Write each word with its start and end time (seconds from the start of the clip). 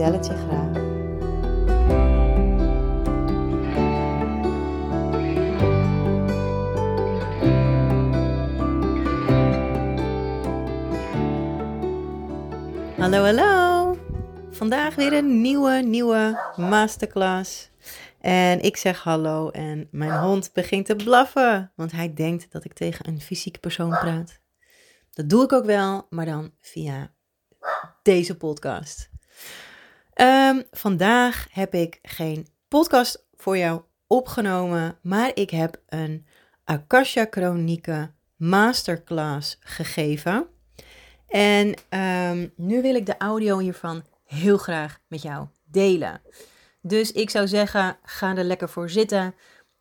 vertel 0.00 0.18
het 0.18 0.26
je 0.26 0.34
graag. 0.34 0.88
Hallo, 12.98 13.24
hallo. 13.24 13.96
Vandaag 14.50 14.94
weer 14.94 15.12
een 15.12 15.40
nieuwe, 15.40 15.72
nieuwe 15.72 16.52
masterclass. 16.56 17.70
En 18.20 18.60
ik 18.60 18.76
zeg 18.76 19.02
hallo 19.02 19.50
en 19.50 19.88
mijn 19.90 20.20
hond 20.20 20.52
begint 20.52 20.86
te 20.86 20.96
blaffen, 20.96 21.72
want 21.76 21.92
hij 21.92 22.14
denkt 22.14 22.52
dat 22.52 22.64
ik 22.64 22.72
tegen 22.72 23.08
een 23.08 23.20
fysieke 23.20 23.58
persoon 23.58 23.90
praat. 23.90 24.40
Dat 25.12 25.28
doe 25.28 25.44
ik 25.44 25.52
ook 25.52 25.64
wel, 25.64 26.06
maar 26.10 26.26
dan 26.26 26.52
via 26.60 27.12
deze 28.02 28.36
podcast. 28.36 29.10
Ehm, 30.20 30.62
vandaag 30.70 31.46
heb 31.50 31.74
ik 31.74 31.98
geen 32.02 32.46
podcast 32.68 33.26
voor 33.36 33.58
jou 33.58 33.80
opgenomen, 34.06 34.98
maar 35.02 35.30
ik 35.34 35.50
heb 35.50 35.80
een 35.88 36.26
Akasha 36.64 37.26
Chronieken 37.30 38.14
masterclass 38.36 39.58
gegeven. 39.60 40.46
En 41.28 41.74
ehm, 41.88 42.48
nu 42.56 42.82
wil 42.82 42.94
ik 42.94 43.06
de 43.06 43.16
audio 43.18 43.58
hiervan 43.58 44.04
heel 44.24 44.56
graag 44.56 44.98
met 45.06 45.22
jou 45.22 45.46
delen. 45.64 46.20
Dus 46.80 47.12
ik 47.12 47.30
zou 47.30 47.48
zeggen, 47.48 47.96
ga 48.02 48.36
er 48.36 48.44
lekker 48.44 48.68
voor 48.68 48.90
zitten. 48.90 49.34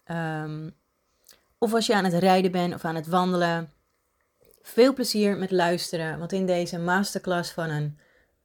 Ehm, 0.03 0.69
of 1.57 1.73
als 1.73 1.85
je 1.85 1.95
aan 1.95 2.05
het 2.05 2.13
rijden 2.13 2.51
bent 2.51 2.73
of 2.73 2.85
aan 2.85 2.95
het 2.95 3.07
wandelen. 3.07 3.73
Veel 4.61 4.93
plezier 4.93 5.37
met 5.37 5.51
luisteren, 5.51 6.19
want 6.19 6.31
in 6.31 6.45
deze 6.45 6.79
masterclass 6.79 7.51
van 7.51 7.69
een 7.69 7.99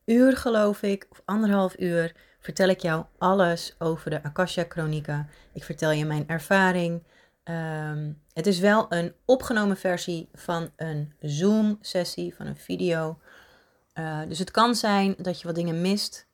uur, 0.05 0.37
geloof 0.37 0.83
ik, 0.83 1.07
of 1.11 1.23
anderhalf 1.25 1.79
uur, 1.79 2.15
vertel 2.41 2.69
ik 2.69 2.81
jou 2.81 3.05
alles 3.19 3.75
over 3.79 4.11
de 4.11 4.23
Akasha-chronieken. 4.23 5.29
Ik 5.53 5.65
vertel 5.65 5.91
je 5.91 6.05
mijn 6.05 6.29
ervaring. 6.29 7.03
Ehm, 7.45 8.13
het 8.33 8.47
is 8.47 8.59
wel 8.59 8.87
een 8.89 9.15
opgenomen 9.25 9.77
versie 9.77 10.29
van 10.35 10.71
een 10.77 11.13
Zoom-sessie, 11.21 12.35
van 12.35 12.47
een 12.47 12.57
video. 12.57 13.19
Uh, 13.95 14.21
dus 14.29 14.39
het 14.39 14.51
kan 14.51 14.75
zijn 14.75 15.15
dat 15.19 15.41
je 15.41 15.47
wat 15.47 15.55
dingen 15.55 15.81
mist. 15.81 16.27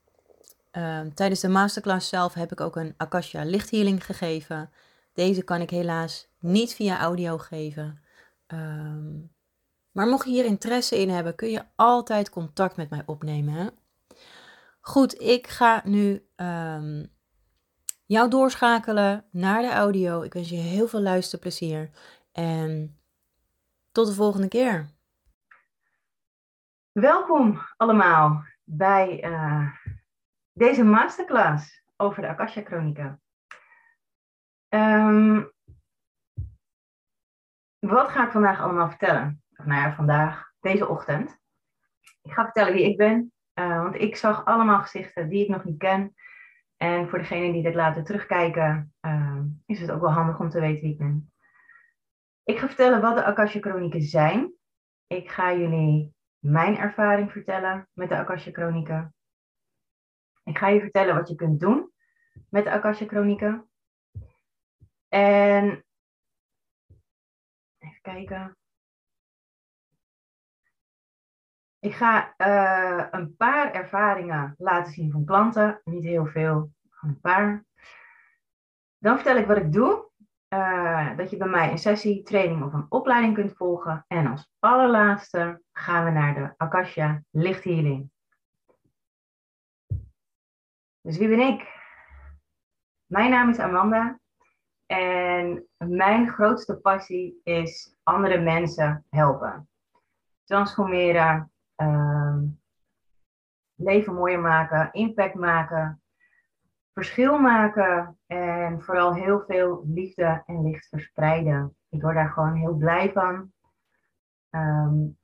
Ehm, 0.71 1.11
tijdens 1.15 1.41
de 1.41 1.49
masterclass 1.49 2.09
zelf 2.09 2.35
heb 2.35 2.53
ik 2.53 2.61
ook 2.61 2.77
een 2.77 2.95
Akasha 2.97 3.45
lichthealing 3.45 4.05
gegeven. 4.05 4.71
Deze 5.15 5.43
kan 5.43 5.61
ik 5.61 5.71
helaas 5.71 6.29
niet 6.39 6.75
via 6.75 7.01
audio 7.01 7.39
geven. 7.39 8.01
Ehm, 8.47 9.09
maar 9.93 10.07
mocht 10.07 10.25
je 10.25 10.31
hier 10.31 10.45
interesse 10.45 10.99
in 10.99 11.09
hebben, 11.09 11.35
kun 11.35 11.51
je 11.51 11.65
altijd 11.77 12.31
contact 12.31 12.77
met 12.77 12.91
mij 12.91 13.03
opnemen. 13.07 13.71
Goed, 14.81 15.21
ik 15.21 15.47
ga 15.47 15.83
nu 15.85 16.27
um, 16.37 17.13
jou 18.07 18.31
doorschakelen 18.31 19.25
naar 19.31 19.63
de 19.63 19.71
audio. 19.71 20.23
Ik 20.23 20.33
wens 20.33 20.49
je 20.49 20.57
heel 20.57 20.89
veel 20.89 21.01
luisterplezier 21.01 21.91
en 22.33 22.99
tot 23.93 24.07
de 24.07 24.15
volgende 24.15 24.49
keer. 24.49 24.91
Welkom 26.93 27.61
allemaal 27.77 28.45
bij 28.65 29.25
uh, 29.25 29.77
deze 30.53 30.85
masterclass 30.85 31.83
over 31.97 32.23
de 32.23 32.29
Akasha 32.29 32.63
Chronieken. 32.63 33.23
Um, 34.69 35.53
wat 37.79 38.09
ga 38.09 38.27
ik 38.27 38.33
vandaag 38.33 38.61
allemaal 38.61 38.89
vertellen? 38.89 39.43
Nou 39.65 39.81
ja, 39.81 39.95
vandaag, 39.95 40.53
deze 40.61 40.89
ochtend. 40.89 41.39
Ik 42.23 42.33
ga 42.33 42.45
vertellen 42.45 42.73
wie 42.73 42.85
ik 42.85 42.97
ben, 42.97 43.33
uh, 43.55 43.83
want 43.83 43.95
ik 43.95 44.17
zag 44.17 44.45
allemaal 44.45 44.81
gezichten 44.81 45.29
die 45.29 45.43
ik 45.43 45.49
nog 45.49 45.65
niet 45.65 45.79
ken. 45.79 46.15
En 46.77 47.09
voor 47.09 47.19
degenen 47.19 47.53
die 47.53 47.63
dit 47.63 47.75
laten 47.75 48.05
terugkijken, 48.05 48.95
uh, 49.01 49.41
is 49.67 49.81
het 49.81 49.91
ook 49.91 50.01
wel 50.01 50.13
handig 50.13 50.41
om 50.41 50.51
te 50.51 50.61
weten 50.61 50.83
wie 50.83 50.93
ik 50.93 50.99
ben. 50.99 51.33
Ik 52.45 52.59
ga 52.59 52.67
vertellen 52.67 53.01
wat 53.01 53.17
de 53.17 53.25
Akasha 53.25 53.61
Chronieken 53.61 54.03
zijn. 54.03 54.53
Ik 55.07 55.31
ga 55.31 55.55
jullie 55.55 56.15
mijn 56.39 56.77
ervaring 56.77 57.33
vertellen 57.33 57.89
met 57.93 58.09
de 58.09 58.17
Akasha 58.17 58.51
Chronieken. 58.51 59.15
Ik 60.45 60.59
ga 60.59 60.69
je 60.69 60.81
vertellen 60.81 61.15
wat 61.15 61.29
je 61.29 61.35
kunt 61.35 61.61
doen 61.61 61.93
met 62.49 62.65
de 62.65 62.71
Akasha 62.71 63.07
Chronieken. 63.07 63.71
En 65.09 65.85
even 67.79 68.01
kijken. 68.01 68.60
Ik 71.81 71.95
ga 71.95 72.35
uh, 72.39 73.07
een 73.11 73.37
paar 73.37 73.73
ervaringen 73.73 74.55
laten 74.59 74.93
zien 74.93 75.11
van 75.11 75.25
klanten. 75.25 75.81
Niet 75.85 76.05
heel 76.05 76.27
veel, 76.27 76.73
een 77.01 77.21
paar. 77.21 77.65
Dan 78.99 79.15
vertel 79.15 79.37
ik 79.37 79.47
wat 79.47 79.57
ik 79.57 79.73
doe. 79.73 80.09
Uh, 80.55 81.17
dat 81.17 81.31
je 81.31 81.37
bij 81.37 81.49
mij 81.49 81.71
een 81.71 81.79
sessie, 81.79 82.23
training 82.23 82.65
of 82.65 82.73
een 82.73 82.87
opleiding 82.89 83.35
kunt 83.35 83.57
volgen. 83.57 84.05
En 84.09 84.27
als 84.27 84.51
allerlaatste 84.59 85.63
gaan 85.73 86.05
we 86.05 86.11
naar 86.11 86.35
de 86.35 86.55
Akasha 86.57 87.23
lichthealing. 87.31 88.11
Dus 91.01 91.19
wie 91.19 91.29
ben 91.29 91.41
ik? 91.41 91.79
Mijn 93.07 93.31
naam 93.31 93.49
is 93.49 93.59
Amanda. 93.59 94.21
En 94.87 95.69
mijn 95.77 96.29
grootste 96.29 96.77
passie 96.77 97.41
is 97.43 97.97
andere 98.03 98.41
mensen 98.41 99.07
helpen. 99.11 99.69
Transformeren, 100.45 101.50
uh, 101.83 102.37
leven 103.75 104.15
mooier 104.15 104.41
maken, 104.41 104.93
impact 104.93 105.35
maken, 105.35 106.03
verschil 106.93 107.39
maken 107.39 108.19
en 108.27 108.83
vooral 108.83 109.15
heel 109.15 109.45
veel 109.47 109.85
liefde 109.87 110.43
en 110.47 110.63
licht 110.63 110.89
verspreiden. 110.89 111.77
Ik 111.89 112.03
word 112.03 112.15
daar 112.15 112.31
gewoon 112.31 112.55
heel 112.55 112.75
blij 112.75 113.13
van. 113.13 113.53
Um, 114.51 115.19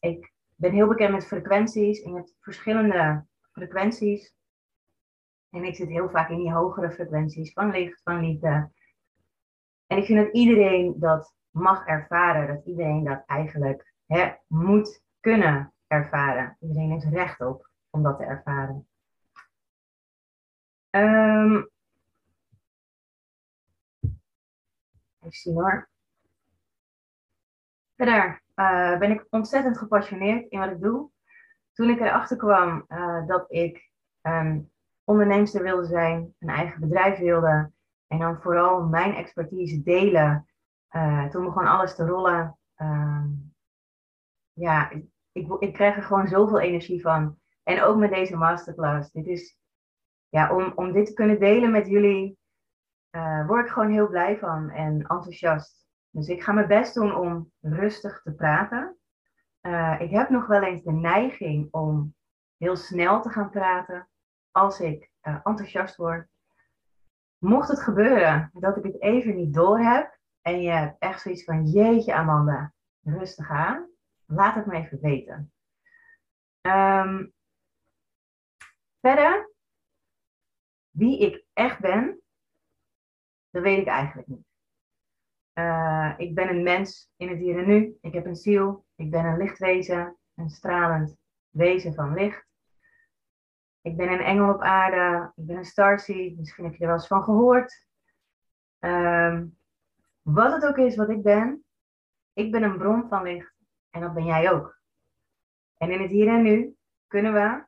ik 0.00 0.32
ben 0.54 0.72
heel 0.72 0.88
bekend 0.88 1.12
met 1.12 1.26
frequenties 1.26 2.02
en 2.02 2.12
met 2.12 2.36
verschillende 2.40 3.24
frequenties. 3.52 4.36
En 5.50 5.64
ik 5.64 5.74
zit 5.74 5.88
heel 5.88 6.10
vaak 6.10 6.30
in 6.30 6.38
die 6.38 6.52
hogere 6.52 6.90
frequenties 6.90 7.52
van 7.52 7.70
licht, 7.70 8.00
van 8.02 8.20
liefde. 8.20 8.70
En 9.86 9.98
ik 9.98 10.04
vind 10.04 10.24
dat 10.24 10.34
iedereen 10.34 10.94
dat 10.98 11.34
mag 11.50 11.86
ervaren, 11.86 12.54
dat 12.54 12.66
iedereen 12.66 13.04
dat 13.04 13.22
eigenlijk 13.26 13.94
hè, 14.06 14.32
moet 14.46 15.02
kunnen 15.20 15.72
ervaren. 15.88 16.56
Iedereen 16.60 16.90
heeft 16.90 17.04
recht 17.04 17.40
op 17.40 17.70
om 17.90 18.02
dat 18.02 18.16
te 18.18 18.24
ervaren. 18.24 18.88
Um, 20.90 21.68
even 25.20 25.38
zien 25.38 25.54
hoor. 25.54 25.88
Verder 27.96 28.42
uh, 28.54 28.98
ben 28.98 29.10
ik 29.10 29.26
ontzettend 29.30 29.78
gepassioneerd 29.78 30.50
in 30.50 30.58
wat 30.58 30.70
ik 30.70 30.80
doe. 30.80 31.10
Toen 31.72 31.90
ik 31.90 32.00
erachter 32.00 32.36
kwam 32.36 32.84
uh, 32.88 33.26
dat 33.26 33.52
ik 33.52 33.90
een 34.20 34.70
onderneemster 35.04 35.62
wilde 35.62 35.86
zijn, 35.86 36.34
een 36.38 36.48
eigen 36.48 36.80
bedrijf 36.80 37.18
wilde 37.18 37.72
en 38.06 38.18
dan 38.18 38.40
vooral 38.40 38.82
mijn 38.82 39.14
expertise 39.14 39.82
delen, 39.82 40.48
uh, 40.90 41.28
toen 41.28 41.44
begon 41.44 41.66
alles 41.66 41.94
te 41.94 42.06
rollen. 42.06 42.58
Ehm, 42.74 43.26
ja, 44.52 44.90
ik, 45.38 45.60
ik 45.60 45.72
krijg 45.72 45.96
er 45.96 46.02
gewoon 46.02 46.28
zoveel 46.28 46.60
energie 46.60 47.00
van. 47.00 47.38
En 47.62 47.82
ook 47.82 47.96
met 47.96 48.10
deze 48.10 48.36
masterclass. 48.36 49.10
Dit 49.10 49.26
is, 49.26 49.58
ja, 50.28 50.54
om, 50.54 50.72
om 50.74 50.92
dit 50.92 51.06
te 51.06 51.12
kunnen 51.12 51.38
delen 51.38 51.70
met 51.70 51.86
jullie, 51.86 52.38
uh, 53.16 53.46
word 53.46 53.64
ik 53.64 53.72
gewoon 53.72 53.90
heel 53.90 54.08
blij 54.08 54.38
van 54.38 54.70
en 54.70 54.94
enthousiast. 55.06 55.86
Dus 56.10 56.28
ik 56.28 56.42
ga 56.42 56.52
mijn 56.52 56.68
best 56.68 56.94
doen 56.94 57.16
om 57.16 57.52
rustig 57.60 58.22
te 58.22 58.34
praten. 58.34 58.96
Uh, 59.62 60.00
ik 60.00 60.10
heb 60.10 60.28
nog 60.28 60.46
wel 60.46 60.62
eens 60.62 60.82
de 60.82 60.92
neiging 60.92 61.68
om 61.70 62.14
heel 62.56 62.76
snel 62.76 63.22
te 63.22 63.28
gaan 63.28 63.50
praten 63.50 64.08
als 64.50 64.80
ik 64.80 65.10
uh, 65.22 65.34
enthousiast 65.34 65.96
word. 65.96 66.28
Mocht 67.38 67.68
het 67.68 67.80
gebeuren 67.80 68.50
dat 68.52 68.76
ik 68.76 68.82
het 68.82 69.00
even 69.00 69.36
niet 69.36 69.54
door 69.54 69.78
heb 69.78 70.18
en 70.42 70.62
je 70.62 70.70
hebt 70.70 70.96
echt 70.98 71.20
zoiets 71.20 71.44
van 71.44 71.66
jeetje 71.66 72.14
Amanda, 72.14 72.72
rustig 73.02 73.50
aan, 73.50 73.88
laat 74.28 74.54
het 74.54 74.66
me 74.66 74.76
even 74.76 75.00
weten. 75.00 75.52
Um, 76.60 77.32
verder 79.00 79.52
wie 80.90 81.18
ik 81.18 81.44
echt 81.52 81.80
ben, 81.80 82.20
dat 83.50 83.62
weet 83.62 83.78
ik 83.78 83.86
eigenlijk 83.86 84.28
niet. 84.28 84.46
Uh, 85.54 86.14
ik 86.16 86.34
ben 86.34 86.48
een 86.48 86.62
mens 86.62 87.10
in 87.16 87.28
het 87.28 87.38
hier 87.38 87.58
en 87.58 87.66
nu. 87.66 87.98
Ik 88.00 88.12
heb 88.12 88.26
een 88.26 88.36
ziel. 88.36 88.86
Ik 88.94 89.10
ben 89.10 89.24
een 89.24 89.36
lichtwezen, 89.36 90.16
een 90.34 90.50
stralend 90.50 91.16
wezen 91.50 91.94
van 91.94 92.14
licht. 92.14 92.46
Ik 93.80 93.96
ben 93.96 94.12
een 94.12 94.20
engel 94.20 94.54
op 94.54 94.60
aarde. 94.60 95.32
Ik 95.36 95.46
ben 95.46 95.56
een 95.56 95.64
starseed. 95.64 96.38
Misschien 96.38 96.64
heb 96.64 96.74
je 96.74 96.80
er 96.80 96.86
wel 96.86 96.96
eens 96.96 97.06
van 97.06 97.22
gehoord. 97.22 97.86
Um, 98.78 99.58
wat 100.22 100.52
het 100.52 100.66
ook 100.66 100.76
is 100.76 100.96
wat 100.96 101.08
ik 101.08 101.22
ben, 101.22 101.64
ik 102.32 102.52
ben 102.52 102.62
een 102.62 102.78
bron 102.78 103.08
van 103.08 103.22
licht. 103.22 103.57
En 103.98 104.04
dat 104.04 104.14
ben 104.14 104.24
jij 104.24 104.52
ook. 104.52 104.80
En 105.76 105.90
in 105.90 106.00
het 106.00 106.10
hier 106.10 106.28
en 106.28 106.42
nu 106.42 106.76
kunnen 107.06 107.32
we 107.32 107.64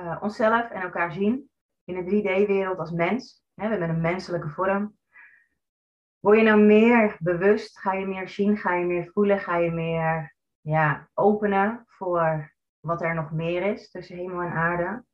uh, 0.00 0.18
onszelf 0.20 0.70
en 0.70 0.80
elkaar 0.80 1.12
zien 1.12 1.50
in 1.84 1.94
de 1.94 2.04
3D-wereld 2.04 2.78
als 2.78 2.90
mens. 2.90 3.44
Hè, 3.54 3.64
we 3.64 3.70
hebben 3.70 3.88
een 3.88 4.00
menselijke 4.00 4.48
vorm. 4.48 4.96
Word 6.18 6.38
je 6.38 6.44
nou 6.44 6.60
meer 6.60 7.16
bewust? 7.20 7.78
Ga 7.78 7.92
je 7.92 8.06
meer 8.06 8.28
zien? 8.28 8.56
Ga 8.56 8.74
je 8.74 8.84
meer 8.84 9.10
voelen? 9.12 9.40
Ga 9.40 9.56
je 9.56 9.70
meer 9.70 10.34
ja, 10.60 11.08
openen 11.14 11.84
voor 11.86 12.52
wat 12.80 13.02
er 13.02 13.14
nog 13.14 13.30
meer 13.30 13.62
is 13.62 13.90
tussen 13.90 14.16
hemel 14.16 14.40
en 14.40 14.52
aarde? 14.52 15.04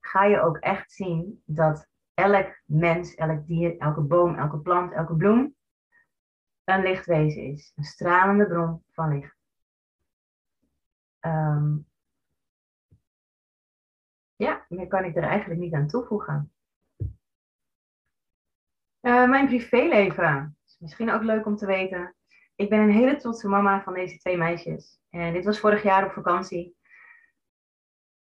Ga 0.00 0.24
je 0.24 0.40
ook 0.40 0.56
echt 0.56 0.92
zien 0.92 1.42
dat 1.44 1.88
elk 2.14 2.60
mens, 2.64 3.14
elk 3.14 3.46
dier, 3.46 3.78
elke 3.78 4.00
boom, 4.00 4.34
elke 4.34 4.58
plant, 4.58 4.92
elke 4.92 5.16
bloem 5.16 5.54
een 6.64 6.82
lichtwezen 6.82 7.42
is. 7.42 7.72
Een 7.76 7.84
stralende 7.84 8.46
bron 8.46 8.82
van 8.90 9.08
licht. 9.08 9.41
Um, 11.26 11.86
ja, 14.36 14.66
meer 14.68 14.86
kan 14.86 15.04
ik 15.04 15.16
er 15.16 15.22
eigenlijk 15.22 15.60
niet 15.60 15.74
aan 15.74 15.88
toevoegen. 15.88 16.52
Uh, 19.00 19.28
mijn 19.28 19.46
privéleven 19.46 20.56
is 20.66 20.76
misschien 20.78 21.10
ook 21.10 21.22
leuk 21.22 21.46
om 21.46 21.56
te 21.56 21.66
weten. 21.66 22.14
Ik 22.54 22.68
ben 22.68 22.78
een 22.78 22.90
hele 22.90 23.16
trotse 23.16 23.48
mama 23.48 23.82
van 23.82 23.94
deze 23.94 24.18
twee 24.18 24.36
meisjes. 24.36 25.00
En 25.10 25.32
dit 25.32 25.44
was 25.44 25.60
vorig 25.60 25.82
jaar 25.82 26.04
op 26.04 26.12
vakantie. 26.12 26.76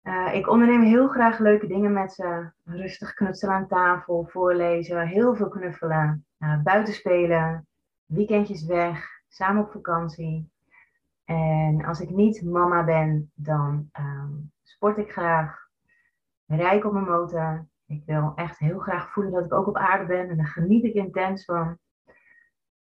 Uh, 0.02 0.34
ik 0.34 0.48
onderneem 0.48 0.82
heel 0.82 1.08
graag 1.08 1.38
leuke 1.38 1.66
dingen 1.66 1.92
met 1.92 2.12
ze. 2.12 2.50
Rustig 2.64 3.14
knutselen 3.14 3.54
aan 3.54 3.68
tafel, 3.68 4.26
voorlezen, 4.26 5.06
heel 5.06 5.36
veel 5.36 5.48
knuffelen, 5.48 6.26
uh, 6.38 6.62
buiten 6.62 6.94
spelen, 6.94 7.66
weekendjes 8.04 8.64
weg, 8.64 9.08
samen 9.28 9.62
op 9.64 9.70
vakantie. 9.70 10.50
En 11.26 11.84
als 11.84 12.00
ik 12.00 12.10
niet 12.10 12.42
mama 12.42 12.84
ben, 12.84 13.30
dan 13.34 13.90
um, 13.98 14.52
sport 14.62 14.98
ik 14.98 15.12
graag, 15.12 15.68
rijd 16.46 16.84
op 16.84 16.92
mijn 16.92 17.04
motor. 17.04 17.66
Ik 17.86 18.02
wil 18.06 18.32
echt 18.34 18.58
heel 18.58 18.78
graag 18.78 19.12
voelen 19.12 19.32
dat 19.32 19.44
ik 19.44 19.52
ook 19.52 19.66
op 19.66 19.76
aarde 19.76 20.06
ben 20.06 20.28
en 20.28 20.36
daar 20.36 20.46
geniet 20.46 20.84
ik 20.84 20.94
intens 20.94 21.44
van. 21.44 21.78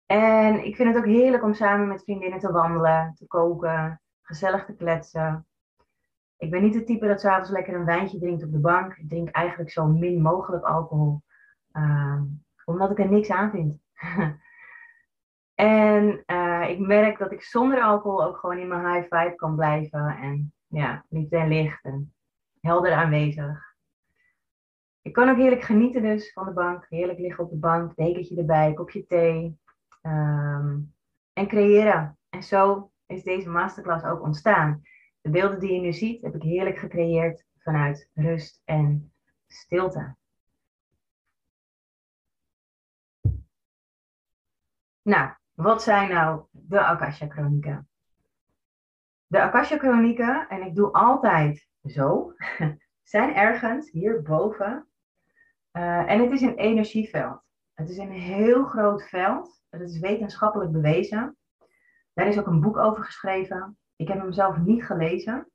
En 0.06 0.64
ik 0.64 0.76
vind 0.76 0.88
het 0.88 0.98
ook 0.98 1.10
heerlijk 1.10 1.42
om 1.42 1.54
samen 1.54 1.88
met 1.88 2.02
vriendinnen 2.02 2.38
te 2.38 2.52
wandelen, 2.52 3.14
te 3.14 3.26
koken, 3.26 4.00
gezellig 4.22 4.64
te 4.64 4.76
kletsen. 4.76 5.46
Ik 6.36 6.50
ben 6.50 6.62
niet 6.62 6.74
het 6.74 6.86
type 6.86 7.06
dat 7.06 7.20
s'avonds 7.20 7.50
lekker 7.50 7.74
een 7.74 7.84
wijntje 7.84 8.18
drinkt 8.18 8.44
op 8.44 8.52
de 8.52 8.58
bank. 8.58 8.96
Ik 8.96 9.08
drink 9.08 9.28
eigenlijk 9.28 9.70
zo 9.70 9.86
min 9.86 10.22
mogelijk 10.22 10.64
alcohol, 10.64 11.22
uh, 11.72 12.22
omdat 12.64 12.90
ik 12.90 12.98
er 12.98 13.10
niks 13.10 13.30
aan 13.30 13.50
vind. 13.50 13.78
en 15.54 16.22
ik 16.66 16.78
merk 16.78 17.18
dat 17.18 17.32
ik 17.32 17.42
zonder 17.42 17.82
alcohol 17.82 18.24
ook 18.24 18.36
gewoon 18.36 18.58
in 18.58 18.68
mijn 18.68 18.94
high 18.94 19.14
vibe 19.14 19.34
kan 19.34 19.56
blijven. 19.56 20.16
En 20.16 20.52
ja, 20.66 21.04
niet 21.08 21.32
en 21.32 21.48
licht 21.48 21.84
en 21.84 22.14
helder 22.60 22.92
aanwezig. 22.92 23.74
Ik 25.02 25.12
kan 25.12 25.28
ook 25.28 25.36
heerlijk 25.36 25.62
genieten 25.62 26.02
dus 26.02 26.32
van 26.32 26.44
de 26.44 26.52
bank. 26.52 26.86
Heerlijk 26.88 27.18
liggen 27.18 27.44
op 27.44 27.50
de 27.50 27.56
bank, 27.56 27.96
dekentje 27.96 28.36
erbij, 28.36 28.72
kopje 28.72 29.06
thee. 29.06 29.58
Um, 30.02 30.94
en 31.32 31.48
creëren. 31.48 32.18
En 32.28 32.42
zo 32.42 32.90
is 33.06 33.22
deze 33.22 33.48
masterclass 33.48 34.04
ook 34.04 34.22
ontstaan. 34.22 34.82
De 35.20 35.30
beelden 35.30 35.60
die 35.60 35.72
je 35.72 35.80
nu 35.80 35.92
ziet, 35.92 36.22
heb 36.22 36.34
ik 36.34 36.42
heerlijk 36.42 36.78
gecreëerd 36.78 37.44
vanuit 37.58 38.10
rust 38.14 38.62
en 38.64 39.12
stilte. 39.46 40.16
Nou, 45.02 45.34
wat 45.56 45.82
zijn 45.82 46.08
nou 46.08 46.42
de 46.50 46.80
Akasha-chronieken? 46.80 47.88
De 49.26 49.40
Akasha-chronieken, 49.40 50.48
en 50.48 50.62
ik 50.62 50.74
doe 50.74 50.92
altijd 50.92 51.68
zo, 51.84 52.34
zijn 53.02 53.34
ergens 53.34 53.90
hierboven. 53.90 54.86
Uh, 55.72 56.10
en 56.10 56.20
het 56.20 56.30
is 56.30 56.40
een 56.40 56.56
energieveld. 56.56 57.42
Het 57.74 57.88
is 57.88 57.96
een 57.96 58.10
heel 58.10 58.64
groot 58.64 59.08
veld. 59.08 59.62
Het 59.68 59.80
is 59.80 59.98
wetenschappelijk 59.98 60.72
bewezen. 60.72 61.36
Daar 62.12 62.26
is 62.26 62.38
ook 62.38 62.46
een 62.46 62.60
boek 62.60 62.76
over 62.76 63.04
geschreven. 63.04 63.78
Ik 63.96 64.08
heb 64.08 64.18
hem 64.18 64.32
zelf 64.32 64.56
niet 64.56 64.84
gelezen. 64.84 65.50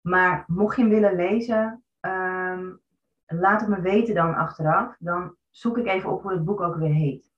Maar 0.00 0.44
mocht 0.46 0.76
je 0.76 0.82
hem 0.82 0.90
willen 0.90 1.14
lezen, 1.14 1.84
um, 2.00 2.80
laat 3.26 3.60
het 3.60 3.70
me 3.70 3.80
weten 3.80 4.14
dan 4.14 4.34
achteraf. 4.34 4.96
Dan 4.98 5.36
zoek 5.50 5.78
ik 5.78 5.86
even 5.86 6.10
op 6.10 6.22
hoe 6.22 6.32
het 6.32 6.44
boek 6.44 6.60
ook 6.60 6.76
weer 6.76 6.92
heet. 6.92 7.33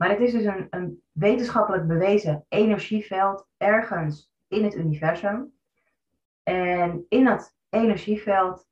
Maar 0.00 0.10
het 0.10 0.20
is 0.20 0.32
dus 0.32 0.44
een, 0.44 0.66
een 0.70 1.02
wetenschappelijk 1.12 1.86
bewezen 1.86 2.44
energieveld 2.48 3.48
ergens 3.56 4.32
in 4.48 4.64
het 4.64 4.74
universum. 4.74 5.52
En 6.42 7.06
in 7.08 7.24
dat 7.24 7.56
energieveld 7.68 8.68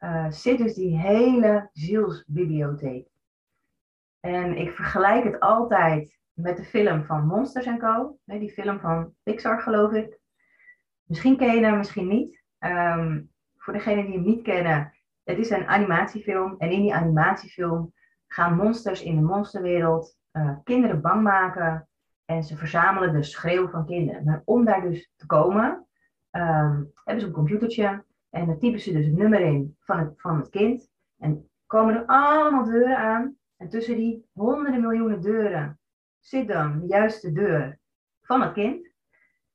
uh, 0.00 0.30
zit 0.30 0.58
dus 0.58 0.74
die 0.74 0.98
hele 0.98 1.70
zielsbibliotheek. 1.72 3.08
En 4.20 4.56
ik 4.56 4.70
vergelijk 4.70 5.24
het 5.24 5.40
altijd 5.40 6.18
met 6.32 6.56
de 6.56 6.64
film 6.64 7.04
van 7.04 7.26
Monsters 7.26 7.78
Co. 7.78 8.18
Die 8.24 8.52
film 8.52 8.80
van 8.80 9.14
Pixar, 9.22 9.60
geloof 9.60 9.92
ik. 9.92 10.18
Misschien 11.02 11.36
ken 11.36 11.54
je 11.54 11.64
hem, 11.64 11.76
misschien 11.76 12.08
niet. 12.08 12.42
Um, 12.58 13.30
voor 13.56 13.72
degenen 13.72 14.04
die 14.04 14.14
hem 14.14 14.24
niet 14.24 14.42
kennen, 14.42 14.92
het 15.24 15.38
is 15.38 15.50
een 15.50 15.66
animatiefilm. 15.66 16.54
En 16.58 16.70
in 16.70 16.80
die 16.80 16.94
animatiefilm 16.94 17.92
gaan 18.26 18.56
monsters 18.56 19.02
in 19.02 19.14
de 19.14 19.22
monsterwereld 19.22 20.16
uh, 20.38 20.56
kinderen 20.64 21.00
bang 21.00 21.22
maken. 21.22 21.88
En 22.24 22.44
ze 22.44 22.56
verzamelen 22.56 23.12
de 23.12 23.22
schreeuw 23.22 23.68
van 23.68 23.86
kinderen. 23.86 24.24
Maar 24.24 24.42
om 24.44 24.64
daar 24.64 24.80
dus 24.80 25.12
te 25.16 25.26
komen, 25.26 25.86
um, 26.30 26.92
hebben 27.04 27.20
ze 27.20 27.26
een 27.26 27.32
computertje. 27.32 28.04
En 28.30 28.46
dan 28.46 28.58
typen 28.58 28.80
ze 28.80 28.92
dus 28.92 29.06
het 29.06 29.16
nummer 29.16 29.40
in 29.40 29.76
van 29.80 29.98
het, 29.98 30.12
van 30.16 30.38
het 30.38 30.48
kind. 30.48 30.90
En 31.18 31.48
komen 31.66 31.94
er 31.94 32.06
allemaal 32.06 32.64
deuren 32.64 32.98
aan. 32.98 33.36
En 33.56 33.68
tussen 33.68 33.96
die 33.96 34.26
honderden 34.32 34.80
miljoenen 34.80 35.20
deuren 35.20 35.78
zit 36.18 36.48
dan 36.48 36.80
de 36.80 36.86
juiste 36.86 37.32
deur 37.32 37.78
van 38.22 38.42
het 38.42 38.52
kind. 38.52 38.90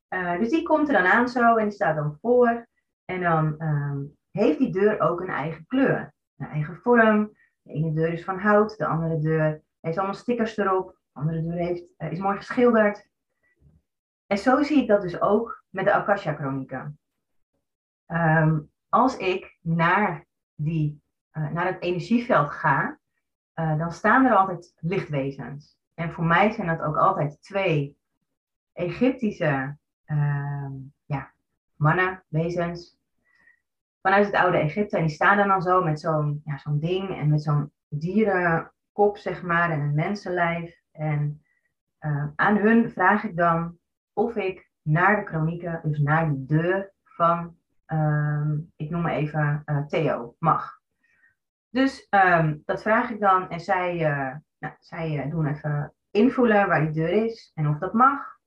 Uh, 0.08 0.38
dus 0.38 0.48
die 0.48 0.62
komt 0.62 0.88
er 0.88 0.94
dan 0.94 1.06
aan 1.06 1.28
zo 1.28 1.56
en 1.56 1.64
die 1.64 1.74
staat 1.74 1.96
dan 1.96 2.18
voor. 2.20 2.66
En 3.04 3.20
dan 3.20 3.62
um, 3.62 4.16
heeft 4.30 4.58
die 4.58 4.72
deur 4.72 5.00
ook 5.00 5.20
een 5.20 5.28
eigen 5.28 5.66
kleur, 5.66 6.14
een 6.36 6.46
eigen 6.46 6.76
vorm. 6.76 7.32
De 7.62 7.72
ene 7.72 7.92
deur 7.92 8.12
is 8.12 8.24
van 8.24 8.38
hout, 8.38 8.78
de 8.78 8.86
andere 8.86 9.18
deur 9.18 9.62
heeft 9.84 9.98
allemaal 9.98 10.16
stickers 10.16 10.56
erop. 10.56 10.98
De 11.12 11.20
andere 11.20 11.52
heeft, 11.52 11.84
uh, 11.98 12.12
is 12.12 12.18
mooi 12.18 12.36
geschilderd. 12.36 13.08
En 14.26 14.38
zo 14.38 14.62
zie 14.62 14.82
ik 14.82 14.88
dat 14.88 15.02
dus 15.02 15.20
ook 15.20 15.64
met 15.70 15.84
de 15.84 15.92
Akasha-chronieken. 15.92 16.98
Um, 18.06 18.70
als 18.88 19.16
ik 19.16 19.58
naar, 19.60 20.26
die, 20.54 21.02
uh, 21.32 21.50
naar 21.50 21.66
het 21.66 21.82
energieveld 21.82 22.50
ga, 22.50 22.98
uh, 23.54 23.78
dan 23.78 23.92
staan 23.92 24.24
er 24.24 24.36
altijd 24.36 24.74
lichtwezens. 24.80 25.78
En 25.94 26.12
voor 26.12 26.24
mij 26.24 26.50
zijn 26.50 26.66
dat 26.66 26.80
ook 26.80 26.96
altijd 26.96 27.42
twee 27.42 27.96
Egyptische 28.72 29.76
uh, 30.06 30.70
ja, 31.04 31.32
mannen, 31.76 32.24
wezens, 32.28 32.98
vanuit 34.02 34.26
het 34.26 34.34
oude 34.34 34.58
Egypte. 34.58 34.96
En 34.96 35.06
die 35.06 35.14
staan 35.14 35.36
dan, 35.36 35.48
dan 35.48 35.62
zo 35.62 35.82
met 35.82 36.00
zo'n 36.00 36.42
ja, 36.44 36.58
zo'n 36.58 36.78
ding 36.78 37.18
en 37.18 37.28
met 37.28 37.42
zo'n 37.42 37.72
dierenkop, 38.94 39.16
zeg 39.16 39.42
maar, 39.42 39.70
en 39.70 39.80
een 39.80 39.94
mensenlijf. 39.94 40.82
En 40.92 41.42
uh, 42.00 42.26
aan 42.36 42.56
hun 42.56 42.90
vraag 42.90 43.24
ik 43.24 43.36
dan 43.36 43.78
of 44.12 44.36
ik 44.36 44.70
naar 44.82 45.16
de 45.16 45.24
kronieken, 45.24 45.80
dus 45.84 45.98
naar 45.98 46.28
die 46.28 46.44
deur 46.44 46.92
van, 47.04 47.56
um, 47.86 48.72
ik 48.76 48.90
noem 48.90 49.02
maar 49.02 49.14
even 49.14 49.62
uh, 49.66 49.86
Theo, 49.86 50.36
mag. 50.38 50.80
Dus 51.70 52.06
um, 52.10 52.62
dat 52.64 52.82
vraag 52.82 53.10
ik 53.10 53.20
dan 53.20 53.50
en 53.50 53.60
zij, 53.60 53.94
uh, 53.94 54.36
nou, 54.58 54.74
zij 54.78 55.24
uh, 55.24 55.30
doen 55.30 55.46
even 55.46 55.94
invoelen 56.10 56.68
waar 56.68 56.80
die 56.80 56.90
deur 56.90 57.24
is 57.24 57.50
en 57.54 57.68
of 57.68 57.78
dat 57.78 57.92
mag. 57.92 58.38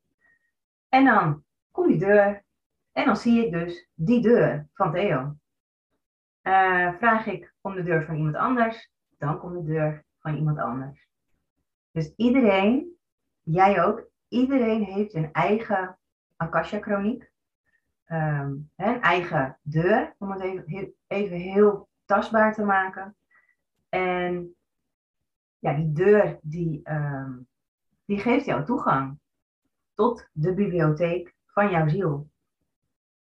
En 0.90 1.06
dan 1.06 1.44
komt 1.72 1.88
die 1.88 2.00
deur 2.00 2.44
en 2.92 3.06
dan 3.06 3.16
zie 3.16 3.46
ik 3.46 3.52
dus 3.52 3.90
die 3.94 4.22
deur 4.22 4.68
van 4.74 4.92
Theo. 4.92 5.36
Vraag 6.98 7.26
ik 7.26 7.54
om 7.62 7.76
de 7.76 7.84
deur 7.84 8.06
van 8.06 8.16
iemand 8.16 8.36
anders, 8.36 8.92
dan 9.18 9.40
komt 9.40 9.54
de 9.54 9.74
deur 9.74 10.06
iemand 10.36 10.58
anders. 10.58 11.08
Dus 11.92 12.14
iedereen, 12.16 12.98
jij 13.44 13.84
ook, 13.84 14.10
iedereen 14.28 14.84
heeft 14.84 15.14
een 15.14 15.32
eigen 15.32 15.98
Akasha-chroniek. 16.36 17.32
Um, 18.12 18.72
een 18.76 19.02
eigen 19.02 19.58
deur, 19.62 20.16
om 20.18 20.32
het 20.32 20.42
even, 20.42 20.94
even 21.08 21.38
heel 21.38 21.90
tastbaar 22.06 22.54
te 22.54 22.64
maken. 22.64 23.16
En 23.90 24.56
ja, 25.60 25.74
die 25.74 25.92
deur 25.92 26.40
die, 26.42 26.80
ehm, 26.84 27.34
die 28.06 28.20
geeft 28.20 28.46
jou 28.46 28.66
toegang 28.66 29.20
tot 29.94 30.30
de 30.32 30.54
bibliotheek 30.54 31.36
van 31.46 31.70
jouw 31.70 31.88
ziel. 31.88 32.30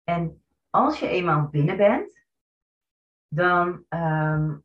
En 0.05 0.43
als 0.71 1.01
je 1.01 1.09
eenmaal 1.09 1.49
binnen 1.49 1.77
bent, 1.77 2.25
dan 3.29 3.85
ehm, 3.89 4.57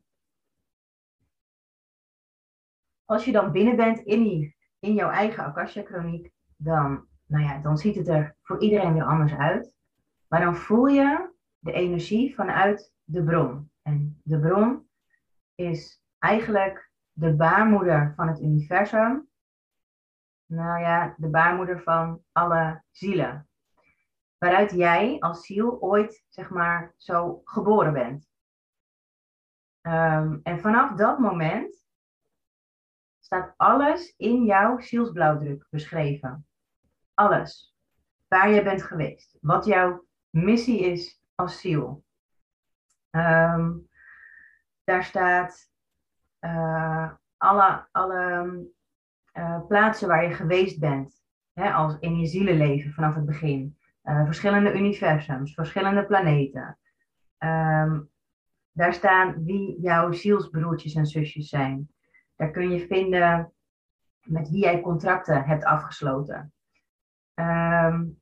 als 3.06 3.24
je 3.24 3.32
dan 3.32 3.52
binnen 3.52 3.76
bent 3.76 3.98
in, 3.98 4.22
die, 4.22 4.56
in 4.78 4.94
jouw 4.94 5.10
eigen 5.10 5.44
Akasha-chroniek, 5.44 6.30
dan, 6.56 7.06
nou 7.26 7.44
ja, 7.44 7.58
dan 7.58 7.78
ziet 7.78 7.94
het 7.94 8.08
er 8.08 8.36
voor 8.42 8.60
iedereen 8.60 8.92
weer 8.92 9.04
anders 9.04 9.34
uit. 9.34 9.72
Maar 10.28 10.40
dan 10.40 10.56
voel 10.56 10.86
je 10.86 11.30
de 11.58 11.72
energie 11.72 12.34
vanuit 12.34 12.92
de 13.04 13.24
bron. 13.24 13.70
En 13.82 14.20
de 14.24 14.40
bron 14.40 14.88
is 15.54 16.02
eigenlijk 16.18 16.90
de 17.12 17.34
baarmoeder 17.34 18.12
van 18.16 18.28
het 18.28 18.40
universum. 18.40 19.28
Nou 20.46 20.80
ja, 20.80 21.14
de 21.16 21.28
baarmoeder 21.28 21.82
van 21.82 22.22
alle 22.32 22.82
zielen. 22.90 23.48
Waaruit 24.38 24.70
jij 24.70 25.16
als 25.18 25.46
ziel 25.46 25.80
ooit, 25.80 26.24
zeg 26.28 26.50
maar, 26.50 26.94
zo 26.96 27.40
geboren 27.44 27.92
bent. 27.92 28.28
Ehm, 29.80 30.38
en 30.42 30.60
vanaf 30.60 30.92
dat 30.92 31.18
moment 31.18 31.85
staat 33.26 33.54
alles 33.56 34.14
in 34.16 34.44
jouw 34.44 34.78
zielsblauwdruk 34.80 35.66
beschreven. 35.70 36.46
Alles. 37.14 37.76
Waar 38.28 38.50
je 38.50 38.62
bent 38.62 38.82
geweest. 38.82 39.36
Wat 39.40 39.64
jouw 39.64 40.04
missie 40.30 40.80
is 40.80 41.22
als 41.34 41.60
ziel. 41.60 42.04
Ehm, 43.10 43.72
daar 44.84 45.04
staat 45.04 45.70
uh, 46.40 47.12
alle, 47.36 47.88
alle 47.92 48.64
uh, 49.34 49.66
plaatsen 49.66 50.08
waar 50.08 50.28
je 50.28 50.34
geweest 50.34 50.78
bent. 50.78 51.24
Hè, 51.52 51.72
als 51.72 51.96
in 51.98 52.18
je 52.18 52.26
zielenleven 52.26 52.92
vanaf 52.92 53.14
het 53.14 53.26
begin. 53.26 53.78
Uh, 54.04 54.24
verschillende 54.24 54.74
universums, 54.74 55.54
verschillende 55.54 56.06
planeten. 56.06 56.78
Um, 57.38 58.10
daar 58.72 58.94
staan 58.94 59.44
wie 59.44 59.80
jouw 59.80 60.12
zielsbroertjes 60.12 60.94
en 60.94 61.06
zusjes 61.06 61.48
zijn. 61.48 61.88
Daar 62.36 62.50
kun 62.50 62.70
je 62.70 62.86
vinden 62.86 63.52
met 64.22 64.50
wie 64.50 64.60
jij 64.60 64.80
contracten 64.80 65.44
hebt 65.44 65.64
afgesloten. 65.64 66.52
Um, 67.34 68.20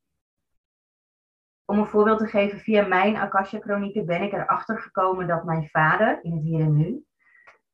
om 1.64 1.78
een 1.78 1.87
voorbeeld 1.87 2.18
te 2.18 2.26
geven, 2.26 2.59
via 2.59 2.87
mijn 2.87 3.16
Akasha-chronieken 3.16 4.06
ben 4.06 4.23
ik 4.23 4.33
erachter 4.33 4.80
gekomen 4.80 5.26
dat 5.26 5.44
mijn 5.44 5.68
vader 5.68 6.25
in 6.25 6.33
het 6.33 6.42
hier 6.42 6.61
en 6.61 6.76
nu 6.76 7.04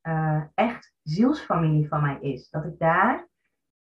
uh, 0.03 0.43
echt 0.53 0.93
zielsfamilie 1.01 1.87
van 1.87 2.01
mij 2.01 2.19
is. 2.19 2.49
Dat 2.49 2.65
ik 2.65 2.79
daar 2.79 3.27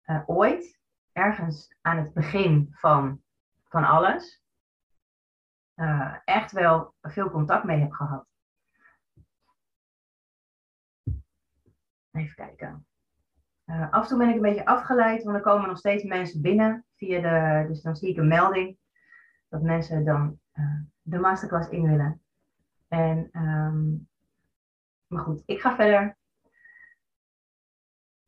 uh, 0.05 0.21
ooit, 0.25 0.79
ergens 1.11 1.75
aan 1.81 1.97
het 1.97 2.13
begin 2.13 2.67
van, 2.71 3.21
van 3.63 3.83
alles, 3.83 4.43
uh, 5.75 6.15
echt 6.25 6.51
wel 6.51 6.95
veel 7.01 7.29
contact 7.29 7.63
mee 7.63 7.79
heb 7.79 7.91
gehad. 7.91 8.32
Even 12.13 12.35
kijken. 12.35 12.85
Uh, 13.65 13.91
af 13.91 14.01
en 14.01 14.07
toe 14.07 14.17
ben 14.17 14.29
ik 14.29 14.35
een 14.35 14.41
beetje 14.41 14.65
afgeleid, 14.65 15.23
want 15.23 15.35
er 15.35 15.41
komen 15.41 15.67
nog 15.67 15.77
steeds 15.77 16.03
mensen 16.03 16.41
binnen 16.41 16.85
via 16.95 17.21
de. 17.21 17.67
Dus 17.67 17.81
dan 17.81 17.95
zie 17.95 18.09
ik 18.09 18.17
een 18.17 18.27
melding 18.27 18.77
dat 19.49 19.61
mensen 19.61 20.05
dan 20.05 20.39
uh, 20.53 20.81
de 21.01 21.19
masterclass 21.19 21.69
in 21.69 21.87
willen. 21.87 22.21
En, 22.87 23.29
um, 23.31 24.07
maar 25.07 25.23
goed, 25.23 25.43
ik 25.45 25.61
ga 25.61 25.75
verder. 25.75 26.17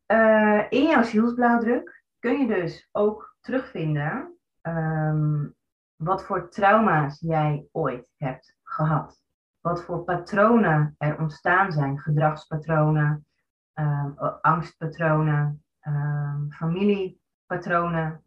Uh, 0.07 0.65
in 0.69 0.87
jouw 0.87 1.03
zielsblauwdruk 1.03 2.03
kun 2.19 2.39
je 2.39 2.47
dus 2.47 2.89
ook 2.91 3.35
terugvinden 3.41 4.37
um, 4.61 5.55
wat 5.95 6.25
voor 6.25 6.49
trauma's 6.49 7.19
jij 7.19 7.67
ooit 7.71 8.09
hebt 8.17 8.57
gehad. 8.63 9.23
Wat 9.61 9.83
voor 9.83 10.03
patronen 10.03 10.95
er 10.97 11.19
ontstaan 11.19 11.71
zijn, 11.71 11.99
gedragspatronen, 11.99 13.24
um, 13.75 14.17
angstpatronen, 14.41 15.63
um, 15.87 16.51
familiepatronen. 16.51 18.23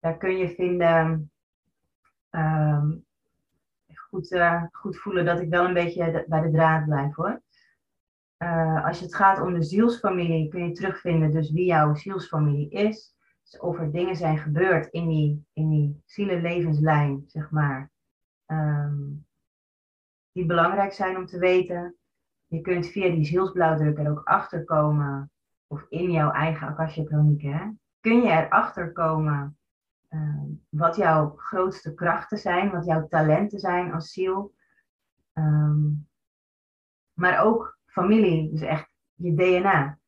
Daar 0.00 0.16
kun 0.16 0.36
je 0.36 0.48
vinden, 0.48 1.30
um, 2.30 3.04
goed, 3.94 4.32
uh, 4.32 4.62
goed 4.72 4.98
voelen 4.98 5.24
dat 5.24 5.40
ik 5.40 5.48
wel 5.48 5.64
een 5.64 5.74
beetje 5.74 6.24
bij 6.28 6.40
de 6.40 6.50
draad 6.50 6.84
blijf 6.84 7.14
hoor. 7.14 7.42
Uh, 8.38 8.84
als 8.84 9.00
het 9.00 9.14
gaat 9.14 9.40
om 9.40 9.54
de 9.54 9.62
zielsfamilie, 9.62 10.48
kun 10.48 10.64
je 10.64 10.72
terugvinden 10.72 11.32
dus 11.32 11.50
wie 11.50 11.64
jouw 11.64 11.94
zielsfamilie 11.94 12.70
is. 12.70 13.16
Dus 13.42 13.60
of 13.60 13.78
er 13.78 13.92
dingen 13.92 14.16
zijn 14.16 14.38
gebeurd 14.38 14.86
in 14.86 15.08
die, 15.08 15.46
in 15.52 15.70
die 15.70 16.02
zielenlevenslijn, 16.04 17.24
zeg 17.26 17.50
maar, 17.50 17.90
die 20.32 20.46
belangrijk 20.46 20.92
zijn 20.92 21.16
om 21.16 21.26
te 21.26 21.38
weten. 21.38 21.96
Je 22.48 22.60
kunt 22.60 22.86
via 22.86 23.10
die 23.10 23.24
zielsblauwdruk 23.24 23.98
er 23.98 24.10
ook 24.10 24.24
achter 24.24 24.64
komen, 24.64 25.30
of 25.66 25.86
in 25.88 26.10
jouw 26.10 26.30
eigen 26.30 26.66
Akasha 26.68 27.04
chronieken, 27.04 27.80
kun 28.00 28.22
je 28.22 28.30
erachter 28.30 28.92
komen 28.92 29.58
uh, 30.10 30.42
wat 30.68 30.96
jouw 30.96 31.34
grootste 31.36 31.94
krachten 31.94 32.38
zijn, 32.38 32.70
wat 32.70 32.84
jouw 32.84 33.08
talenten 33.08 33.58
zijn 33.58 33.92
als 33.92 34.12
ziel. 34.12 34.54
Um, 35.34 36.08
maar 37.12 37.44
ook 37.44 37.78
familie, 37.86 38.50
dus 38.50 38.60
echt 38.60 38.90
je 39.14 39.34
DNA. 39.34 39.98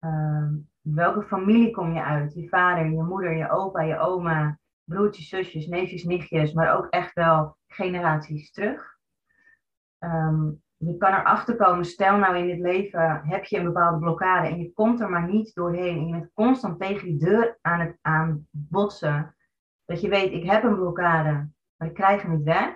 Um, 0.00 0.68
welke 0.80 1.22
familie 1.22 1.70
kom 1.70 1.92
je 1.92 2.02
uit? 2.02 2.34
Je 2.34 2.48
vader, 2.48 2.90
je 2.90 3.02
moeder, 3.02 3.36
je 3.36 3.50
opa, 3.50 3.82
je 3.82 3.98
oma, 3.98 4.58
broertjes, 4.84 5.28
zusjes, 5.28 5.66
neefjes, 5.66 6.04
nichtjes, 6.04 6.52
maar 6.52 6.76
ook 6.76 6.86
echt 6.86 7.14
wel 7.14 7.56
generaties 7.66 8.52
terug. 8.52 8.96
Um, 9.98 10.62
je 10.78 10.96
kan 10.96 11.12
erachter 11.12 11.56
komen, 11.56 11.84
stel 11.84 12.16
nou 12.16 12.36
in 12.36 12.46
dit 12.46 12.58
leven 12.58 13.20
heb 13.24 13.44
je 13.44 13.58
een 13.58 13.64
bepaalde 13.64 13.98
blokkade 13.98 14.48
en 14.48 14.58
je 14.58 14.72
komt 14.72 15.00
er 15.00 15.10
maar 15.10 15.28
niet 15.28 15.54
doorheen 15.54 15.98
en 15.98 16.06
je 16.06 16.12
bent 16.12 16.32
constant 16.32 16.80
tegen 16.80 17.04
die 17.04 17.18
deur 17.18 17.58
aan 17.60 17.80
het 17.80 17.98
aan 18.00 18.46
botsen. 18.50 19.36
Dat 19.84 20.00
je 20.00 20.08
weet, 20.08 20.32
ik 20.32 20.44
heb 20.44 20.62
een 20.62 20.76
blokkade, 20.76 21.48
maar 21.76 21.88
ik 21.88 21.94
krijg 21.94 22.22
hem 22.22 22.30
niet 22.36 22.44
weg. 22.44 22.74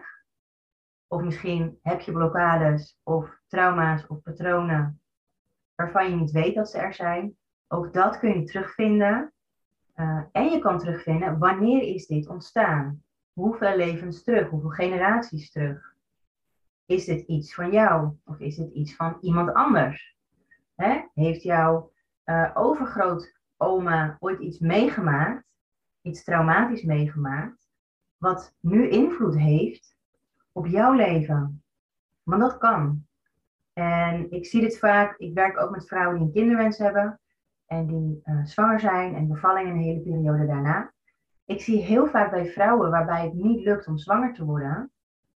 Of 1.06 1.22
misschien 1.22 1.78
heb 1.82 2.00
je 2.00 2.12
blokkades 2.12 2.98
of 3.02 3.40
trauma's 3.48 4.06
of 4.08 4.22
patronen 4.22 5.00
waarvan 5.74 6.10
je 6.10 6.16
niet 6.16 6.30
weet 6.30 6.54
dat 6.54 6.70
ze 6.70 6.78
er 6.78 6.94
zijn. 6.94 7.36
Ook 7.68 7.92
dat 7.92 8.18
kun 8.18 8.40
je 8.40 8.44
terugvinden. 8.44 9.32
Uh, 9.96 10.22
en 10.32 10.50
je 10.50 10.58
kan 10.58 10.78
terugvinden, 10.78 11.38
wanneer 11.38 11.82
is 11.82 12.06
dit 12.06 12.28
ontstaan? 12.28 13.02
Hoeveel 13.32 13.76
levens 13.76 14.22
terug? 14.22 14.48
Hoeveel 14.48 14.70
generaties 14.70 15.50
terug? 15.50 15.91
Is 16.92 17.04
dit 17.04 17.26
iets 17.26 17.54
van 17.54 17.70
jou 17.70 18.10
of 18.24 18.38
is 18.38 18.56
dit 18.56 18.72
iets 18.72 18.96
van 18.96 19.16
iemand 19.20 19.52
anders? 19.52 20.16
Heeft 21.14 21.42
jouw 21.42 21.92
uh, 22.24 22.50
overgrootoma 22.54 24.16
ooit 24.18 24.40
iets 24.40 24.58
meegemaakt, 24.58 25.44
iets 26.02 26.24
traumatisch 26.24 26.82
meegemaakt, 26.82 27.68
wat 28.16 28.54
nu 28.60 28.88
invloed 28.88 29.38
heeft 29.38 29.96
op 30.52 30.66
jouw 30.66 30.92
leven? 30.92 31.62
Want 32.22 32.40
dat 32.40 32.58
kan. 32.58 33.06
En 33.72 34.30
ik 34.30 34.46
zie 34.46 34.60
dit 34.60 34.78
vaak, 34.78 35.18
ik 35.18 35.34
werk 35.34 35.60
ook 35.60 35.70
met 35.70 35.86
vrouwen 35.86 36.16
die 36.16 36.26
een 36.26 36.32
kinderwens 36.32 36.78
hebben 36.78 37.20
en 37.66 37.86
die 37.86 38.22
uh, 38.24 38.44
zwanger 38.44 38.80
zijn 38.80 39.14
en 39.14 39.28
bevalling 39.28 39.68
een 39.68 39.82
hele 39.82 40.00
periode 40.00 40.46
daarna. 40.46 40.92
Ik 41.44 41.60
zie 41.60 41.82
heel 41.82 42.06
vaak 42.06 42.30
bij 42.30 42.46
vrouwen 42.46 42.90
waarbij 42.90 43.24
het 43.24 43.34
niet 43.34 43.64
lukt 43.64 43.86
om 43.86 43.98
zwanger 43.98 44.34
te 44.34 44.44
worden, 44.44 44.92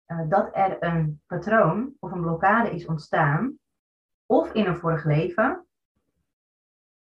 uh, 0.07 0.29
dat 0.29 0.51
er 0.53 0.83
een 0.83 1.23
patroon 1.27 1.95
of 1.99 2.13
een 2.13 2.21
blokkade 2.21 2.71
is 2.71 2.87
ontstaan, 2.87 3.59
of 4.27 4.53
in 4.53 4.67
een 4.67 4.77
vorig 4.77 5.05
leven, 5.05 5.67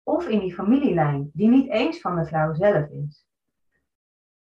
of 0.03 0.29
in 0.29 0.41
die 0.41 0.55
familielijn, 0.55 1.31
die 1.33 1.49
niet 1.49 1.71
eens 1.71 2.00
van 2.00 2.17
de 2.17 2.26
vrouw 2.26 2.55
zelf 2.55 2.88
is. 2.88 3.26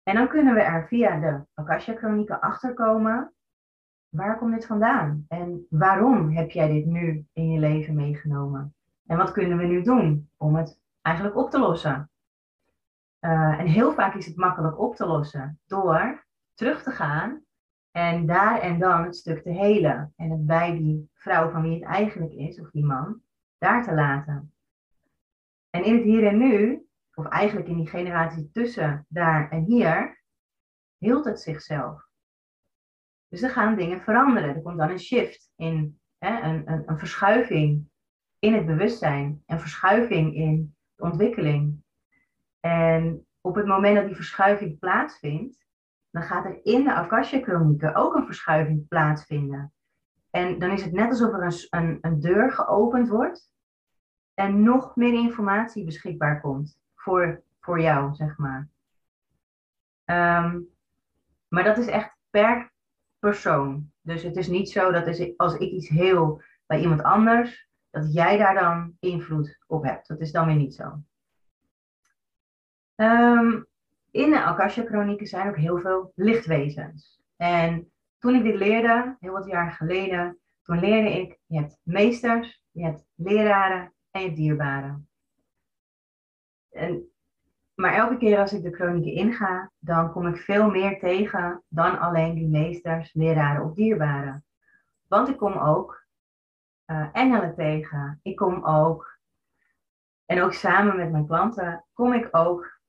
En 0.02 0.14
dan 0.14 0.28
kunnen 0.28 0.54
we 0.54 0.60
er 0.60 0.86
via 0.86 1.20
de 1.20 1.44
Akasha-chronieken 1.54 2.40
achterkomen, 2.40 3.32
waar 4.08 4.38
komt 4.38 4.54
dit 4.54 4.66
vandaan? 4.66 5.24
En 5.28 5.66
waarom 5.70 6.36
heb 6.36 6.50
jij 6.50 6.68
dit 6.68 6.86
nu 6.86 7.26
in 7.32 7.50
je 7.50 7.58
leven 7.58 7.94
meegenomen? 7.94 8.74
En 9.06 9.16
wat 9.16 9.32
kunnen 9.32 9.58
we 9.58 9.64
nu 9.64 9.82
doen 9.82 10.30
om 10.36 10.56
het 10.56 10.80
eigenlijk 11.02 11.36
op 11.36 11.50
te 11.50 11.58
lossen? 11.58 12.10
Uh, 13.20 13.58
en 13.60 13.66
heel 13.66 13.92
vaak 13.92 14.14
is 14.14 14.26
het 14.26 14.36
makkelijk 14.36 14.78
op 14.78 14.96
te 14.96 15.06
lossen 15.06 15.60
door 15.66 16.24
terug 16.54 16.82
te 16.82 16.90
gaan 16.90 17.42
en 17.92 18.26
daar 18.26 18.60
en 18.60 18.78
dan 18.78 19.04
het 19.04 19.16
stuk 19.16 19.42
te 19.42 19.50
helen. 19.50 20.12
En 20.16 20.30
het 20.30 20.46
bij 20.46 20.76
die 20.76 21.10
vrouw 21.14 21.50
van 21.50 21.62
wie 21.62 21.74
het 21.74 21.82
eigenlijk 21.82 22.32
is, 22.32 22.60
of 22.60 22.70
die 22.70 22.84
man, 22.84 23.22
daar 23.58 23.84
te 23.84 23.94
laten. 23.94 24.54
En 25.70 25.84
in 25.84 25.94
het 25.94 26.04
hier 26.04 26.26
en 26.26 26.38
nu, 26.38 26.86
of 27.14 27.26
eigenlijk 27.26 27.68
in 27.68 27.76
die 27.76 27.88
generatie 27.88 28.50
tussen 28.50 29.06
daar 29.08 29.50
en 29.50 29.64
hier, 29.64 30.22
hield 30.98 31.24
het 31.24 31.40
zichzelf. 31.40 32.10
Dus 33.28 33.42
er 33.42 33.50
gaan 33.50 33.76
dingen 33.76 34.00
veranderen. 34.00 34.54
Er 34.54 34.62
komt 34.62 34.78
dan 34.78 34.90
een 34.90 34.98
shift 34.98 35.52
in, 35.56 36.00
hè, 36.18 36.40
een, 36.42 36.70
een, 36.70 36.82
een 36.86 36.98
verschuiving. 36.98 37.90
in 38.38 38.54
het 38.54 38.66
bewustzijn 38.66 39.42
en 39.46 39.60
verschuiving 39.60 40.34
in 40.34 40.76
de 40.94 41.02
ontwikkeling. 41.02 41.82
En 42.60 43.26
op 43.40 43.54
het 43.54 43.66
moment 43.66 43.96
dat 43.96 44.06
die 44.06 44.14
verschuiving 44.14 44.78
plaatsvindt, 44.78 45.66
dan 46.12 46.22
gaat 46.22 46.44
er 46.44 46.60
in 46.62 46.84
de 46.84 46.94
Akasha-chronieken 46.94 47.94
ook 47.94 48.14
een 48.14 48.26
verschuiving 48.26 48.88
plaatsvinden. 48.88 49.72
En 50.30 50.58
dan 50.58 50.70
is 50.70 50.82
het 50.84 50.92
net 50.92 51.08
alsof 51.08 51.32
er 51.32 51.42
een, 51.42 51.66
een, 51.70 51.98
een 52.00 52.20
deur 52.20 52.52
geopend 52.52 53.08
wordt 53.08 53.52
en 54.34 54.62
nog 54.62 54.96
meer 54.96 55.12
informatie 55.12 55.84
beschikbaar 55.84 56.40
komt 56.40 56.78
voor, 56.94 57.42
voor 57.60 57.80
jou, 57.80 58.14
zeg 58.14 58.38
maar. 58.38 58.68
Ehm, 60.04 60.60
maar 61.48 61.64
dat 61.64 61.78
is 61.78 61.86
echt 61.86 62.16
per 62.30 62.72
persoon. 63.18 63.92
Dus 64.00 64.22
het 64.22 64.36
is 64.36 64.48
niet 64.48 64.70
zo 64.70 64.92
dat 64.92 65.36
als 65.36 65.54
ik 65.54 65.70
iets 65.70 65.88
heel 65.88 66.42
bij 66.66 66.80
iemand 66.80 67.02
anders, 67.02 67.68
dat 67.90 68.12
jij 68.12 68.36
daar 68.36 68.54
dan 68.54 68.96
invloed 69.00 69.58
op 69.66 69.84
hebt. 69.84 70.08
Dat 70.08 70.20
is 70.20 70.32
dan 70.32 70.46
weer 70.46 70.56
niet 70.56 70.74
zo. 70.74 71.02
Um, 72.96 73.66
in 74.12 74.30
de 74.30 74.42
Akasha-chronieken 74.42 75.26
zijn 75.26 75.48
ook 75.48 75.56
heel 75.56 75.78
veel 75.78 76.12
lichtwezens. 76.14 77.20
En 77.36 77.90
toen 78.18 78.34
ik 78.34 78.42
dit 78.42 78.54
leerde, 78.54 79.16
heel 79.20 79.32
wat 79.32 79.46
jaar 79.46 79.70
geleden, 79.70 80.38
toen 80.62 80.78
leerde 80.78 81.20
ik, 81.20 81.38
je 81.46 81.58
hebt 81.58 81.78
meesters, 81.82 82.62
je 82.70 82.84
hebt 82.84 83.04
leraren 83.14 83.92
en 84.10 84.20
je 84.20 84.26
hebt 84.26 84.38
dierbaren. 84.38 85.08
En, 86.70 87.10
maar 87.74 87.94
elke 87.94 88.16
keer 88.16 88.38
als 88.38 88.52
ik 88.52 88.62
de 88.62 88.74
chronieken 88.74 89.12
inga, 89.12 89.70
dan 89.78 90.12
kom 90.12 90.26
ik 90.26 90.36
veel 90.36 90.70
meer 90.70 90.98
tegen 90.98 91.62
dan 91.68 91.98
alleen 91.98 92.34
die 92.34 92.48
meesters, 92.48 93.14
leraren 93.14 93.64
of 93.64 93.74
dierbaren. 93.74 94.44
Want 95.08 95.28
ik 95.28 95.36
kom 95.36 95.52
ook 95.52 96.04
uh, 96.86 97.08
engelen 97.12 97.54
tegen. 97.54 98.20
Ik 98.22 98.36
kom 98.36 98.64
ook, 98.64 99.18
en 100.26 100.42
ook 100.42 100.52
samen 100.52 100.96
met 100.96 101.10
mijn 101.10 101.26
klanten, 101.26 101.84
kom 101.92 102.12
ik 102.12 102.28
ook 102.30 102.80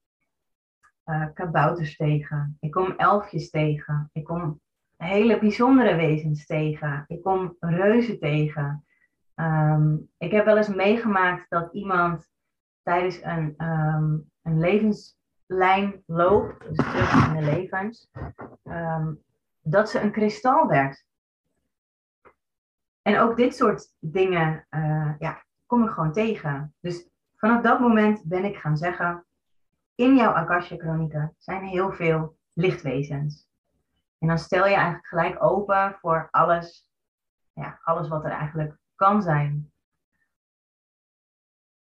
uh, 1.06 1.26
kabouters 1.34 1.96
tegen. 1.96 2.58
Ik 2.60 2.72
kom 2.72 2.94
elfjes 2.98 3.50
tegen. 3.50 4.10
Ik 4.14 4.24
kom 4.24 4.62
hele 4.98 5.40
bijzondere 5.40 5.96
wezens 5.96 6.46
tegen. 6.46 7.04
Ik 7.08 7.22
kom 7.22 7.56
reuzen 7.60 8.20
tegen. 8.20 8.86
Ehm, 9.36 9.98
ik 10.18 10.32
heb 10.32 10.46
wel 10.46 10.58
eens 10.58 10.76
meegemaakt 10.76 11.50
dat 11.50 11.74
iemand 11.74 12.30
tijdens 12.84 13.24
een, 13.24 13.56
um, 13.58 14.32
een 14.42 14.60
levenslijn 14.60 16.04
loopt, 16.06 16.68
dus 16.68 16.78
terug 16.78 17.28
in 17.28 17.34
de 17.34 17.52
levens, 17.52 18.10
um, 18.64 19.24
dat 19.62 19.90
ze 19.90 20.00
een 20.00 20.12
kristal 20.12 20.68
werd. 20.68 21.06
En 23.02 23.20
ook 23.20 23.38
dit 23.38 23.56
soort 23.56 23.96
dingen 24.00 24.68
uh, 24.70 25.14
ja, 25.20 25.44
kom 25.66 25.84
ik 25.84 25.90
gewoon 25.90 26.14
tegen. 26.14 26.76
Dus 26.80 27.10
vanaf 27.36 27.62
dat 27.62 27.80
moment 27.80 28.24
ben 28.24 28.46
ik 28.46 28.58
gaan 28.58 28.78
zeggen, 28.78 29.26
in 29.96 30.16
jouw 30.16 30.32
Akasha-chronieken 30.32 31.36
zijn 31.38 31.64
heel 31.64 31.92
veel 31.92 32.38
lichtwezens. 32.54 33.48
En 34.20 34.28
dan 34.28 34.38
stel 34.38 34.68
je 34.68 34.74
eigenlijk 34.74 35.08
gelijk 35.08 35.44
open 35.44 35.98
voor 36.00 36.28
alles, 36.32 36.90
ja, 37.54 37.80
alles 37.84 38.08
wat 38.08 38.24
er 38.24 38.32
eigenlijk 38.32 38.78
kan 38.96 39.22
zijn. 39.22 39.72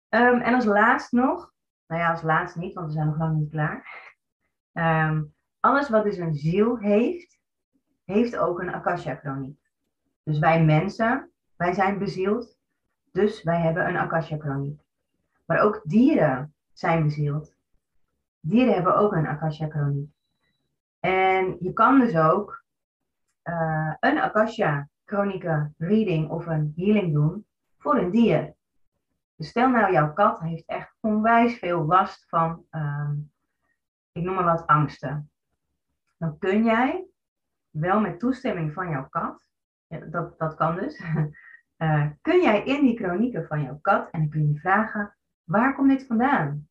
Um, 0.09 0.41
en 0.41 0.53
als 0.53 0.65
laatst 0.65 1.11
nog, 1.11 1.53
nou 1.87 2.01
ja, 2.01 2.11
als 2.11 2.21
laatst 2.21 2.55
niet, 2.55 2.73
want 2.73 2.87
we 2.87 2.93
zijn 2.93 3.07
nog 3.07 3.17
lang 3.17 3.37
niet 3.37 3.49
klaar. 3.49 4.15
Um, 4.73 5.35
alles 5.59 5.89
wat 5.89 6.03
dus 6.03 6.17
een 6.17 6.35
ziel 6.35 6.77
heeft, 6.77 7.39
heeft 8.05 8.37
ook 8.37 8.59
een 8.59 8.73
Akasha-chroniek. 8.73 9.59
Dus 10.23 10.39
wij 10.39 10.63
mensen, 10.63 11.31
wij 11.55 11.73
zijn 11.73 11.97
bezield, 11.97 12.57
dus 13.11 13.43
wij 13.43 13.61
hebben 13.61 13.87
een 13.87 13.97
Akasha-chroniek. 13.97 14.81
Maar 15.45 15.59
ook 15.59 15.81
dieren 15.83 16.53
zijn 16.73 17.03
bezield. 17.03 17.56
Dieren 18.47 18.73
hebben 18.73 18.97
ook 18.97 19.13
een 19.13 19.27
Akasha-chroniek. 19.27 20.11
En 20.99 21.57
je 21.59 21.73
kan 21.73 21.99
dus 21.99 22.15
ook 22.17 22.63
uh, 23.43 23.93
een 23.99 24.19
Akasha-chronica 24.19 25.71
reading 25.77 26.29
of 26.29 26.45
een 26.45 26.73
healing 26.75 27.13
doen 27.13 27.45
voor 27.77 27.97
een 27.97 28.11
dier. 28.11 28.55
Dus 29.35 29.47
stel 29.47 29.69
nou, 29.69 29.91
jouw 29.93 30.13
kat 30.13 30.39
heeft 30.39 30.65
echt 30.65 30.95
onwijs 30.99 31.57
veel 31.57 31.85
last 31.85 32.25
van, 32.29 32.65
uh, 32.71 33.09
ik 34.11 34.23
noem 34.23 34.35
maar 34.35 34.43
wat, 34.43 34.67
angsten. 34.67 35.31
Dan 36.17 36.37
kun 36.37 36.63
jij 36.63 37.05
wel 37.69 37.99
met 37.99 38.19
toestemming 38.19 38.73
van 38.73 38.89
jouw 38.89 39.09
kat, 39.09 39.47
ja, 39.87 39.99
dat, 39.99 40.39
dat 40.39 40.55
kan 40.55 40.75
dus, 40.75 40.99
uh, 41.77 42.07
kun 42.27 42.41
jij 42.41 42.63
in 42.63 42.85
die 42.85 42.97
chronieken 42.97 43.47
van 43.47 43.61
jouw 43.61 43.79
kat 43.81 44.09
en 44.09 44.29
kun 44.29 44.47
je 44.47 44.59
vragen, 44.59 45.17
waar 45.43 45.75
komt 45.75 45.89
dit 45.89 46.07
vandaan? 46.07 46.67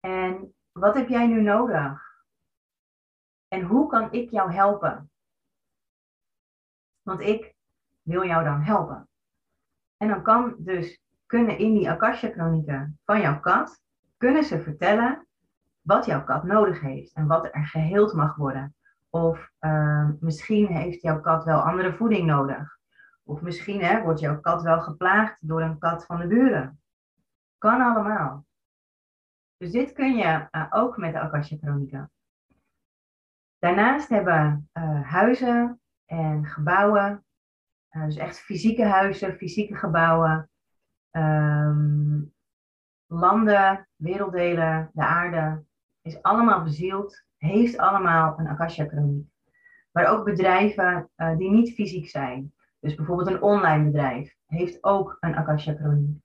En 0.00 0.52
wat 0.78 0.94
heb 0.94 1.08
jij 1.08 1.26
nu 1.26 1.42
nodig? 1.42 2.22
En 3.48 3.62
hoe 3.62 3.88
kan 3.88 4.12
ik 4.12 4.30
jou 4.30 4.52
helpen? 4.52 5.10
Want 7.02 7.20
ik 7.20 7.54
wil 8.02 8.24
jou 8.24 8.44
dan 8.44 8.62
helpen. 8.62 9.08
En 9.96 10.08
dan 10.08 10.22
kan 10.22 10.54
dus 10.58 11.02
kunnen 11.26 11.58
in 11.58 11.74
die 11.74 11.90
Akasha-chronieken 11.90 12.98
van 13.04 13.20
jouw 13.20 13.40
kat, 13.40 13.82
kunnen 14.16 14.44
ze 14.44 14.62
vertellen 14.62 15.26
wat 15.80 16.04
jouw 16.04 16.24
kat 16.24 16.44
nodig 16.44 16.80
heeft 16.80 17.12
en 17.12 17.26
wat 17.26 17.44
er 17.44 17.66
geheeld 17.66 18.12
mag 18.12 18.36
worden. 18.36 18.74
Of 19.10 19.50
uh, 19.60 20.08
misschien 20.20 20.66
heeft 20.66 21.02
jouw 21.02 21.20
kat 21.20 21.44
wel 21.44 21.60
andere 21.60 21.94
voeding 21.94 22.26
nodig. 22.26 22.78
Of 23.24 23.40
misschien 23.40 23.82
hè, 23.82 24.02
wordt 24.02 24.20
jouw 24.20 24.40
kat 24.40 24.62
wel 24.62 24.80
geplaagd 24.80 25.36
door 25.40 25.62
een 25.62 25.78
kat 25.78 26.04
van 26.04 26.20
de 26.20 26.26
buren. 26.26 26.80
Kan 27.58 27.80
allemaal. 27.80 28.46
Dus 29.58 29.70
dit 29.70 29.92
kun 29.92 30.16
je 30.16 30.48
uh, 30.50 30.66
ook 30.70 30.96
met 30.96 31.12
de 31.12 31.20
Akasha 31.20 31.56
Chronica. 31.56 32.10
Daarnaast 33.58 34.08
hebben 34.08 34.70
uh, 34.72 35.10
huizen 35.10 35.80
en 36.04 36.46
gebouwen, 36.46 37.24
uh, 37.90 38.04
dus 38.04 38.16
echt 38.16 38.40
fysieke 38.40 38.84
huizen, 38.84 39.36
fysieke 39.36 39.74
gebouwen, 39.74 40.50
um, 41.10 42.34
landen, 43.06 43.88
werelddelen, 43.96 44.90
de 44.92 45.02
aarde, 45.02 45.64
is 46.02 46.22
allemaal 46.22 46.62
bezield, 46.62 47.24
heeft 47.36 47.78
allemaal 47.78 48.38
een 48.38 48.48
Akasha-chroniek. 48.48 49.28
Maar 49.92 50.06
ook 50.06 50.24
bedrijven 50.24 51.10
die 51.36 51.50
niet 51.50 51.74
fysiek 51.74 52.08
zijn. 52.08 52.52
Dus 52.80 52.94
bijvoorbeeld 52.94 53.28
een 53.28 53.42
online 53.42 53.84
bedrijf 53.84 54.36
heeft 54.46 54.84
ook 54.84 55.16
een 55.20 55.34
Akasha-chroniek. 55.34 56.22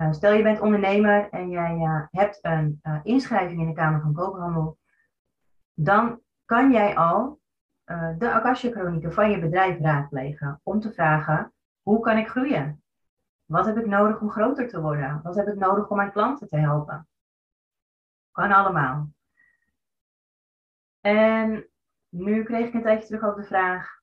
Uh, 0.00 0.12
stel 0.12 0.32
je 0.32 0.42
bent 0.42 0.60
ondernemer 0.60 1.30
en 1.30 1.48
jij 1.48 1.76
uh, 1.76 2.06
hebt 2.10 2.38
een 2.42 2.80
uh, 2.82 3.00
inschrijving 3.02 3.60
in 3.60 3.66
de 3.66 3.72
Kamer 3.72 4.00
van 4.00 4.12
Koophandel, 4.12 4.78
dan 5.74 6.20
kan 6.44 6.72
jij 6.72 6.96
al 6.96 7.40
de 8.18 8.30
Akasha-chronieken 8.32 9.12
van 9.12 9.30
je 9.30 9.38
bedrijf 9.38 9.80
raadplegen 9.80 10.60
om 10.62 10.80
te 10.80 10.92
vragen, 10.92 11.52
hoe 11.82 12.00
kan 12.00 12.16
ik 12.16 12.28
groeien? 12.28 12.82
Wat 13.44 13.66
heb 13.66 13.76
ik 13.76 13.86
nodig 13.86 14.20
om 14.20 14.30
groter 14.30 14.68
te 14.68 14.80
worden? 14.80 15.20
Wat 15.22 15.34
heb 15.34 15.46
ik 15.46 15.54
nodig 15.54 15.88
om 15.88 15.96
mijn 15.96 16.12
klanten 16.12 16.48
te 16.48 16.56
helpen? 16.56 17.08
Kan 18.32 18.52
allemaal. 18.52 19.08
En 21.00 21.68
nu 22.08 22.42
kreeg 22.42 22.66
ik 22.66 22.74
een 22.74 22.82
tijdje 22.82 23.06
terug 23.06 23.22
ook 23.22 23.36
de 23.36 23.44
vraag, 23.44 24.00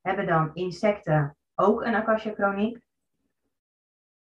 hebben 0.00 0.26
dan 0.26 0.54
insecten 0.54 1.36
ook 1.54 1.82
een 1.82 1.94
Akasha-chroniek? 1.94 2.87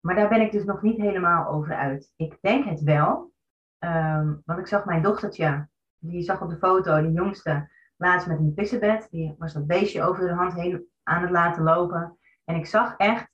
Maar 0.07 0.15
daar 0.15 0.29
ben 0.29 0.41
ik 0.41 0.51
dus 0.51 0.63
nog 0.63 0.81
niet 0.81 0.97
helemaal 0.97 1.47
over 1.47 1.75
uit. 1.75 2.13
Ik 2.15 2.37
denk 2.41 2.65
het 2.65 2.81
wel. 2.81 3.31
Um, 3.79 4.41
want 4.45 4.59
ik 4.59 4.67
zag 4.67 4.85
mijn 4.85 5.01
dochtertje, 5.01 5.67
die 5.97 6.21
zag 6.21 6.41
op 6.41 6.49
de 6.49 6.57
foto, 6.57 7.01
die 7.01 7.11
jongste, 7.11 7.71
laatst 7.97 8.27
met 8.27 8.39
een 8.39 8.53
pissebed. 8.53 9.07
Die 9.11 9.35
was 9.37 9.53
dat 9.53 9.67
beestje 9.67 10.03
over 10.03 10.27
de 10.27 10.33
hand 10.33 10.53
heen 10.53 10.87
aan 11.03 11.21
het 11.21 11.31
laten 11.31 11.63
lopen. 11.63 12.17
En 12.43 12.55
ik 12.55 12.65
zag 12.65 12.95
echt 12.97 13.29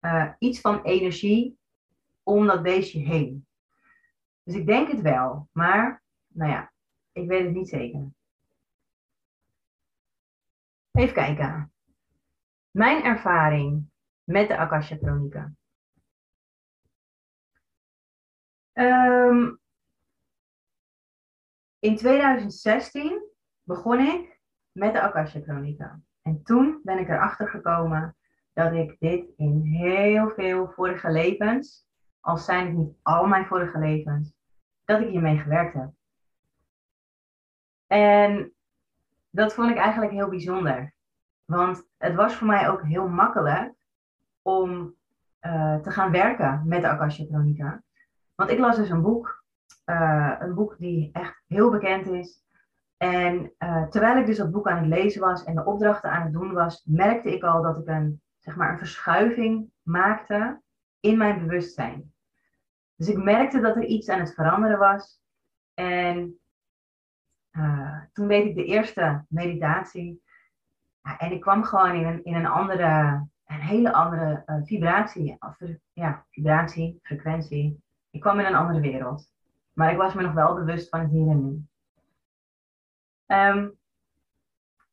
uh, 0.00 0.32
iets 0.38 0.60
van 0.60 0.82
energie 0.82 1.58
om 2.22 2.46
dat 2.46 2.62
beestje 2.62 3.00
heen. 3.00 3.46
Dus 4.42 4.54
ik 4.54 4.66
denk 4.66 4.88
het 4.88 5.00
wel. 5.00 5.48
Maar, 5.52 6.02
nou 6.28 6.50
ja, 6.50 6.72
ik 7.12 7.28
weet 7.28 7.44
het 7.44 7.54
niet 7.54 7.68
zeker. 7.68 8.08
Even 10.90 11.14
kijken. 11.14 11.72
Mijn 12.70 13.04
ervaring 13.04 13.90
met 14.24 14.48
de 14.48 14.56
Akasha 14.56 14.96
Chronieken. 14.96 15.54
Um, 18.80 19.60
in 21.78 21.96
2016 21.96 23.22
begon 23.62 23.98
ik 23.98 24.40
met 24.72 24.92
de 24.92 25.00
Akasha 25.00 25.40
Chronica. 25.40 26.00
En 26.22 26.42
toen 26.42 26.80
ben 26.82 26.98
ik 26.98 27.08
erachter 27.08 27.48
gekomen 27.48 28.16
dat 28.52 28.72
ik 28.72 28.96
dit 28.98 29.28
in 29.36 29.60
heel 29.62 30.30
veel 30.30 30.70
vorige 30.70 31.10
levens, 31.10 31.86
al 32.20 32.36
zijn 32.36 32.66
het 32.66 32.76
niet 32.76 32.96
al 33.02 33.26
mijn 33.26 33.46
vorige 33.46 33.78
levens, 33.78 34.32
dat 34.84 35.00
ik 35.00 35.08
hiermee 35.08 35.38
gewerkt 35.38 35.74
heb. 35.74 35.90
En 37.86 38.52
dat 39.30 39.54
vond 39.54 39.70
ik 39.70 39.76
eigenlijk 39.76 40.12
heel 40.12 40.28
bijzonder. 40.28 40.94
Want 41.44 41.86
het 41.96 42.14
was 42.14 42.34
voor 42.34 42.46
mij 42.46 42.68
ook 42.68 42.82
heel 42.82 43.08
makkelijk 43.08 43.74
om 44.42 44.94
eh, 45.38 45.76
te 45.76 45.90
gaan 45.90 46.10
werken 46.10 46.62
met 46.66 46.82
de 46.82 46.88
Akasha 46.88 47.24
Chronica. 47.24 47.82
Want 48.40 48.52
ik 48.52 48.58
las 48.58 48.76
dus 48.76 48.90
een 48.90 49.02
boek, 49.02 49.44
uh, 49.86 50.36
een 50.38 50.54
boek 50.54 50.78
die 50.78 51.10
echt 51.12 51.42
heel 51.46 51.70
bekend 51.70 52.06
is. 52.06 52.44
En 52.96 53.52
uh, 53.58 53.88
terwijl 53.88 54.16
ik 54.16 54.26
dus 54.26 54.36
dat 54.36 54.50
boek 54.50 54.68
aan 54.68 54.76
het 54.76 54.86
lezen 54.86 55.20
was 55.20 55.44
en 55.44 55.54
de 55.54 55.64
opdrachten 55.64 56.10
aan 56.10 56.22
het 56.22 56.32
doen 56.32 56.52
was, 56.52 56.84
merkte 56.84 57.34
ik 57.34 57.42
al 57.42 57.62
dat 57.62 57.78
ik 57.78 57.86
een, 57.86 58.22
zeg 58.38 58.56
maar, 58.56 58.72
een 58.72 58.78
verschuiving 58.78 59.70
maakte 59.82 60.60
in 61.00 61.18
mijn 61.18 61.38
bewustzijn. 61.38 62.12
Dus 62.96 63.08
ik 63.08 63.22
merkte 63.22 63.60
dat 63.60 63.76
er 63.76 63.84
iets 63.84 64.08
aan 64.08 64.20
het 64.20 64.34
veranderen 64.34 64.78
was. 64.78 65.20
En 65.74 66.38
uh, 67.52 68.00
toen 68.12 68.28
deed 68.28 68.46
ik 68.46 68.54
de 68.54 68.64
eerste 68.64 69.24
meditatie. 69.28 70.22
Ja, 71.02 71.18
en 71.18 71.32
ik 71.32 71.40
kwam 71.40 71.64
gewoon 71.64 71.94
in 71.94 72.06
een, 72.06 72.24
in 72.24 72.34
een 72.34 72.46
andere, 72.46 73.26
een 73.46 73.60
hele 73.60 73.92
andere 73.92 74.62
vibratie. 74.64 75.38
Ja, 75.92 76.26
vibratie, 76.30 76.98
frequentie. 77.02 77.88
Ik 78.10 78.20
kwam 78.20 78.38
in 78.38 78.46
een 78.46 78.54
andere 78.54 78.80
wereld. 78.80 79.32
Maar 79.72 79.90
ik 79.90 79.96
was 79.96 80.14
me 80.14 80.22
nog 80.22 80.32
wel 80.32 80.54
bewust 80.54 80.88
van 80.88 81.00
het 81.00 81.10
hier 81.10 81.30
en 81.30 81.44
nu. 81.44 81.64
Um, 83.26 83.78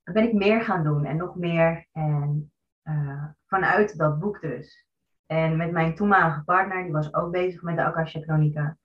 ben 0.03 0.23
ik 0.23 0.33
meer 0.33 0.61
gaan 0.61 0.83
doen 0.83 1.05
en 1.05 1.17
nog 1.17 1.35
meer. 1.35 1.87
En 1.91 2.51
uh, 2.83 3.23
vanuit 3.45 3.97
dat 3.97 4.19
boek 4.19 4.41
dus. 4.41 4.85
En 5.25 5.57
met 5.57 5.71
mijn 5.71 5.95
toenmalige 5.95 6.43
partner, 6.43 6.83
die 6.83 6.91
was 6.91 7.13
ook 7.13 7.31
bezig 7.31 7.61
met 7.61 7.75
de 7.75 7.83
Akasha 7.83 8.19
Chronica, 8.19 8.77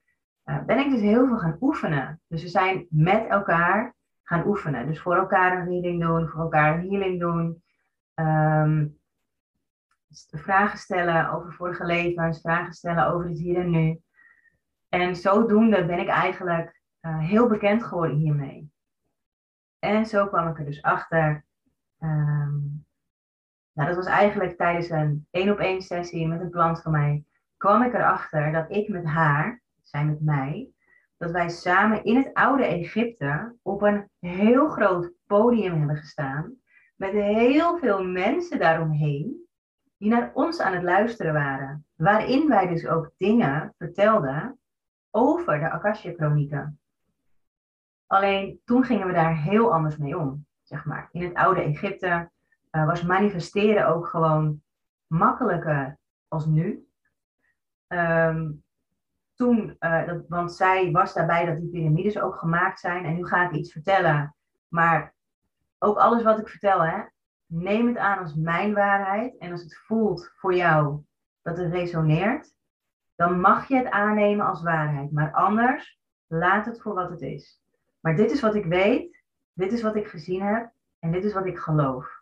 uh, 0.45 0.63
ben 0.63 0.77
ik 0.77 0.91
dus 0.91 1.01
heel 1.01 1.27
veel 1.27 1.37
gaan 1.37 1.57
oefenen. 1.61 2.21
Dus 2.27 2.41
we 2.41 2.47
zijn 2.47 2.87
met 2.89 3.27
elkaar 3.27 3.95
gaan 4.23 4.47
oefenen. 4.47 4.87
Dus 4.87 5.01
voor 5.01 5.15
elkaar 5.15 5.57
een 5.57 5.67
reading 5.69 6.01
doen, 6.01 6.27
voor 6.27 6.41
elkaar 6.41 6.73
een 6.73 6.89
healing 6.89 7.19
doen. 7.19 7.63
Um, 8.15 8.99
vragen 10.31 10.77
stellen 10.77 11.29
over 11.29 11.53
vorige 11.53 11.85
levens, 11.85 12.41
vragen 12.41 12.73
stellen 12.73 13.07
over 13.07 13.29
het 13.29 13.39
hier 13.39 13.59
en 13.59 13.69
nu. 13.69 14.01
En 14.93 15.15
zodoende 15.15 15.85
ben 15.85 15.99
ik 15.99 16.07
eigenlijk 16.07 16.81
uh, 17.01 17.19
heel 17.19 17.47
bekend 17.47 17.83
geworden 17.83 18.17
hiermee. 18.17 18.71
En 19.79 20.05
zo 20.05 20.27
kwam 20.27 20.47
ik 20.47 20.59
er 20.59 20.65
dus 20.65 20.81
achter. 20.81 21.45
Um, 21.99 22.85
nou, 23.73 23.87
dat 23.87 23.95
was 23.95 24.05
eigenlijk 24.05 24.57
tijdens 24.57 24.89
een 24.89 25.27
één 25.31 25.51
op 25.51 25.57
één 25.57 25.81
sessie 25.81 26.27
met 26.27 26.41
een 26.41 26.51
klant 26.51 26.81
van 26.81 26.91
mij. 26.91 27.25
kwam 27.57 27.83
ik 27.83 27.93
erachter 27.93 28.51
dat 28.51 28.71
ik 28.71 28.89
met 28.89 29.05
haar, 29.05 29.61
zij 29.81 30.05
met 30.05 30.21
mij, 30.21 30.71
dat 31.17 31.31
wij 31.31 31.49
samen 31.49 32.03
in 32.03 32.15
het 32.15 32.33
oude 32.33 32.65
Egypte 32.65 33.55
op 33.61 33.81
een 33.81 34.09
heel 34.19 34.69
groot 34.69 35.11
podium 35.25 35.77
hebben 35.77 35.97
gestaan. 35.97 36.55
Met 36.95 37.11
heel 37.11 37.77
veel 37.77 38.03
mensen 38.03 38.59
daaromheen 38.59 39.47
die 39.97 40.09
naar 40.09 40.31
ons 40.33 40.59
aan 40.59 40.73
het 40.73 40.83
luisteren 40.83 41.33
waren. 41.33 41.85
Waarin 41.95 42.47
wij 42.47 42.67
dus 42.67 42.87
ook 42.87 43.11
dingen 43.17 43.73
vertelden 43.77 44.57
over 45.15 45.59
de 45.59 45.69
Akasha-chronieken. 45.69 46.79
Alleen 48.07 48.61
toen 48.65 48.83
gingen 48.83 49.07
we 49.07 49.13
daar 49.13 49.37
heel 49.37 49.73
anders 49.73 49.97
mee 49.97 50.17
om, 50.17 50.45
zeg 50.63 50.85
maar. 50.85 51.09
In 51.11 51.23
het 51.23 51.33
oude 51.33 51.61
Egypte 51.61 52.29
uh, 52.71 52.85
was 52.85 53.03
manifesteren 53.03 53.87
ook 53.87 54.07
gewoon 54.07 54.61
makkelijker 55.07 55.97
als 56.27 56.45
nu. 56.45 56.87
Um, 57.87 58.63
toen, 59.35 59.75
uh, 59.79 60.07
dat, 60.07 60.23
want 60.27 60.53
zij 60.53 60.91
was 60.91 61.13
daarbij 61.13 61.45
dat 61.45 61.57
die 61.57 61.69
piramides 61.69 62.19
ook 62.19 62.35
gemaakt 62.35 62.79
zijn. 62.79 63.05
En 63.05 63.15
nu 63.15 63.25
ga 63.25 63.45
ik 63.45 63.51
iets 63.51 63.71
vertellen. 63.71 64.35
Maar 64.67 65.13
ook 65.79 65.97
alles 65.97 66.23
wat 66.23 66.39
ik 66.39 66.47
vertel, 66.47 66.83
hè, 66.83 67.01
neem 67.45 67.87
het 67.87 67.97
aan 67.97 68.19
als 68.19 68.35
mijn 68.35 68.73
waarheid. 68.73 69.37
En 69.37 69.51
als 69.51 69.61
het 69.61 69.77
voelt 69.77 70.31
voor 70.35 70.53
jou 70.53 71.03
dat 71.41 71.57
het 71.57 71.71
resoneert, 71.71 72.53
dan 73.23 73.39
mag 73.39 73.67
je 73.67 73.75
het 73.75 73.89
aannemen 73.89 74.45
als 74.45 74.61
waarheid. 74.61 75.11
Maar 75.11 75.31
anders, 75.31 75.99
laat 76.27 76.65
het 76.65 76.81
voor 76.81 76.93
wat 76.93 77.09
het 77.09 77.21
is. 77.21 77.61
Maar 77.99 78.15
dit 78.15 78.31
is 78.31 78.41
wat 78.41 78.55
ik 78.55 78.65
weet, 78.65 79.23
dit 79.53 79.71
is 79.71 79.81
wat 79.81 79.95
ik 79.95 80.07
gezien 80.07 80.41
heb 80.41 80.71
en 80.99 81.11
dit 81.11 81.23
is 81.23 81.33
wat 81.33 81.45
ik 81.45 81.57
geloof. 81.57 82.21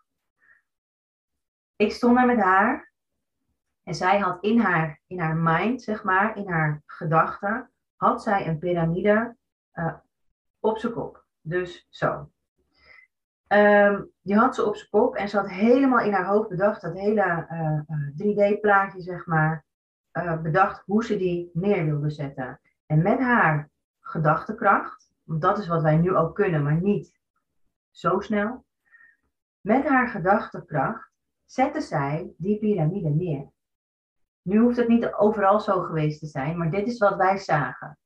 Ik 1.76 1.92
stond 1.92 2.16
daar 2.16 2.26
met 2.26 2.40
haar 2.40 2.92
en 3.84 3.96
zij 3.96 4.20
had 4.20 4.44
in 4.44 4.60
haar, 4.60 5.02
in 5.08 5.20
haar 5.20 5.36
mind, 5.36 5.82
zeg 5.82 6.04
maar, 6.04 6.38
in 6.38 6.50
haar 6.50 6.82
gedachten, 6.86 7.72
had 7.96 8.24
zij 8.24 8.48
een 8.48 8.58
piramide 8.58 9.36
uh, 9.74 9.94
op 10.60 10.78
zijn 10.78 10.94
kop. 10.94 11.26
Dus 11.42 11.88
zo. 11.90 12.30
Um, 13.48 14.12
die 14.22 14.36
had 14.36 14.56
ze 14.56 14.66
op 14.66 14.76
zijn 14.76 14.90
kop 14.90 15.16
en 15.16 15.30
ze 15.30 15.38
had 15.38 15.50
helemaal 15.50 16.06
in 16.06 16.14
haar 16.14 16.26
hoofd 16.26 16.50
bedacht, 16.50 16.82
dat 16.82 16.94
hele 16.94 17.48
uh, 17.52 17.80
uh, 17.88 18.58
3D-plaatje, 18.58 19.02
zeg 19.02 19.26
maar, 19.26 19.66
uh, 20.14 20.42
bedacht 20.42 20.84
hoe 20.86 21.04
ze 21.06 21.18
die 21.18 21.50
neer 21.54 21.86
wilde 21.86 22.10
zetten. 22.10 22.60
En 22.86 23.02
met 23.02 23.20
haar 23.20 23.70
gedachtekracht, 24.00 25.14
want 25.24 25.42
dat 25.42 25.58
is 25.58 25.68
wat 25.68 25.82
wij 25.82 25.98
nu 25.98 26.16
ook 26.16 26.36
kunnen, 26.36 26.64
maar 26.64 26.82
niet 26.82 27.20
zo 27.92 28.20
snel. 28.20 28.66
Met 29.62 29.88
haar 29.88 30.08
gedachtekracht 30.08 31.12
zette 31.46 31.82
zij 31.82 32.34
die 32.38 32.60
piramide 32.60 33.10
neer. 33.10 33.52
Nu 34.42 34.60
hoeft 34.60 34.78
het 34.78 34.88
niet 34.88 35.14
overal 35.14 35.60
zo 35.60 35.82
geweest 35.82 36.20
te 36.20 36.26
zijn, 36.26 36.58
maar 36.58 36.72
dit 36.72 36.88
is 36.88 36.98
wat 36.98 37.16
wij 37.16 37.38
zagen. 37.38 37.98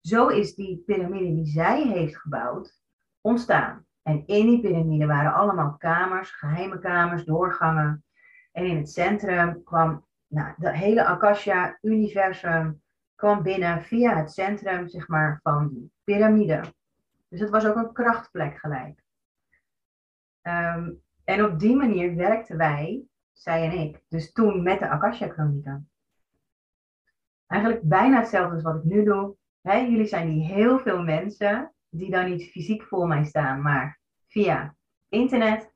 Zo 0.00 0.28
is 0.28 0.54
die 0.54 0.82
piramide 0.86 1.34
die 1.34 1.46
zij 1.46 1.82
heeft 1.82 2.16
gebouwd 2.16 2.80
ontstaan. 3.20 3.86
En 4.02 4.26
in 4.26 4.46
die 4.46 4.60
piramide 4.60 5.06
waren 5.06 5.34
allemaal 5.34 5.76
kamers, 5.76 6.30
geheime 6.30 6.78
kamers, 6.78 7.24
doorgangen. 7.24 8.04
En 8.52 8.64
in 8.64 8.76
het 8.76 8.90
centrum 8.90 9.64
kwam 9.64 10.05
nou, 10.26 10.54
de 10.56 10.76
hele 10.76 11.04
Akasha-universum 11.04 12.82
kwam 13.14 13.42
binnen 13.42 13.82
via 13.82 14.16
het 14.16 14.32
centrum 14.32 14.88
zeg 14.88 15.08
maar, 15.08 15.40
van 15.42 15.68
die 15.68 15.92
piramide. 16.04 16.60
Dus 17.28 17.40
het 17.40 17.50
was 17.50 17.66
ook 17.66 17.76
een 17.76 17.92
krachtplek 17.92 18.58
gelijk. 18.58 19.04
Um, 20.42 21.02
en 21.24 21.44
op 21.44 21.58
die 21.58 21.76
manier 21.76 22.16
werkten 22.16 22.56
wij, 22.56 23.02
zij 23.32 23.64
en 23.70 23.78
ik, 23.78 24.02
dus 24.08 24.32
toen 24.32 24.62
met 24.62 24.78
de 24.78 24.88
Akasha-chronieken. 24.88 25.90
Eigenlijk 27.46 27.82
bijna 27.82 28.18
hetzelfde 28.18 28.54
als 28.54 28.62
wat 28.62 28.76
ik 28.76 28.84
nu 28.84 29.04
doe. 29.04 29.36
jullie 29.62 30.06
zijn 30.06 30.28
die 30.28 30.44
heel 30.44 30.78
veel 30.78 31.02
mensen 31.02 31.74
die 31.88 32.10
dan 32.10 32.30
niet 32.30 32.50
fysiek 32.50 32.82
voor 32.82 33.08
mij 33.08 33.24
staan, 33.24 33.62
maar 33.62 34.00
via 34.26 34.74
internet. 35.08 35.74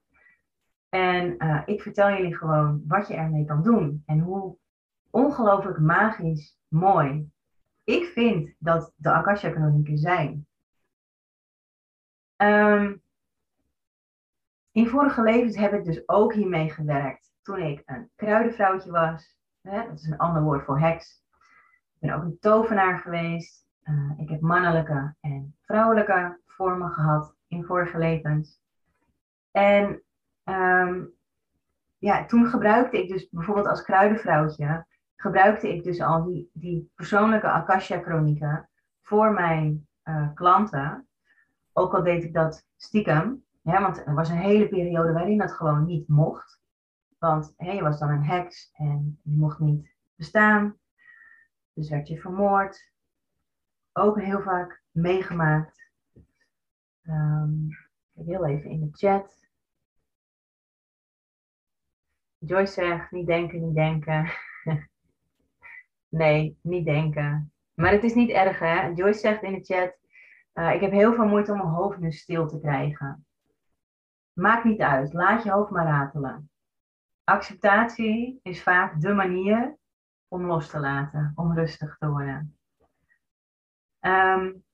En 0.91 1.45
uh, 1.45 1.63
ik 1.65 1.83
vertel 1.83 2.11
jullie 2.11 2.37
gewoon 2.37 2.83
wat 2.87 3.09
je 3.09 3.15
ermee 3.15 3.45
kan 3.45 3.63
doen 3.63 4.03
en 4.07 4.19
hoe 4.19 4.57
ongelooflijk 5.11 5.79
magisch 5.79 6.59
mooi 6.69 7.31
ik 7.91 8.05
vind 8.05 8.55
dat 8.59 8.93
de 8.97 9.11
Akasha-chronieken 9.11 9.99
zijn. 9.99 10.47
Um, 12.37 13.03
in 14.73 14.89
vorige 14.89 15.23
levens 15.23 15.57
heb 15.57 15.73
ik 15.73 15.85
dus 15.85 16.09
ook 16.09 16.35
hiermee 16.35 16.71
gewerkt. 16.71 17.33
Toen 17.43 17.59
ik 17.59 17.83
een 17.87 18.11
kruidenvrouwtje 18.15 18.91
was. 18.91 19.39
Hè, 19.61 19.87
dat 19.87 19.99
is 19.99 20.07
een 20.07 20.19
ander 20.19 20.43
woord 20.43 20.65
voor 20.65 20.81
heks. 20.81 21.23
Ik 21.95 22.09
ben 22.09 22.15
ook 22.15 22.23
een 22.23 22.39
tovenaar 22.41 22.99
geweest. 22.99 23.67
Uh, 23.85 24.13
ik 24.17 24.29
heb 24.29 24.41
mannelijke 24.41 25.15
en 25.21 25.57
vrouwelijke 25.61 26.41
vormen 26.47 26.91
gehad 26.91 27.35
in 27.49 27.65
vorige 27.65 27.99
levens. 27.99 28.61
En 29.51 30.03
um, 30.45 31.13
ja, 31.99 32.25
toen 32.27 32.47
gebruikte 32.47 33.03
ik 33.03 33.09
dus 33.09 33.29
bijvoorbeeld 33.29 33.67
als 33.67 33.83
kruidenvrouwtje, 33.83 34.87
gebruikte 35.17 35.75
ik 35.75 35.85
dus 35.85 36.01
al 36.01 36.25
die, 36.25 36.51
die 36.53 36.91
persoonlijke 36.95 37.49
Akasha-chronieken 37.49 38.69
voor 39.01 39.33
mijn 39.33 39.89
uh, 40.05 40.29
klanten. 40.35 41.09
Ook 41.73 41.95
al 41.95 42.03
deed 42.03 42.25
ik 42.25 42.35
dat 42.35 42.67
stiekem, 42.77 43.45
want 43.63 44.07
er 44.07 44.15
was 44.15 44.29
een 44.29 44.37
hele 44.37 44.69
periode 44.69 45.13
waarin 45.13 45.39
dat 45.39 45.53
gewoon 45.53 45.85
niet 45.85 46.09
mocht. 46.09 46.61
Want 47.19 47.55
hè, 47.57 47.73
je 47.73 47.83
was 47.83 47.99
dan 47.99 48.11
een 48.11 48.25
heks 48.25 48.71
en 48.73 49.21
je 49.23 49.37
mocht 49.37 49.59
niet 49.59 49.95
bestaan. 50.15 50.77
Dus 51.73 51.91
werd 51.91 52.09
je 52.09 52.21
vermoord. 52.21 52.93
Ook 53.93 54.21
heel 54.21 54.41
vaak 54.41 54.83
meegemaakt. 54.91 55.91
Um, 57.03 57.69
heel 58.15 58.47
even 58.47 58.71
in 58.71 58.81
de 58.81 58.89
chat. 58.93 59.40
Joyce 62.41 62.73
zegt, 62.73 63.11
niet 63.11 63.27
denken, 63.27 63.61
niet 63.61 63.75
denken. 63.75 64.31
nee, 66.09 66.59
niet 66.63 66.85
denken. 66.85 67.53
Maar 67.75 67.93
het 67.93 68.05
is 68.05 68.15
niet 68.15 68.31
erg, 68.31 68.59
hè? 68.59 68.87
Joyce 68.87 69.19
zegt 69.19 69.43
in 69.43 69.53
de 69.53 69.65
chat, 69.65 69.97
uh, 70.55 70.75
ik 70.75 70.81
heb 70.81 70.91
heel 70.91 71.15
veel 71.15 71.27
moeite 71.27 71.53
om 71.53 71.59
mijn 71.59 71.71
hoofd 71.71 71.99
nu 71.99 72.13
stil 72.13 72.47
te 72.47 72.61
krijgen. 72.61 73.27
Maakt 74.33 74.65
niet 74.65 74.81
uit, 74.81 75.13
laat 75.13 75.43
je 75.43 75.51
hoofd 75.51 75.71
maar 75.71 75.87
ratelen. 75.87 76.51
Acceptatie 77.25 78.41
is 78.43 78.63
vaak 78.63 79.01
de 79.01 79.13
manier 79.13 79.77
om 80.29 80.47
los 80.47 80.69
te 80.69 80.79
laten, 80.79 81.33
om 81.35 81.55
rustig 81.55 81.97
te 81.99 82.09
worden. 82.09 82.59
Um, 84.01 84.65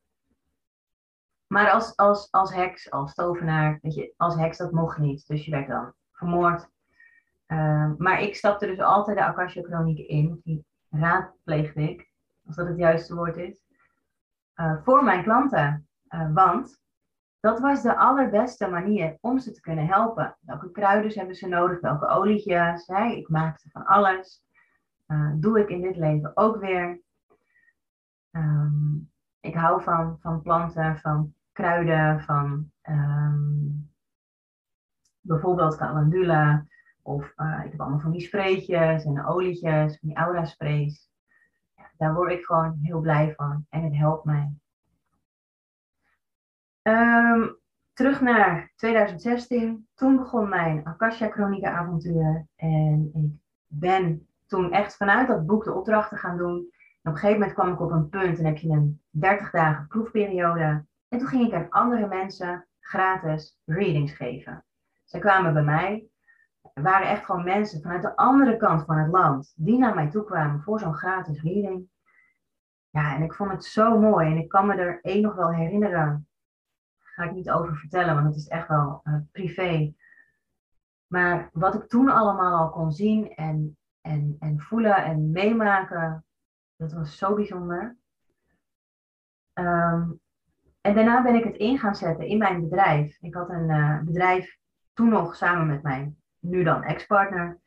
maar 1.46 1.70
als, 1.70 1.96
als, 1.96 2.31
als 2.31 2.55
heks, 2.55 2.90
als 2.90 3.14
tovenaar, 3.14 3.79
weet 3.83 3.94
je, 3.94 4.14
als 4.16 4.35
heks 4.35 4.57
dat 4.57 4.72
mocht 4.72 4.98
niet. 4.98 5.26
Dus 5.26 5.44
je 5.44 5.50
werd 5.50 5.68
dan 5.68 5.92
vermoord. 6.12 6.68
Ehm, 7.46 7.94
maar 7.98 8.20
ik 8.20 8.35
stapte 8.35 8.66
dus 8.66 8.80
altijd 8.80 9.16
de 9.16 9.24
Akasha 9.24 9.62
Chronieken 9.62 10.09
in. 10.09 10.40
Die 10.44 10.64
raadpleegde 10.90 11.82
ik, 11.82 12.11
als 12.46 12.56
dat 12.56 12.66
het 12.66 12.78
juiste 12.78 13.14
woord 13.14 13.37
is. 13.37 13.64
Uh, 14.56 14.82
voor 14.82 15.04
mijn 15.04 15.22
klanten. 15.22 15.88
Uh, 16.09 16.32
want 16.35 16.80
dat 17.40 17.61
was 17.61 17.82
de 17.82 17.96
allerbeste 17.96 18.68
manier 18.68 19.16
om 19.20 19.38
ze 19.38 19.52
te 19.52 19.61
kunnen 19.61 19.87
helpen. 19.87 20.37
Welke 20.40 20.70
kruiden 20.70 21.18
hebben 21.18 21.35
ze 21.35 21.48
nodig? 21.48 21.80
Welke 21.80 22.06
olietjes? 22.06 22.88
Ik 22.88 23.28
maakte 23.28 23.70
van 23.70 23.87
alles. 23.87 24.44
Uh, 25.06 25.32
doe 25.35 25.61
ik 25.61 25.68
in 25.68 25.80
dit 25.80 25.96
leven 25.96 26.37
ook 26.37 26.56
weer. 26.56 27.00
Um, 28.30 29.11
ik 29.40 29.54
hou 29.54 29.82
van, 29.82 30.18
van 30.20 30.42
planten, 30.42 30.98
van 30.98 31.35
kruiden, 31.52 32.20
van 32.20 32.70
um, 32.82 33.90
bijvoorbeeld 35.20 35.76
calendula. 35.76 36.66
Of 37.07 37.33
uh, 37.37 37.62
ik 37.64 37.71
heb 37.71 37.81
allemaal 37.81 38.01
van 38.01 38.11
die 38.11 38.21
spreetjes 38.21 39.05
en 39.05 39.27
olietjes, 39.27 39.99
van 39.99 40.09
die 40.09 40.16
aura 40.16 40.45
sprays. 40.45 41.11
Ja, 41.77 41.90
daar 41.97 42.14
word 42.14 42.33
ik 42.33 42.45
gewoon 42.45 42.79
heel 42.83 43.01
blij 43.01 43.35
van 43.37 43.66
en 43.71 43.83
het 43.83 43.97
helpt 43.97 44.25
mij. 44.25 44.53
Um, 46.83 47.59
terug 47.92 48.21
naar 48.21 48.73
2016. 48.77 49.88
Toen 49.95 50.16
begon 50.16 50.49
mijn 50.49 50.85
Akasha 50.85 51.29
Chronica 51.29 51.71
avontuur. 51.71 52.47
En 52.57 53.11
ik 53.14 53.31
ben 53.66 54.29
toen 54.47 54.73
echt 54.73 54.97
vanuit 54.97 55.29
dat 55.29 55.47
boek 55.47 55.64
de 55.64 55.73
opdrachten 55.73 56.19
gaan 56.19 56.37
doen. 56.37 56.57
En 57.03 57.11
op 57.11 57.12
een 57.12 57.16
gegeven 57.16 57.38
moment 57.38 57.53
kwam 57.53 57.73
ik 57.73 57.81
op 57.81 57.90
een 57.90 58.09
punt 58.09 58.38
en 58.38 58.45
heb 58.45 58.57
je 58.57 58.69
een 58.69 59.01
30 59.11 59.51
dagen 59.51 59.87
proefperiode. 59.87 60.85
En 61.09 61.19
toen 61.19 61.29
ging 61.29 61.47
ik 61.47 61.55
aan 61.55 61.71
andere 61.71 62.07
mensen 62.07 62.66
gratis 62.81 63.61
readings 63.64 64.12
geven. 64.12 64.64
Zij 65.05 65.21
kwamen 65.21 65.53
bij 65.53 65.64
mij. 65.64 66.09
Waren 66.74 67.09
echt 67.09 67.24
gewoon 67.24 67.44
mensen 67.44 67.83
vanuit 67.83 68.02
de 68.02 68.16
andere 68.16 68.57
kant 68.57 68.85
van 68.85 68.98
het 68.98 69.12
land 69.12 69.52
die 69.57 69.79
naar 69.79 69.94
mij 69.94 70.11
toe 70.11 70.24
kwamen 70.24 70.62
voor 70.62 70.81
zo'n 70.81 70.94
gratis 70.94 71.42
reading. 71.42 71.88
Ja, 72.90 73.14
en 73.14 73.22
ik 73.22 73.35
vond 73.35 73.50
het 73.50 73.64
zo 73.64 73.98
mooi. 73.98 74.31
En 74.31 74.37
ik 74.37 74.48
kan 74.48 74.66
me 74.66 74.74
er 74.74 75.00
één 75.02 75.22
nog 75.22 75.35
wel 75.35 75.52
herinneren 75.52 76.29
ga 77.16 77.24
ik 77.24 77.33
niet 77.33 77.50
over 77.50 77.76
vertellen, 77.76 78.14
want 78.14 78.26
het 78.26 78.37
is 78.37 78.48
echt 78.48 78.68
wel 78.68 79.00
uh, 79.05 79.14
privé. 79.33 79.94
Maar 81.07 81.50
wat 81.52 81.74
ik 81.74 81.88
toen 81.88 82.09
allemaal 82.09 82.59
al 82.59 82.70
kon 82.70 82.92
zien 82.92 83.35
en, 83.35 83.76
en, 84.00 84.37
en 84.38 84.61
voelen 84.61 85.05
en 85.05 85.31
meemaken, 85.31 86.24
dat 86.76 86.92
was 86.92 87.18
zo 87.18 87.35
bijzonder. 87.35 87.96
Um, 89.55 90.20
en 90.81 90.94
daarna 90.94 91.22
ben 91.22 91.35
ik 91.35 91.44
het 91.44 91.57
in 91.57 91.79
gaan 91.79 91.94
zetten 91.94 92.26
in 92.26 92.38
mijn 92.38 92.61
bedrijf. 92.61 93.16
Ik 93.20 93.35
had 93.35 93.48
een 93.48 93.68
uh, 93.68 94.00
bedrijf 94.02 94.59
toen 94.92 95.09
nog 95.09 95.37
samen 95.37 95.66
met 95.66 95.83
mijn 95.83 96.16
nu 96.46 96.62
dan 96.62 96.82
ex-partner. 96.82 97.61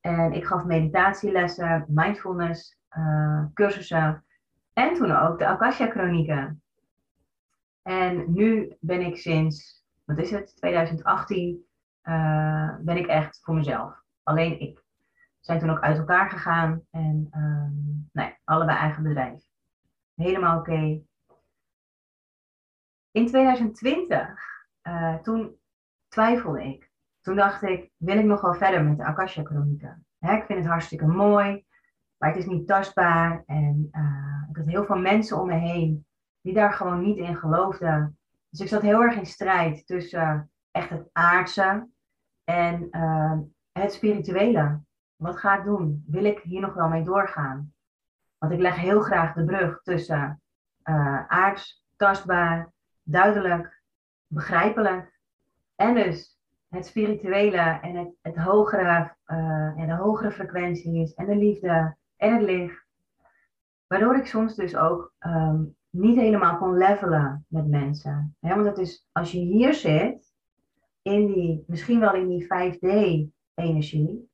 En 0.00 0.32
ik 0.32 0.44
gaf 0.44 0.64
meditatielessen, 0.64 1.84
mindfulness, 1.88 2.78
uh, 2.98 3.44
cursussen. 3.54 4.24
En 4.72 4.94
toen 4.94 5.16
ook 5.16 5.38
de 5.38 5.46
Akasha-chronieken. 5.46 6.62
En 7.82 8.32
nu 8.32 8.76
ben 8.80 9.00
ik 9.00 9.16
sinds, 9.16 9.84
wat 10.04 10.18
is 10.18 10.30
het, 10.30 10.56
2018, 10.56 11.64
uh, 12.02 12.14
eh, 12.14 12.76
ben 12.80 12.96
ik 12.96 13.06
echt 13.06 13.40
voor 13.42 13.54
mezelf. 13.54 14.02
Alleen 14.22 14.60
ik. 14.60 14.76
We 15.16 15.52
zijn 15.52 15.58
toen 15.58 15.70
ook 15.70 15.80
uit 15.80 15.98
elkaar 15.98 16.30
gegaan 16.30 16.82
en 16.90 17.28
um, 17.36 18.08
nee, 18.12 18.34
allebei 18.44 18.78
eigen 18.78 19.02
bedrijf. 19.02 19.42
Helemaal 20.14 20.58
oké. 20.58 21.02
In 23.10 23.26
2020, 23.26 24.28
uh, 24.82 25.12
eh, 25.12 25.20
toen 25.20 25.56
twijfelde 26.08 26.64
ik. 26.64 26.85
Toen 27.26 27.36
dacht 27.36 27.62
ik, 27.62 27.90
wil 27.96 28.18
ik 28.18 28.24
nog 28.24 28.40
wel 28.40 28.54
verder 28.54 28.84
met 28.84 28.96
de 28.96 29.04
Akasha 29.04 29.42
Chronieken? 29.42 30.06
Ik 30.20 30.44
vind 30.46 30.58
het 30.58 30.66
hartstikke 30.66 31.06
mooi, 31.06 31.64
maar 32.16 32.28
het 32.28 32.38
is 32.38 32.46
niet 32.46 32.66
tastbaar. 32.66 33.42
En 33.46 33.88
uh, 33.92 34.44
ik 34.50 34.56
had 34.56 34.66
heel 34.66 34.84
veel 34.84 34.98
mensen 34.98 35.40
om 35.40 35.46
me 35.46 35.54
heen 35.54 36.06
die 36.40 36.54
daar 36.54 36.72
gewoon 36.72 37.00
niet 37.00 37.16
in 37.16 37.36
geloofden. 37.36 38.18
Dus 38.50 38.60
ik 38.60 38.68
zat 38.68 38.82
heel 38.82 39.02
erg 39.02 39.16
in 39.16 39.26
strijd 39.26 39.86
tussen 39.86 40.50
echt 40.70 40.90
het 40.90 41.08
aardse 41.12 41.88
en 42.44 42.88
uh, 42.90 43.38
het 43.72 43.92
spirituele. 43.92 44.80
Wat 45.16 45.36
ga 45.36 45.58
ik 45.58 45.64
doen? 45.64 46.04
Wil 46.06 46.24
ik 46.24 46.38
hier 46.38 46.60
nog 46.60 46.74
wel 46.74 46.88
mee 46.88 47.04
doorgaan? 47.04 47.72
Want 48.38 48.52
ik 48.52 48.60
leg 48.60 48.76
heel 48.76 49.00
graag 49.00 49.34
de 49.34 49.44
brug 49.44 49.82
tussen 49.82 50.42
uh, 50.84 51.26
aards, 51.26 51.84
tastbaar, 51.96 52.72
duidelijk, 53.02 53.82
begrijpelijk 54.26 55.20
en 55.74 55.94
dus 55.94 56.35
het 56.68 56.86
spirituele 56.86 57.78
en 57.82 57.96
het, 57.96 58.14
het 58.22 58.36
hogere, 58.36 59.16
en 59.76 59.86
de 59.86 59.94
hogere 59.94 60.30
frequenties 60.30 61.14
en 61.14 61.26
de 61.26 61.36
liefde 61.36 61.96
en 62.16 62.32
het 62.34 62.42
licht. 62.42 62.84
Waardoor 63.86 64.16
ik 64.16 64.26
soms 64.26 64.54
dus 64.54 64.76
ook 64.76 65.12
um, 65.20 65.76
niet 65.90 66.16
helemaal 66.16 66.58
kon 66.58 66.76
levelen 66.76 67.46
met 67.48 67.66
mensen. 67.66 68.36
want 68.40 68.64
dat 68.64 68.78
is, 68.78 69.08
als 69.12 69.32
je 69.32 69.38
hier 69.38 69.74
zit, 69.74 70.34
in 71.02 71.26
die, 71.26 71.64
misschien 71.66 72.00
wel 72.00 72.14
in 72.14 72.28
die 72.28 72.44
5D-energie, 72.44 74.28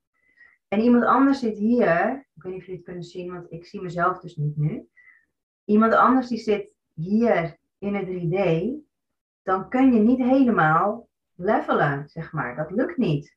en 0.68 0.80
iemand 0.80 1.04
anders 1.04 1.38
zit 1.38 1.58
hier, 1.58 2.26
ik 2.34 2.42
weet 2.42 2.52
niet 2.52 2.60
of 2.60 2.66
jullie 2.66 2.74
het 2.74 2.84
kunnen 2.84 3.02
zien, 3.02 3.32
want 3.32 3.52
ik 3.52 3.66
zie 3.66 3.80
mezelf 3.80 4.20
dus 4.20 4.36
niet 4.36 4.56
nu. 4.56 4.88
Iemand 5.64 5.94
anders 5.94 6.28
die 6.28 6.38
zit 6.38 6.70
hier 6.94 7.56
in 7.78 7.94
het 7.94 8.06
3D, 8.06 8.70
dan 9.42 9.68
kun 9.68 9.92
je 9.92 10.00
niet 10.00 10.18
helemaal 10.18 11.08
levelen, 11.42 12.08
zeg 12.08 12.32
maar. 12.32 12.56
Dat 12.56 12.70
lukt 12.70 12.96
niet. 12.96 13.36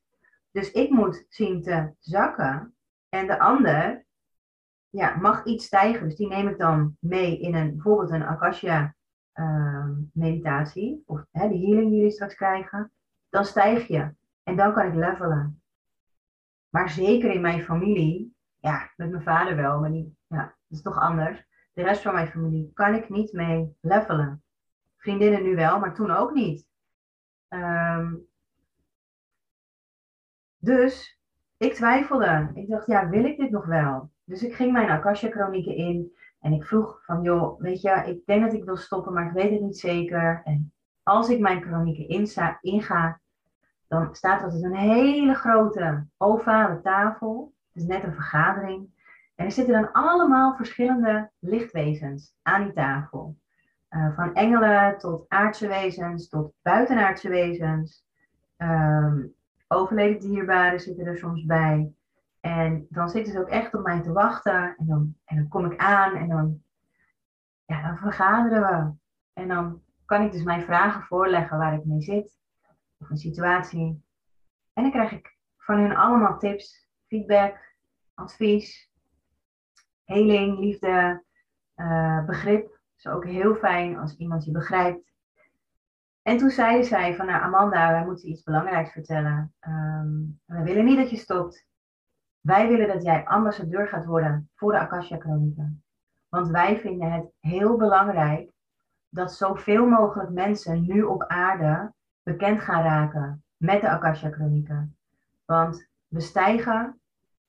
Dus 0.50 0.70
ik 0.70 0.90
moet 0.90 1.24
zien 1.28 1.62
te 1.62 1.92
zakken 1.98 2.74
en 3.08 3.26
de 3.26 3.38
ander 3.38 4.04
ja, 4.90 5.16
mag 5.16 5.44
iets 5.44 5.64
stijgen. 5.64 6.04
Dus 6.04 6.16
die 6.16 6.28
neem 6.28 6.48
ik 6.48 6.58
dan 6.58 6.96
mee 7.00 7.40
in 7.40 7.54
een, 7.54 7.70
bijvoorbeeld 7.70 8.10
een 8.10 8.22
Akasha 8.22 8.94
uh, 9.34 9.88
meditatie. 10.12 11.02
Of 11.06 11.24
hè, 11.30 11.48
de 11.48 11.58
healing 11.58 11.88
die 11.88 11.96
jullie 11.96 12.10
straks 12.10 12.34
krijgen. 12.34 12.92
Dan 13.28 13.44
stijg 13.44 13.86
je. 13.86 14.14
En 14.42 14.56
dan 14.56 14.72
kan 14.72 14.86
ik 14.86 14.94
levelen. 14.94 15.60
Maar 16.68 16.90
zeker 16.90 17.30
in 17.30 17.40
mijn 17.40 17.62
familie, 17.62 18.34
ja, 18.58 18.92
met 18.96 19.10
mijn 19.10 19.22
vader 19.22 19.56
wel, 19.56 19.80
maar 19.80 19.90
die, 19.92 20.16
ja, 20.26 20.42
dat 20.42 20.78
is 20.78 20.82
toch 20.82 20.98
anders. 20.98 21.44
De 21.72 21.82
rest 21.82 22.02
van 22.02 22.14
mijn 22.14 22.28
familie 22.28 22.70
kan 22.74 22.94
ik 22.94 23.08
niet 23.08 23.32
mee 23.32 23.76
levelen. 23.80 24.42
Vriendinnen 24.96 25.42
nu 25.42 25.54
wel, 25.54 25.78
maar 25.78 25.94
toen 25.94 26.10
ook 26.10 26.34
niet. 26.34 26.66
Um, 27.48 28.26
dus 30.58 31.20
ik 31.56 31.74
twijfelde. 31.74 32.50
Ik 32.54 32.68
dacht, 32.68 32.86
ja, 32.86 33.08
wil 33.08 33.24
ik 33.24 33.38
dit 33.38 33.50
nog 33.50 33.64
wel? 33.66 34.10
Dus 34.24 34.42
ik 34.42 34.54
ging 34.54 34.72
mijn 34.72 34.90
Akasha-chronieken 34.90 35.74
in 35.74 36.12
en 36.40 36.52
ik 36.52 36.64
vroeg 36.64 37.02
van, 37.04 37.22
joh, 37.22 37.60
weet 37.60 37.80
je, 37.80 37.90
ik 38.06 38.26
denk 38.26 38.42
dat 38.42 38.52
ik 38.52 38.64
wil 38.64 38.76
stoppen, 38.76 39.12
maar 39.12 39.26
ik 39.26 39.32
weet 39.32 39.50
het 39.50 39.60
niet 39.60 39.78
zeker. 39.78 40.42
En 40.44 40.72
als 41.02 41.28
ik 41.28 41.40
mijn 41.40 41.62
chronieken 41.62 42.08
insta, 42.08 42.58
inga, 42.60 43.20
dan 43.88 44.14
staat 44.14 44.42
er 44.42 44.50
dus 44.50 44.62
een 44.62 44.74
hele 44.74 45.34
grote 45.34 46.06
ovale 46.16 46.80
tafel. 46.80 47.54
Het 47.72 47.82
is 47.82 47.88
net 47.88 48.02
een 48.04 48.14
vergadering. 48.14 48.88
En 49.34 49.44
er 49.44 49.52
zitten 49.52 49.74
dan 49.74 49.92
allemaal 49.92 50.54
verschillende 50.54 51.30
lichtwezens 51.38 52.34
aan 52.42 52.62
die 52.62 52.72
tafel. 52.72 53.36
Uh, 53.96 54.14
van 54.14 54.34
engelen 54.34 54.98
tot 54.98 55.24
aardse 55.28 55.68
wezens, 55.68 56.28
tot 56.28 56.52
buitenaardse 56.62 57.28
wezens. 57.28 58.04
Um, 58.56 59.34
overleden 59.68 60.20
dierbaren 60.20 60.80
zitten 60.80 61.06
er 61.06 61.18
soms 61.18 61.44
bij. 61.44 61.92
En 62.40 62.86
dan 62.90 63.08
zitten 63.08 63.32
ze 63.32 63.40
ook 63.40 63.48
echt 63.48 63.74
op 63.74 63.82
mij 63.82 64.02
te 64.02 64.12
wachten. 64.12 64.76
En 64.76 64.86
dan, 64.86 65.16
en 65.24 65.36
dan 65.36 65.48
kom 65.48 65.70
ik 65.70 65.80
aan 65.80 66.16
en 66.16 66.28
dan, 66.28 66.62
ja, 67.64 67.82
dan 67.82 67.96
vergaderen 67.96 68.60
we. 68.60 68.92
En 69.40 69.48
dan 69.48 69.82
kan 70.04 70.22
ik 70.22 70.32
dus 70.32 70.42
mijn 70.42 70.62
vragen 70.62 71.02
voorleggen 71.02 71.58
waar 71.58 71.74
ik 71.74 71.84
mee 71.84 72.02
zit. 72.02 72.38
Of 72.98 73.10
een 73.10 73.16
situatie. 73.16 74.04
En 74.72 74.82
dan 74.82 74.90
krijg 74.90 75.12
ik 75.12 75.36
van 75.56 75.78
hun 75.78 75.96
allemaal 75.96 76.38
tips, 76.38 76.88
feedback, 77.06 77.74
advies, 78.14 78.90
heling, 80.04 80.58
liefde, 80.58 81.24
uh, 81.76 82.24
begrip. 82.24 82.75
Ook 83.08 83.24
heel 83.24 83.54
fijn 83.54 83.98
als 83.98 84.16
iemand 84.16 84.44
je 84.44 84.50
begrijpt. 84.50 85.12
En 86.22 86.36
toen 86.36 86.50
zeiden 86.50 86.84
zij 86.84 87.14
van, 87.14 87.26
nou 87.26 87.42
Amanda, 87.42 87.90
wij 87.90 88.04
moeten 88.04 88.28
iets 88.28 88.42
belangrijks 88.42 88.92
vertellen. 88.92 89.54
Um, 89.68 90.40
we 90.44 90.62
willen 90.62 90.84
niet 90.84 90.96
dat 90.96 91.10
je 91.10 91.16
stopt. 91.16 91.66
Wij 92.40 92.68
willen 92.68 92.88
dat 92.88 93.02
jij 93.02 93.24
ambassadeur 93.24 93.88
gaat 93.88 94.04
worden 94.04 94.50
voor 94.54 94.72
de 94.72 94.78
Akasha 94.78 95.18
Chronieken. 95.18 95.82
Want 96.28 96.48
wij 96.48 96.78
vinden 96.78 97.12
het 97.12 97.26
heel 97.40 97.76
belangrijk 97.76 98.50
dat 99.08 99.32
zoveel 99.32 99.86
mogelijk 99.86 100.30
mensen 100.30 100.82
nu 100.82 101.02
op 101.02 101.22
aarde 101.22 101.92
bekend 102.22 102.60
gaan 102.60 102.82
raken 102.82 103.44
met 103.56 103.80
de 103.80 103.88
Akasha 103.88 104.30
Chronieken. 104.30 104.96
Want 105.44 105.88
we 106.08 106.20
stijgen 106.20 107.00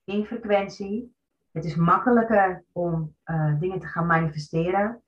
in 0.04 0.26
frequentie. 0.26 1.15
Het 1.52 1.65
is 1.65 1.76
makkelijker 1.76 2.63
om 2.72 3.15
uh, 3.26 3.60
dingen 3.60 3.80
te 3.80 3.88
gaan 3.88 4.06
manifesteren. 4.06 5.02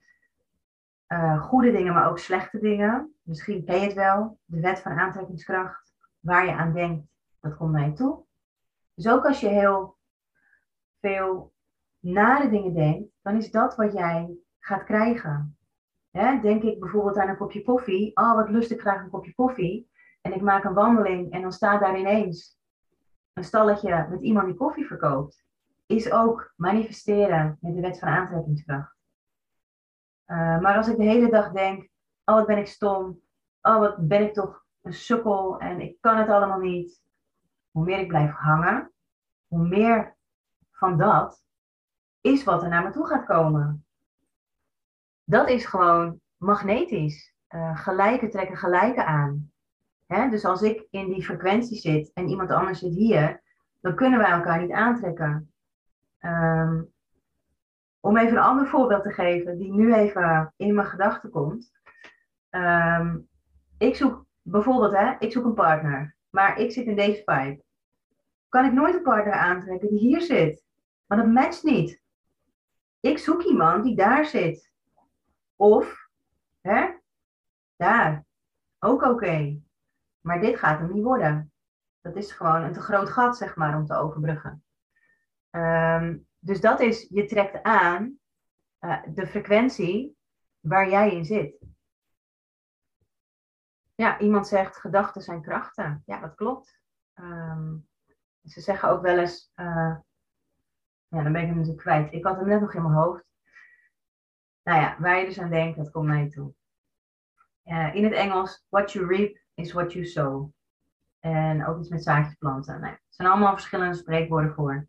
Uh, 1.14 1.42
goede 1.42 1.72
dingen, 1.72 1.94
maar 1.94 2.10
ook 2.10 2.20
slechte 2.20 2.60
dingen. 2.60 3.14
Misschien 3.22 3.66
ken 3.66 3.80
je 3.80 3.86
het 3.86 3.94
wel, 3.94 4.40
de 4.46 4.60
wet 4.60 4.80
van 4.80 5.00
aantrekkingskracht. 5.00 5.94
Waar 6.20 6.46
je 6.46 6.54
aan 6.54 6.74
denkt, 6.74 7.08
dat 7.40 7.58
komt 7.58 7.72
naar 7.72 7.86
je 7.86 7.94
toe. 7.94 8.24
Dus 8.94 9.08
ook 9.08 9.26
als 9.26 9.40
je 9.40 9.48
heel 9.48 9.98
veel 11.00 11.54
nare 12.00 12.50
dingen 12.50 12.74
denkt, 12.74 13.10
dan 13.22 13.36
is 13.36 13.52
dat 13.52 13.76
wat 13.76 13.94
jij 13.94 14.38
gaat 14.60 14.84
krijgen. 14.84 15.58
Denk 16.42 16.64
ik 16.64 16.80
bijvoorbeeld 16.80 17.18
aan 17.18 17.30
een 17.30 17.38
kopje 17.38 17.64
koffie. 17.64 18.16
Oh, 18.16 18.36
wat 18.36 18.50
lust 18.50 18.72
ik 18.72 18.82
graag 18.82 19.04
een 19.04 19.10
kopje 19.10 19.34
koffie. 19.34 19.90
En 20.22 20.34
ik 20.34 20.42
maak 20.42 20.64
een 20.64 20.74
wandeling 20.74 21.32
en 21.32 21.42
dan 21.42 21.52
staat 21.52 21.80
daar 21.80 22.00
ineens 22.00 22.60
een 23.34 23.44
stalletje 23.44 24.08
met 24.10 24.22
iemand 24.22 24.46
die 24.46 24.56
koffie 24.56 24.86
verkoopt. 24.86 25.46
Is 25.86 26.12
ook 26.12 26.54
manifesteren 26.56 27.58
met 27.62 27.76
de 27.76 27.82
wet 27.82 28.00
van 28.00 28.08
aantrekkingskracht. 28.08 28.99
Uh, 30.30 30.60
maar 30.60 30.78
als 30.78 30.88
ik 30.88 30.98
de 30.98 31.04
hele 31.04 31.30
dag 31.30 31.52
denk, 31.52 31.90
oh 32.26 32.36
wat 32.36 32.46
ben 32.46 32.58
ik 32.58 32.68
stom. 32.68 33.22
Oh 33.62 33.80
wat 33.80 34.08
ben 34.08 34.22
ik 34.22 34.34
toch 34.34 34.66
een 34.82 34.94
sukkel 34.94 35.60
en 35.60 35.82
ik 35.82 35.98
kan 36.02 36.18
het 36.18 36.30
allemaal 36.30 36.60
niet. 36.60 37.02
Hoe 37.72 37.84
meer 37.84 38.00
ik 38.00 38.08
blijf 38.08 38.32
hangen, 38.32 38.92
hoe 39.48 39.68
meer 39.68 40.16
van 40.72 40.98
dat 40.98 41.44
is 42.22 42.44
wat 42.44 42.64
er 42.64 42.70
naar 42.70 42.84
me 42.84 42.90
toe 42.90 43.08
gaat 43.08 43.26
komen. 43.26 43.86
Dat 45.24 45.50
is 45.50 45.66
gewoon 45.66 46.20
magnetisch. 46.38 47.34
Uh, 47.50 47.78
gelijke 47.78 48.30
trekken 48.30 48.58
gelijke 48.58 49.06
aan. 49.06 49.52
Dus 50.08 50.46
als 50.46 50.62
ik 50.62 50.88
in 50.90 51.08
die 51.08 51.24
frequentie 51.24 51.78
zit 51.78 52.12
en 52.14 52.30
iemand 52.30 52.50
anders 52.50 52.80
zit 52.80 52.94
hier, 52.94 53.42
dan 53.80 53.96
kunnen 53.96 54.20
wij 54.20 54.32
elkaar 54.32 54.62
niet 54.62 54.72
aantrekken. 54.72 55.54
Um, 56.20 56.94
om 58.00 58.18
even 58.18 58.38
een 58.38 58.44
ander 58.44 58.68
voorbeeld 58.68 59.04
te 59.04 59.12
geven, 59.12 59.58
die 59.58 59.74
nu 59.74 59.94
even 59.94 60.54
in 60.58 60.76
mijn 60.76 60.88
gedachten 60.88 61.30
komt. 61.30 61.72
Um, 62.50 63.30
ik 63.78 63.96
zoek 63.96 64.26
bijvoorbeeld, 64.42 64.94
hè, 64.94 65.16
ik 65.20 65.32
zoek 65.32 65.46
een 65.46 65.54
partner, 65.54 66.16
maar 66.30 66.60
ik 66.60 66.72
zit 66.72 66.86
in 66.86 66.96
deze 66.96 67.22
vibe. 67.26 67.64
Kan 68.50 68.66
ik 68.66 68.74
nooit 68.74 68.96
een 68.96 69.02
partner 69.02 69.34
aantrekken 69.34 69.90
die 69.90 70.00
hier 70.00 70.22
zit? 70.22 70.64
Maar 71.06 71.18
dat 71.18 71.28
matcht 71.28 71.64
niet. 71.64 72.02
Ik 73.00 73.18
zoek 73.18 73.44
iemand 73.44 73.84
die 73.84 73.96
daar 73.96 74.26
zit. 74.26 74.72
Of, 75.56 76.10
hè, 76.62 76.90
daar. 77.76 78.26
Ook 78.80 79.02
oké. 79.02 79.60
Maar 80.22 80.42
dit 80.42 80.58
gaat 80.58 80.80
hem 80.80 80.94
niet 80.94 81.04
worden. 81.04 81.52
Dat 82.02 82.16
is 82.16 82.32
gewoon 82.32 82.64
een 82.64 82.74
te 82.74 82.82
groot 82.82 83.10
gat, 83.10 83.38
zeg 83.38 83.56
maar, 83.56 83.78
om 83.78 83.86
te 83.86 83.96
overbruggen. 83.96 84.64
Um, 85.52 86.28
dus 86.40 86.62
dat 86.62 86.80
is, 86.80 87.08
je 87.10 87.26
trekt 87.26 87.64
aan 87.64 88.20
uh, 88.82 89.04
de 89.14 89.28
frequentie 89.28 90.18
waar 90.60 90.90
jij 90.90 91.12
in 91.16 91.26
zit. 91.26 91.68
Ja, 93.96 94.20
iemand 94.20 94.48
zegt 94.48 94.78
gedachten 94.78 95.22
zijn 95.22 95.42
krachten. 95.42 96.04
Ja, 96.06 96.20
dat 96.20 96.36
klopt. 96.36 96.80
Um, 97.16 97.88
ze 98.44 98.62
zeggen 98.62 98.90
ook 98.90 99.02
wel 99.02 99.18
eens, 99.18 99.52
uh, 99.56 99.98
ja, 101.08 101.24
dan 101.24 101.32
ben 101.32 101.42
ik 101.42 101.48
hem 101.48 101.56
natuurlijk 101.56 101.82
kwijt. 101.82 102.14
Ik 102.14 102.24
had 102.24 102.38
hem 102.38 102.48
net 102.48 102.62
nog 102.62 102.74
in 102.74 102.82
mijn 102.82 102.94
hoofd. 102.94 103.24
Nou 104.64 104.82
ja, 104.82 104.96
waar 105.00 105.20
je 105.20 105.26
dus 105.26 105.40
aan 105.40 105.50
denkt, 105.50 105.78
dat 105.78 105.92
komt 105.92 106.08
mij 106.08 106.30
toe. 106.30 106.54
Uh, 107.66 107.96
in 107.96 108.04
het 108.04 108.14
Engels, 108.14 108.66
what 108.70 108.92
you 108.92 109.16
reap 109.16 109.38
is 109.54 109.72
what 109.72 109.94
you 109.94 110.06
sow. 110.06 110.52
En 111.20 111.66
ook 111.66 111.80
iets 111.80 111.90
met 111.90 112.04
zaadjes 112.04 112.36
planten. 112.36 112.80
Nou, 112.80 112.94
er 112.94 113.02
zijn 113.10 113.30
allemaal 113.30 113.54
verschillende 113.54 113.96
spreekwoorden 113.96 114.54
voor. 114.54 114.88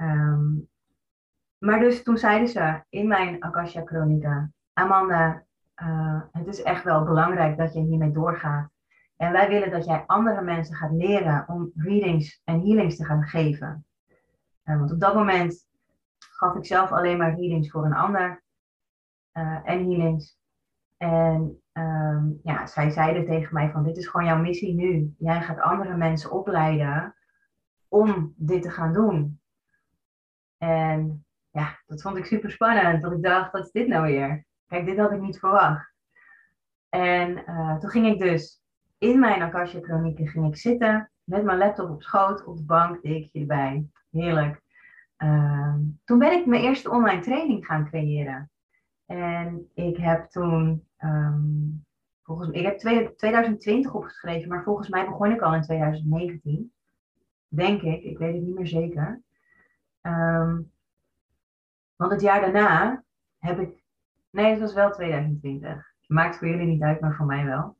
Um, 0.00 0.68
maar 1.58 1.80
dus 1.80 2.02
toen 2.02 2.16
zeiden 2.16 2.48
ze 2.48 2.82
in 2.88 3.08
mijn 3.08 3.42
Akasha 3.42 3.82
Chronica, 3.84 4.50
Amanda, 4.72 5.44
uh, 5.82 6.22
het 6.32 6.46
is 6.46 6.62
echt 6.62 6.84
wel 6.84 7.04
belangrijk 7.04 7.56
dat 7.56 7.72
je 7.72 7.80
hiermee 7.80 8.10
doorgaat. 8.10 8.70
En 9.16 9.32
wij 9.32 9.48
willen 9.48 9.70
dat 9.70 9.84
jij 9.84 10.04
andere 10.06 10.42
mensen 10.42 10.76
gaat 10.76 10.92
leren 10.92 11.44
om 11.48 11.70
readings 11.74 12.40
en 12.44 12.60
healings 12.60 12.96
te 12.96 13.04
gaan 13.04 13.22
geven. 13.22 13.86
Uh, 14.64 14.78
want 14.78 14.92
op 14.92 15.00
dat 15.00 15.14
moment 15.14 15.66
gaf 16.18 16.54
ik 16.54 16.66
zelf 16.66 16.92
alleen 16.92 17.18
maar 17.18 17.34
readings 17.34 17.70
voor 17.70 17.84
een 17.84 17.94
ander 17.94 18.42
uh, 19.32 19.60
en 19.64 19.90
healings. 19.90 20.38
En 20.96 21.62
um, 21.72 22.40
ja, 22.42 22.66
zij 22.66 22.90
zeiden 22.90 23.26
tegen 23.26 23.54
mij 23.54 23.70
van 23.70 23.82
dit 23.82 23.96
is 23.96 24.06
gewoon 24.06 24.26
jouw 24.26 24.40
missie 24.40 24.74
nu. 24.74 25.14
Jij 25.18 25.42
gaat 25.42 25.60
andere 25.60 25.96
mensen 25.96 26.30
opleiden 26.30 27.14
om 27.88 28.34
dit 28.36 28.62
te 28.62 28.70
gaan 28.70 28.92
doen. 28.92 29.40
En 30.58 31.24
ja, 31.50 31.78
dat 31.86 32.02
vond 32.02 32.16
ik 32.16 32.24
super 32.24 32.50
spannend. 32.50 33.02
Want 33.02 33.14
ik 33.14 33.22
dacht, 33.22 33.52
wat 33.52 33.64
is 33.64 33.70
dit 33.70 33.88
nou 33.88 34.06
weer? 34.06 34.44
Kijk, 34.66 34.86
dit 34.86 34.98
had 34.98 35.12
ik 35.12 35.20
niet 35.20 35.38
verwacht. 35.38 35.92
En 36.88 37.42
uh, 37.46 37.78
toen 37.78 37.90
ging 37.90 38.06
ik 38.06 38.18
dus 38.18 38.62
in 38.98 39.18
mijn 39.18 39.42
Akasha 39.42 39.78
ging 40.14 40.46
ik 40.48 40.56
zitten 40.56 41.10
met 41.24 41.44
mijn 41.44 41.58
laptop 41.58 41.90
op 41.90 42.02
schoot, 42.02 42.44
op 42.44 42.56
de 42.56 42.62
bank, 42.62 43.04
erbij. 43.32 43.86
Heerlijk. 44.10 44.60
Uh, 45.18 45.74
toen 46.04 46.18
ben 46.18 46.32
ik 46.32 46.46
mijn 46.46 46.62
eerste 46.62 46.90
online 46.90 47.20
training 47.20 47.66
gaan 47.66 47.88
creëren. 47.88 48.50
En 49.06 49.70
ik 49.74 49.96
heb 49.96 50.30
toen, 50.30 50.86
um, 50.98 51.84
volgens 52.22 52.50
ik 52.50 52.64
heb 52.64 52.78
2020 53.16 53.94
opgeschreven, 53.94 54.48
maar 54.48 54.62
volgens 54.62 54.88
mij 54.88 55.04
begon 55.04 55.32
ik 55.32 55.40
al 55.40 55.54
in 55.54 55.62
2019. 55.62 56.72
Denk 57.48 57.82
ik, 57.82 58.02
ik 58.02 58.18
weet 58.18 58.34
het 58.34 58.42
niet 58.42 58.54
meer 58.54 58.66
zeker. 58.66 59.22
Um, 60.02 60.72
want 61.96 62.12
het 62.12 62.20
jaar 62.20 62.40
daarna 62.40 63.02
heb 63.38 63.58
ik. 63.58 63.82
Nee, 64.30 64.50
het 64.50 64.60
was 64.60 64.74
wel 64.74 64.90
2020. 64.90 65.92
Maakt 66.06 66.38
voor 66.38 66.48
jullie 66.48 66.66
niet 66.66 66.82
uit, 66.82 67.00
maar 67.00 67.14
voor 67.14 67.26
mij 67.26 67.44
wel. 67.44 67.76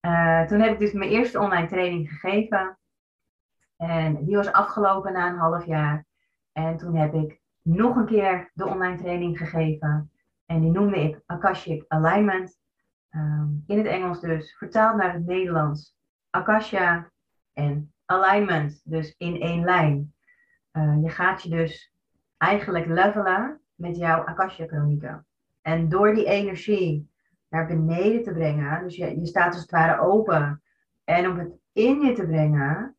Uh, 0.00 0.42
toen 0.42 0.60
heb 0.60 0.72
ik 0.72 0.78
dus 0.78 0.92
mijn 0.92 1.10
eerste 1.10 1.40
online 1.40 1.66
training 1.66 2.08
gegeven. 2.08 2.78
En 3.76 4.24
die 4.24 4.36
was 4.36 4.52
afgelopen 4.52 5.12
na 5.12 5.28
een 5.28 5.38
half 5.38 5.64
jaar. 5.64 6.04
En 6.52 6.76
toen 6.76 6.96
heb 6.96 7.14
ik 7.14 7.40
nog 7.62 7.96
een 7.96 8.06
keer 8.06 8.50
de 8.54 8.66
online 8.66 8.96
training 8.96 9.38
gegeven. 9.38 10.10
En 10.46 10.60
die 10.60 10.70
noemde 10.70 11.02
ik 11.02 11.20
Akashic 11.26 11.84
Alignment. 11.88 12.58
Um, 13.10 13.64
in 13.66 13.78
het 13.78 13.86
Engels 13.86 14.20
dus, 14.20 14.56
vertaald 14.56 14.96
naar 14.96 15.12
het 15.12 15.26
Nederlands. 15.26 15.96
Akasha 16.30 17.10
en 17.52 17.92
Alignment, 18.04 18.80
dus 18.84 19.14
in 19.16 19.40
één 19.40 19.64
lijn. 19.64 20.14
Uh, 20.76 21.02
je 21.02 21.10
gaat 21.10 21.42
je 21.42 21.48
dus 21.48 21.92
eigenlijk 22.36 22.86
levelen 22.86 23.60
met 23.74 23.96
jouw 23.96 24.24
Akasha 24.24 24.66
chronieken. 24.66 25.26
En 25.62 25.88
door 25.88 26.14
die 26.14 26.26
energie 26.26 27.10
naar 27.48 27.66
beneden 27.66 28.22
te 28.22 28.32
brengen, 28.32 28.82
dus 28.82 28.96
je, 28.96 29.20
je 29.20 29.26
staat 29.26 29.52
als 29.52 29.60
het 29.60 29.70
ware 29.70 30.00
open, 30.00 30.62
en 31.04 31.28
om 31.30 31.38
het 31.38 31.58
in 31.72 32.00
je 32.00 32.12
te 32.12 32.26
brengen, 32.26 32.96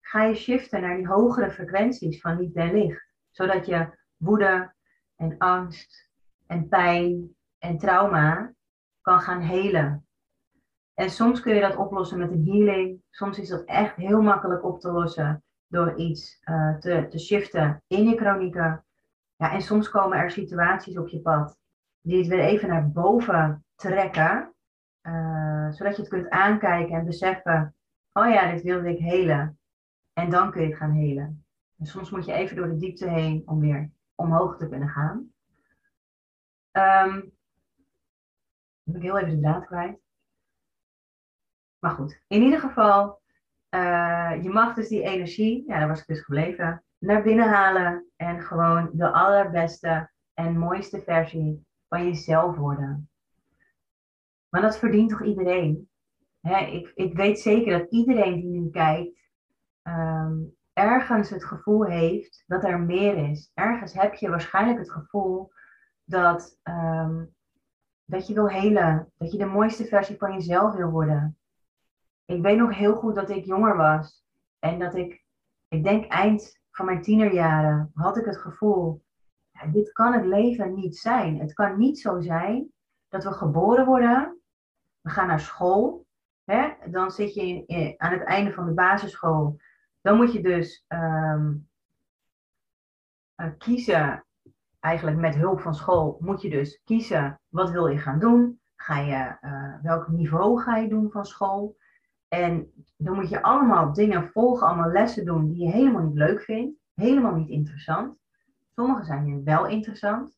ga 0.00 0.22
je 0.22 0.34
shiften 0.34 0.80
naar 0.80 0.96
die 0.96 1.06
hogere 1.06 1.50
frequenties 1.50 2.20
van 2.20 2.38
liefde 2.38 2.60
en 2.60 2.72
licht. 2.72 3.14
Zodat 3.30 3.66
je 3.66 3.98
woede 4.16 4.72
en 5.16 5.38
angst 5.38 6.10
en 6.46 6.68
pijn 6.68 7.34
en 7.58 7.78
trauma 7.78 8.52
kan 9.00 9.20
gaan 9.20 9.40
helen. 9.40 10.06
En 10.94 11.10
soms 11.10 11.40
kun 11.40 11.54
je 11.54 11.60
dat 11.60 11.76
oplossen 11.76 12.18
met 12.18 12.30
een 12.30 12.46
healing. 12.46 13.02
Soms 13.10 13.38
is 13.38 13.48
dat 13.48 13.64
echt 13.64 13.96
heel 13.96 14.22
makkelijk 14.22 14.64
op 14.64 14.80
te 14.80 14.92
lossen 14.92 15.44
door 15.72 15.96
iets 15.96 16.40
uh, 16.44 16.76
te, 16.76 17.06
te 17.08 17.18
shiften 17.18 17.82
in 17.86 18.04
je 18.04 18.16
chronieken. 18.16 18.84
Ja, 19.36 19.52
en 19.52 19.62
soms 19.62 19.90
komen 19.90 20.18
er 20.18 20.30
situaties 20.30 20.98
op 20.98 21.08
je 21.08 21.20
pad 21.20 21.58
die 22.00 22.18
het 22.18 22.26
weer 22.26 22.40
even 22.40 22.68
naar 22.68 22.90
boven 22.90 23.64
trekken, 23.74 24.54
uh, 25.02 25.70
zodat 25.70 25.96
je 25.96 26.02
het 26.02 26.10
kunt 26.10 26.28
aankijken 26.28 26.96
en 26.96 27.04
beseffen, 27.04 27.74
oh 28.12 28.28
ja, 28.28 28.50
dit 28.50 28.62
wilde 28.62 28.88
ik 28.88 28.98
helen. 28.98 29.58
En 30.12 30.30
dan 30.30 30.50
kun 30.50 30.62
je 30.62 30.68
het 30.68 30.76
gaan 30.76 30.92
helen. 30.92 31.44
En 31.78 31.86
soms 31.86 32.10
moet 32.10 32.24
je 32.24 32.32
even 32.32 32.56
door 32.56 32.68
de 32.68 32.76
diepte 32.76 33.08
heen 33.08 33.42
om 33.46 33.60
weer 33.60 33.90
omhoog 34.14 34.56
te 34.56 34.68
kunnen 34.68 34.88
gaan. 34.88 35.32
Um, 36.72 37.32
heb 38.84 38.96
ik 38.96 39.02
heel 39.02 39.18
even 39.18 39.34
de 39.34 39.40
draad 39.40 39.66
kwijt. 39.66 40.00
Maar 41.78 41.90
goed, 41.90 42.22
in 42.26 42.42
ieder 42.42 42.60
geval, 42.60 43.21
uh, 43.74 44.42
je 44.42 44.50
mag 44.50 44.74
dus 44.74 44.88
die 44.88 45.02
energie, 45.02 45.64
ja, 45.66 45.78
daar 45.78 45.88
was 45.88 46.00
ik 46.00 46.06
dus 46.06 46.20
gebleven, 46.20 46.84
naar 46.98 47.22
binnen 47.22 47.48
halen 47.48 48.06
en 48.16 48.42
gewoon 48.42 48.90
de 48.92 49.10
allerbeste 49.10 50.10
en 50.34 50.58
mooiste 50.58 51.00
versie 51.00 51.66
van 51.88 52.04
jezelf 52.04 52.56
worden. 52.56 53.10
Maar 54.48 54.60
dat 54.60 54.78
verdient 54.78 55.10
toch 55.10 55.22
iedereen? 55.22 55.90
Hè, 56.40 56.58
ik, 56.58 56.92
ik 56.94 57.16
weet 57.16 57.38
zeker 57.38 57.78
dat 57.78 57.90
iedereen 57.90 58.40
die 58.40 58.60
nu 58.60 58.70
kijkt, 58.70 59.30
um, 59.82 60.56
ergens 60.72 61.30
het 61.30 61.44
gevoel 61.44 61.84
heeft 61.84 62.44
dat 62.46 62.64
er 62.64 62.80
meer 62.80 63.30
is. 63.30 63.50
Ergens 63.54 63.92
heb 63.92 64.14
je 64.14 64.28
waarschijnlijk 64.28 64.78
het 64.78 64.90
gevoel 64.90 65.52
dat, 66.04 66.58
um, 66.62 67.34
dat 68.04 68.26
je 68.26 68.34
wil 68.34 68.48
helen, 68.48 69.12
dat 69.16 69.32
je 69.32 69.38
de 69.38 69.44
mooiste 69.44 69.84
versie 69.84 70.16
van 70.16 70.32
jezelf 70.32 70.74
wil 70.74 70.90
worden 70.90 71.36
ik 72.24 72.42
weet 72.42 72.58
nog 72.58 72.76
heel 72.76 72.94
goed 72.94 73.14
dat 73.14 73.30
ik 73.30 73.44
jonger 73.44 73.76
was. 73.76 74.24
En 74.58 74.78
dat 74.78 74.94
ik, 74.94 75.24
ik 75.68 75.84
denk 75.84 76.04
eind 76.04 76.60
van 76.70 76.86
mijn 76.86 77.02
tienerjaren, 77.02 77.90
had 77.94 78.16
ik 78.16 78.24
het 78.24 78.36
gevoel, 78.36 79.04
ja, 79.50 79.66
dit 79.66 79.92
kan 79.92 80.12
het 80.12 80.24
leven 80.24 80.74
niet 80.74 80.96
zijn. 80.96 81.40
Het 81.40 81.52
kan 81.52 81.78
niet 81.78 81.98
zo 81.98 82.20
zijn 82.20 82.72
dat 83.08 83.24
we 83.24 83.32
geboren 83.32 83.86
worden, 83.86 84.40
we 85.00 85.10
gaan 85.10 85.26
naar 85.26 85.40
school, 85.40 86.06
hè? 86.44 86.72
dan 86.90 87.10
zit 87.10 87.34
je 87.34 87.94
aan 87.96 88.12
het 88.12 88.22
einde 88.22 88.52
van 88.52 88.66
de 88.66 88.72
basisschool 88.72 89.60
Dan 90.00 90.16
moet 90.16 90.32
je 90.32 90.42
dus 90.42 90.84
ehm, 90.88 91.54
eh, 93.34 93.50
kiezen, 93.58 94.26
eigenlijk 94.80 95.16
met 95.16 95.34
hulp 95.34 95.60
van 95.60 95.74
school, 95.74 96.16
moet 96.20 96.42
je 96.42 96.50
dus 96.50 96.80
kiezen 96.84 97.40
wat 97.48 97.70
wil 97.70 97.86
je 97.86 97.98
gaan 97.98 98.18
doen. 98.18 98.60
Ga 98.76 98.98
je, 98.98 99.36
uh, 99.40 99.82
welk 99.82 100.08
niveau 100.08 100.60
ga 100.60 100.76
je 100.76 100.88
doen 100.88 101.10
van 101.10 101.24
school? 101.24 101.76
En 102.32 102.72
dan 102.96 103.14
moet 103.14 103.28
je 103.28 103.42
allemaal 103.42 103.92
dingen 103.92 104.30
volgen, 104.30 104.66
allemaal 104.66 104.90
lessen 104.90 105.24
doen 105.24 105.48
die 105.48 105.64
je 105.64 105.70
helemaal 105.70 106.02
niet 106.02 106.16
leuk 106.16 106.42
vindt, 106.42 106.78
helemaal 106.94 107.34
niet 107.34 107.48
interessant. 107.48 108.18
Sommige 108.74 109.04
zijn 109.04 109.44
wel 109.44 109.66
interessant. 109.66 110.36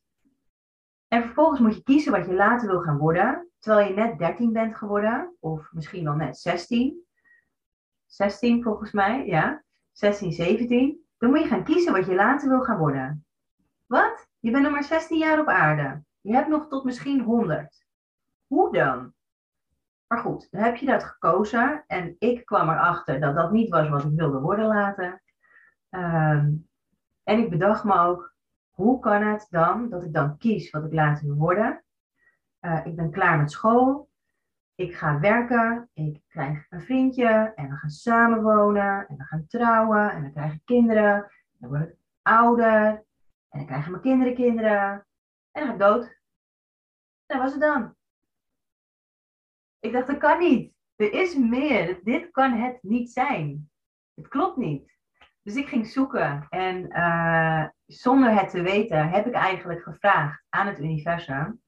En 1.07 1.23
vervolgens 1.23 1.59
moet 1.59 1.75
je 1.75 1.83
kiezen 1.83 2.11
wat 2.11 2.25
je 2.25 2.33
later 2.33 2.67
wil 2.67 2.81
gaan 2.81 2.97
worden, 2.97 3.49
terwijl 3.59 3.87
je 3.87 3.93
net 3.93 4.17
13 4.17 4.53
bent 4.53 4.75
geworden, 4.75 5.35
of 5.39 5.69
misschien 5.71 6.03
wel 6.03 6.15
net 6.15 6.37
16. 6.37 7.05
16 8.05 8.63
volgens 8.63 8.91
mij, 8.91 9.25
ja. 9.25 9.63
16, 9.91 10.31
17. 10.31 11.05
Dan 11.17 11.29
moet 11.29 11.39
je 11.39 11.47
gaan 11.47 11.63
kiezen 11.63 11.93
wat 11.93 12.05
je 12.05 12.15
later 12.15 12.49
wil 12.49 12.61
gaan 12.61 12.77
worden. 12.77 13.25
Wat? 13.85 14.27
Je 14.39 14.51
bent 14.51 14.63
nog 14.63 14.71
maar 14.71 14.83
16 14.83 15.17
jaar 15.17 15.39
op 15.39 15.47
aarde. 15.47 16.03
Je 16.21 16.33
hebt 16.33 16.47
nog 16.47 16.67
tot 16.67 16.83
misschien 16.83 17.21
100. 17.21 17.85
Hoe 18.47 18.73
dan? 18.73 19.14
Maar 20.07 20.19
goed, 20.19 20.47
dan 20.51 20.61
heb 20.61 20.75
je 20.75 20.85
dat 20.85 21.03
gekozen. 21.03 21.83
En 21.87 22.15
ik 22.19 22.45
kwam 22.45 22.69
erachter 22.69 23.19
dat 23.19 23.35
dat 23.35 23.51
niet 23.51 23.69
was 23.69 23.89
wat 23.89 24.03
ik 24.03 24.11
wilde 24.15 24.39
worden 24.39 24.65
later. 24.65 25.23
Ehm, 25.89 26.51
en 27.23 27.39
ik 27.39 27.49
bedacht 27.49 27.83
me 27.83 27.99
ook, 27.99 28.35
hoe 28.69 28.99
kan 28.99 29.21
het 29.21 29.47
dan 29.49 29.89
dat 29.89 30.03
ik 30.03 30.13
dan 30.13 30.37
kies 30.37 30.69
wat 30.69 30.85
ik 30.85 30.93
later 30.93 31.25
wil 31.25 31.35
worden? 31.35 31.83
Uh, 32.61 32.85
ik 32.85 32.95
ben 32.95 33.11
klaar 33.11 33.37
met 33.37 33.51
school. 33.51 34.09
Ik 34.75 34.95
ga 34.95 35.19
werken. 35.19 35.89
Ik 35.93 36.21
krijg 36.27 36.65
een 36.69 36.81
vriendje. 36.81 37.51
En 37.55 37.69
we 37.69 37.75
gaan 37.75 37.89
samenwonen. 37.89 39.07
En 39.07 39.17
we 39.17 39.23
gaan 39.23 39.47
trouwen. 39.47 40.11
En 40.11 40.21
dan 40.21 40.31
krijg 40.31 40.53
ik 40.53 40.61
kinderen. 40.65 41.13
En 41.13 41.57
dan 41.57 41.69
word 41.69 41.89
ik 41.89 41.97
ouder. 42.21 42.85
En 43.49 43.59
dan 43.59 43.65
krijgen 43.65 43.91
mijn 43.91 44.03
kinderen 44.03 44.35
kinderen. 44.35 45.05
En 45.51 45.61
dan 45.61 45.65
ga 45.65 45.73
ik 45.73 45.79
dood. 45.79 46.19
Dat 47.25 47.37
was 47.37 47.51
het 47.51 47.61
dan. 47.61 47.94
Ik 49.85 49.91
dacht, 49.91 50.07
dat 50.07 50.17
kan 50.17 50.39
niet. 50.39 50.73
Er 50.95 51.13
is 51.13 51.35
meer. 51.35 51.99
Dit 52.03 52.31
kan 52.31 52.53
het 52.53 52.83
niet 52.83 53.11
zijn. 53.11 53.69
Het 54.13 54.27
klopt 54.27 54.57
niet. 54.57 54.97
Dus 55.41 55.55
ik 55.55 55.67
ging 55.67 55.87
zoeken 55.87 56.47
en 56.49 56.97
uh, 56.97 57.67
zonder 57.85 58.39
het 58.39 58.49
te 58.49 58.61
weten 58.61 59.09
heb 59.09 59.25
ik 59.25 59.33
eigenlijk 59.33 59.83
gevraagd 59.83 60.43
aan 60.49 60.67
het 60.67 60.79
universum: 60.79 61.61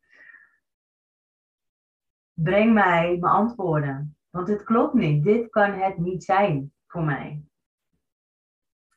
breng 2.34 2.74
mij 2.74 3.18
mijn 3.20 3.34
antwoorden. 3.34 4.18
Want 4.30 4.48
het 4.48 4.64
klopt 4.64 4.94
niet. 4.94 5.24
Dit 5.24 5.50
kan 5.50 5.72
het 5.72 5.98
niet 5.98 6.24
zijn 6.24 6.74
voor 6.88 7.04
mij. 7.04 7.44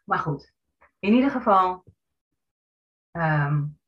Maar 0.05 0.19
goed, 0.19 0.55
in 0.99 1.13
ieder 1.13 1.31
geval, 1.31 1.85
um, 3.13 3.79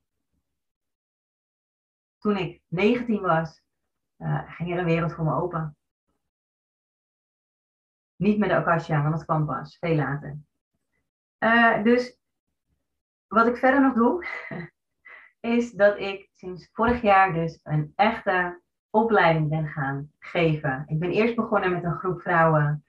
toen 2.18 2.36
ik 2.36 2.62
19 2.68 3.20
was, 3.20 3.61
uh, 4.22 4.52
ging 4.52 4.78
een 4.78 4.84
wereld 4.84 5.12
voor 5.12 5.24
me 5.24 5.34
open. 5.34 5.76
Niet 8.16 8.38
met 8.38 8.48
de 8.48 8.56
Akasha, 8.56 9.02
want 9.02 9.14
dat 9.14 9.24
kwam 9.24 9.46
pas 9.46 9.78
veel 9.78 9.94
later. 9.94 10.38
Uh, 11.38 11.82
dus 11.82 12.18
wat 13.26 13.46
ik 13.46 13.56
verder 13.56 13.80
nog 13.80 13.94
doe, 13.94 14.26
is 15.56 15.72
dat 15.72 15.98
ik 15.98 16.28
sinds 16.32 16.68
vorig 16.72 17.02
jaar 17.02 17.32
dus 17.32 17.60
een 17.62 17.92
echte 17.96 18.62
opleiding 18.90 19.48
ben 19.48 19.68
gaan 19.68 20.12
geven. 20.18 20.84
Ik 20.86 20.98
ben 20.98 21.10
eerst 21.10 21.34
begonnen 21.34 21.72
met 21.72 21.84
een 21.84 21.98
groep 21.98 22.20
vrouwen, 22.20 22.84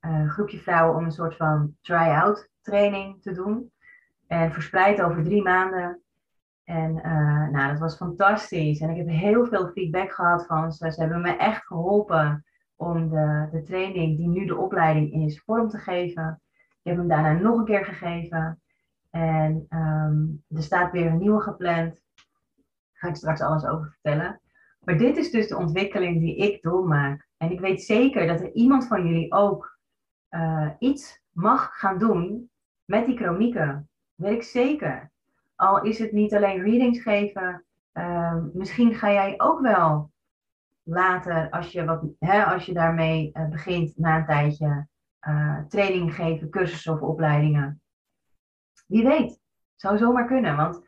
een 0.00 0.30
groepje 0.30 0.58
vrouwen 0.58 0.96
om 0.96 1.04
een 1.04 1.12
soort 1.12 1.36
van 1.36 1.76
try-out 1.80 2.50
training 2.60 3.22
te 3.22 3.32
doen. 3.32 3.72
En 4.26 4.52
verspreid 4.52 5.02
over 5.02 5.24
drie 5.24 5.42
maanden. 5.42 6.02
En 6.66 6.96
uh, 6.96 7.48
nou, 7.48 7.70
dat 7.70 7.78
was 7.78 7.96
fantastisch. 7.96 8.80
En 8.80 8.90
ik 8.90 8.96
heb 8.96 9.08
heel 9.08 9.46
veel 9.46 9.68
feedback 9.68 10.12
gehad 10.12 10.46
van 10.46 10.72
ze. 10.72 10.92
Ze 10.92 11.00
hebben 11.00 11.20
me 11.20 11.36
echt 11.36 11.66
geholpen 11.66 12.44
om 12.76 13.08
de, 13.08 13.48
de 13.50 13.62
training, 13.62 14.16
die 14.16 14.28
nu 14.28 14.46
de 14.46 14.56
opleiding 14.56 15.12
is, 15.12 15.40
vorm 15.40 15.68
te 15.68 15.78
geven. 15.78 16.40
Ik 16.82 16.92
heb 16.92 16.96
hem 16.96 17.08
daarna 17.08 17.32
nog 17.32 17.58
een 17.58 17.64
keer 17.64 17.84
gegeven. 17.84 18.60
En 19.10 19.66
um, 19.68 20.44
er 20.48 20.62
staat 20.62 20.92
weer 20.92 21.06
een 21.06 21.18
nieuwe 21.18 21.40
gepland. 21.40 21.92
Daar 21.92 22.22
ga 22.92 23.08
ik 23.08 23.16
straks 23.16 23.40
alles 23.40 23.66
over 23.66 23.90
vertellen. 23.90 24.40
Maar 24.80 24.98
dit 24.98 25.16
is 25.16 25.30
dus 25.30 25.48
de 25.48 25.56
ontwikkeling 25.56 26.20
die 26.20 26.36
ik 26.36 26.62
doormaak. 26.62 27.28
En 27.36 27.50
ik 27.50 27.60
weet 27.60 27.82
zeker 27.82 28.26
dat 28.26 28.40
er 28.40 28.52
iemand 28.52 28.86
van 28.86 29.06
jullie 29.06 29.32
ook 29.32 29.78
uh, 30.30 30.70
iets 30.78 31.22
mag 31.30 31.78
gaan 31.78 31.98
doen 31.98 32.50
met 32.84 33.06
die 33.06 33.16
chronieken. 33.16 33.88
weet 34.14 34.34
ik 34.34 34.42
zeker. 34.42 35.10
Al 35.56 35.82
is 35.82 35.98
het 35.98 36.12
niet 36.12 36.34
alleen 36.34 36.62
readings 36.62 37.02
geven. 37.02 37.64
Uh, 37.92 38.36
misschien 38.52 38.94
ga 38.94 39.12
jij 39.12 39.34
ook 39.40 39.60
wel 39.60 40.10
later, 40.82 41.50
als 41.50 41.72
je, 41.72 41.84
wat, 41.84 42.04
hè, 42.18 42.44
als 42.44 42.66
je 42.66 42.72
daarmee 42.72 43.30
uh, 43.32 43.48
begint 43.48 43.98
na 43.98 44.18
een 44.18 44.26
tijdje, 44.26 44.86
uh, 45.28 45.58
training 45.68 46.14
geven, 46.14 46.50
cursussen 46.50 46.92
of 46.92 47.00
opleidingen. 47.00 47.80
Wie 48.86 49.04
weet, 49.04 49.40
zou 49.74 49.98
zomaar 49.98 50.26
kunnen, 50.26 50.56
want 50.56 50.86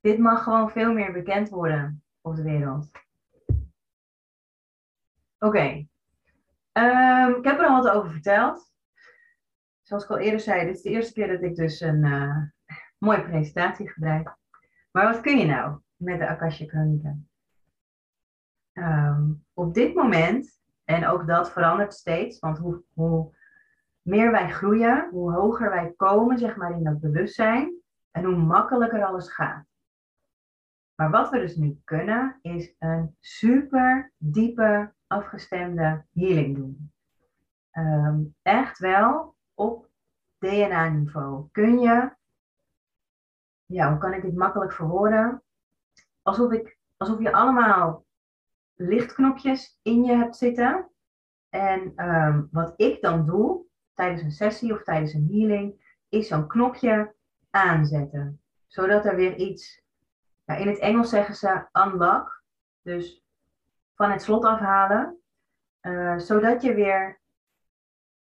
dit 0.00 0.18
mag 0.18 0.42
gewoon 0.42 0.70
veel 0.70 0.92
meer 0.92 1.12
bekend 1.12 1.48
worden 1.48 2.02
op 2.20 2.36
de 2.36 2.42
wereld. 2.42 2.90
Oké, 5.38 5.86
um, 6.72 7.34
ik 7.34 7.44
heb 7.44 7.58
er 7.58 7.66
al 7.66 7.82
wat 7.82 7.92
over 7.92 8.10
verteld. 8.10 8.72
Zoals 9.82 10.04
ik 10.04 10.10
al 10.10 10.18
eerder 10.18 10.40
zei, 10.40 10.66
dit 10.66 10.76
is 10.76 10.82
de 10.82 10.90
eerste 10.90 11.12
keer 11.12 11.28
dat 11.28 11.42
ik 11.42 11.56
dus 11.56 11.80
een 11.80 12.04
uh, 12.04 12.36
mooie 13.04 13.24
presentatie 13.24 13.88
gebruik. 13.88 14.36
Maar 14.90 15.12
wat 15.12 15.20
kun 15.20 15.38
je 15.38 15.46
nou 15.46 15.78
met 15.96 16.18
de 16.18 16.28
Akasha 16.28 16.66
Chronieken? 16.66 17.28
Um, 18.72 19.44
op 19.52 19.74
dit 19.74 19.94
moment, 19.94 20.60
en 20.84 21.06
ook 21.06 21.26
dat 21.26 21.52
verandert 21.52 21.94
steeds, 21.94 22.38
want 22.38 22.58
hoe, 22.58 22.82
hoe 22.92 23.36
meer 24.02 24.30
wij 24.30 24.50
groeien, 24.50 25.08
hoe 25.10 25.32
hoger 25.32 25.70
wij 25.70 25.92
komen 25.96 26.38
zeg 26.38 26.56
maar, 26.56 26.72
in 26.72 26.84
dat 26.84 27.00
bewustzijn 27.00 27.72
en 28.10 28.24
hoe 28.24 28.36
makkelijker 28.36 29.04
alles 29.04 29.32
gaat. 29.32 29.64
Maar 30.94 31.10
wat 31.10 31.30
we 31.30 31.38
dus 31.38 31.56
nu 31.56 31.80
kunnen, 31.84 32.38
is 32.42 32.74
een 32.78 33.16
super 33.20 34.12
diepe, 34.16 34.92
afgestemde 35.06 36.04
healing 36.12 36.56
doen. 36.56 36.92
Um, 37.72 38.34
echt 38.42 38.78
wel 38.78 39.36
op 39.54 39.88
DNA-niveau. 40.38 41.48
Kun 41.52 41.78
je, 41.78 42.16
ja, 43.66 43.90
hoe 43.90 43.98
kan 43.98 44.12
ik 44.12 44.22
dit 44.22 44.36
makkelijk 44.36 44.72
verwoorden? 44.72 45.42
Alsof, 46.22 46.52
ik, 46.52 46.78
alsof 46.96 47.20
je 47.20 47.32
allemaal 47.32 48.04
lichtknopjes 48.74 49.78
in 49.82 50.04
je 50.04 50.12
hebt 50.12 50.36
zitten. 50.36 50.90
En 51.48 52.08
um, 52.08 52.48
wat 52.52 52.72
ik 52.76 53.02
dan 53.02 53.26
doe, 53.26 53.64
tijdens 53.94 54.22
een 54.22 54.32
sessie 54.32 54.72
of 54.72 54.82
tijdens 54.82 55.12
een 55.12 55.28
healing, 55.30 55.98
is 56.08 56.28
zo'n 56.28 56.46
knopje 56.46 57.14
aanzetten. 57.50 58.42
Zodat 58.66 59.04
er 59.04 59.16
weer 59.16 59.36
iets, 59.36 59.82
in 60.44 60.68
het 60.68 60.78
Engels 60.78 61.10
zeggen 61.10 61.34
ze 61.34 61.68
unlock, 61.72 62.42
dus 62.82 63.24
van 63.94 64.10
het 64.10 64.22
slot 64.22 64.44
afhalen, 64.44 65.18
uh, 65.82 66.18
zodat 66.18 66.62
je 66.62 66.74
weer 66.74 67.20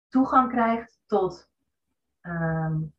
toegang 0.07 0.49
krijgt 0.51 1.01
tot 1.05 1.49
um, 2.21 2.93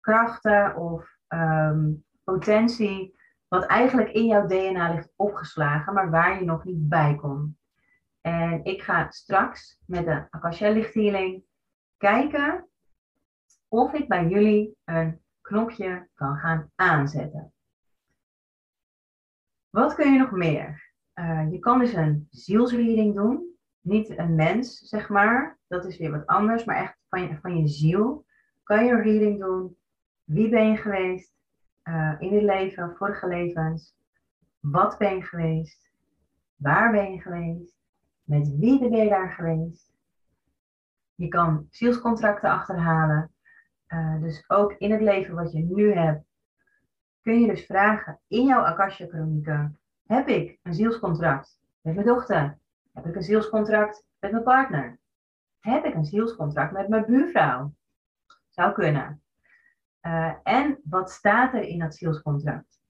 krachten 0.00 0.76
of 0.76 1.13
um, 1.28 2.04
potentie, 2.24 3.16
wat 3.48 3.64
eigenlijk 3.64 4.10
in 4.10 4.26
jouw 4.26 4.46
DNA 4.46 4.94
ligt 4.94 5.12
opgeslagen, 5.16 5.94
maar 5.94 6.10
waar 6.10 6.38
je 6.38 6.44
nog 6.44 6.64
niet 6.64 6.88
bij 6.88 7.16
komt. 7.16 7.56
En 8.20 8.64
ik 8.64 8.82
ga 8.82 9.10
straks 9.10 9.80
met 9.86 10.04
de 10.04 10.26
Akasha 10.30 10.70
lichthealing 10.70 11.44
kijken 11.96 12.68
of 13.68 13.92
ik 13.92 14.08
bij 14.08 14.26
jullie 14.26 14.76
een 14.84 15.20
knopje 15.40 16.08
kan 16.14 16.36
gaan 16.36 16.70
aanzetten. 16.74 17.52
Wat 19.70 19.94
kun 19.94 20.12
je 20.12 20.18
nog 20.18 20.30
meer? 20.30 20.92
Uh, 21.14 21.50
je 21.50 21.58
kan 21.58 21.78
dus 21.78 21.92
een 21.92 22.26
zielsreading 22.30 23.14
doen. 23.14 23.56
Niet 23.80 24.18
een 24.18 24.34
mens, 24.34 24.78
zeg 24.78 25.08
maar. 25.08 25.58
Dat 25.66 25.84
is 25.84 25.96
weer 25.96 26.10
wat 26.10 26.26
anders. 26.26 26.64
Maar 26.64 26.76
echt 26.76 26.98
van 27.08 27.22
je, 27.22 27.38
van 27.40 27.56
je 27.56 27.68
ziel 27.68 28.26
kan 28.62 28.84
je 28.84 28.92
een 28.92 29.02
reading 29.02 29.40
doen. 29.40 29.76
Wie 30.24 30.48
ben 30.48 30.70
je 30.70 30.76
geweest 30.76 31.32
uh, 31.84 32.14
in 32.18 32.30
dit 32.30 32.42
leven, 32.42 32.96
vorige 32.96 33.26
levens? 33.26 33.94
Wat 34.60 34.98
ben 34.98 35.16
je 35.16 35.22
geweest? 35.22 35.90
Waar 36.56 36.92
ben 36.92 37.12
je 37.12 37.20
geweest? 37.20 37.74
Met 38.22 38.56
wie 38.56 38.78
ben 38.78 39.02
je 39.02 39.08
daar 39.08 39.32
geweest? 39.32 39.92
Je 41.14 41.28
kan 41.28 41.66
zielscontracten 41.70 42.50
achterhalen. 42.50 43.30
Uh, 43.88 44.20
dus 44.20 44.44
ook 44.50 44.72
in 44.72 44.92
het 44.92 45.00
leven 45.00 45.34
wat 45.34 45.52
je 45.52 45.58
nu 45.58 45.92
hebt, 45.92 46.24
kun 47.22 47.40
je 47.40 47.46
dus 47.46 47.66
vragen 47.66 48.20
in 48.28 48.46
jouw 48.46 48.62
Akasha 48.62 49.06
chronieken. 49.06 49.78
Heb 50.06 50.28
ik 50.28 50.58
een 50.62 50.74
zielscontract 50.74 51.58
met 51.80 51.94
mijn 51.94 52.06
dochter? 52.06 52.58
Heb 52.92 53.06
ik 53.06 53.14
een 53.14 53.22
zielscontract 53.22 54.04
met 54.18 54.30
mijn 54.30 54.42
partner? 54.42 54.98
heb 55.64 55.84
ik 55.84 55.94
een 55.94 56.04
zielscontract 56.04 56.72
met 56.72 56.88
mijn 56.88 57.04
buurvrouw? 57.06 57.74
Zou 58.48 58.72
kunnen. 58.72 59.23
Uh, 60.06 60.34
en 60.42 60.80
wat 60.84 61.10
staat 61.10 61.54
er 61.54 61.62
in 61.62 61.78
dat 61.78 61.94
zielscontract? 61.94 62.80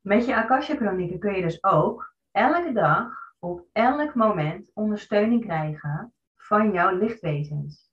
Met 0.00 0.26
je 0.26 0.36
Akasha-chronieken 0.36 1.18
kun 1.18 1.34
je 1.34 1.42
dus 1.42 1.64
ook 1.64 2.14
elke 2.30 2.72
dag 2.72 3.34
op 3.38 3.66
elk 3.72 4.14
moment 4.14 4.70
ondersteuning 4.74 5.44
krijgen 5.44 6.14
van 6.36 6.72
jouw 6.72 6.96
lichtwezens. 6.96 7.90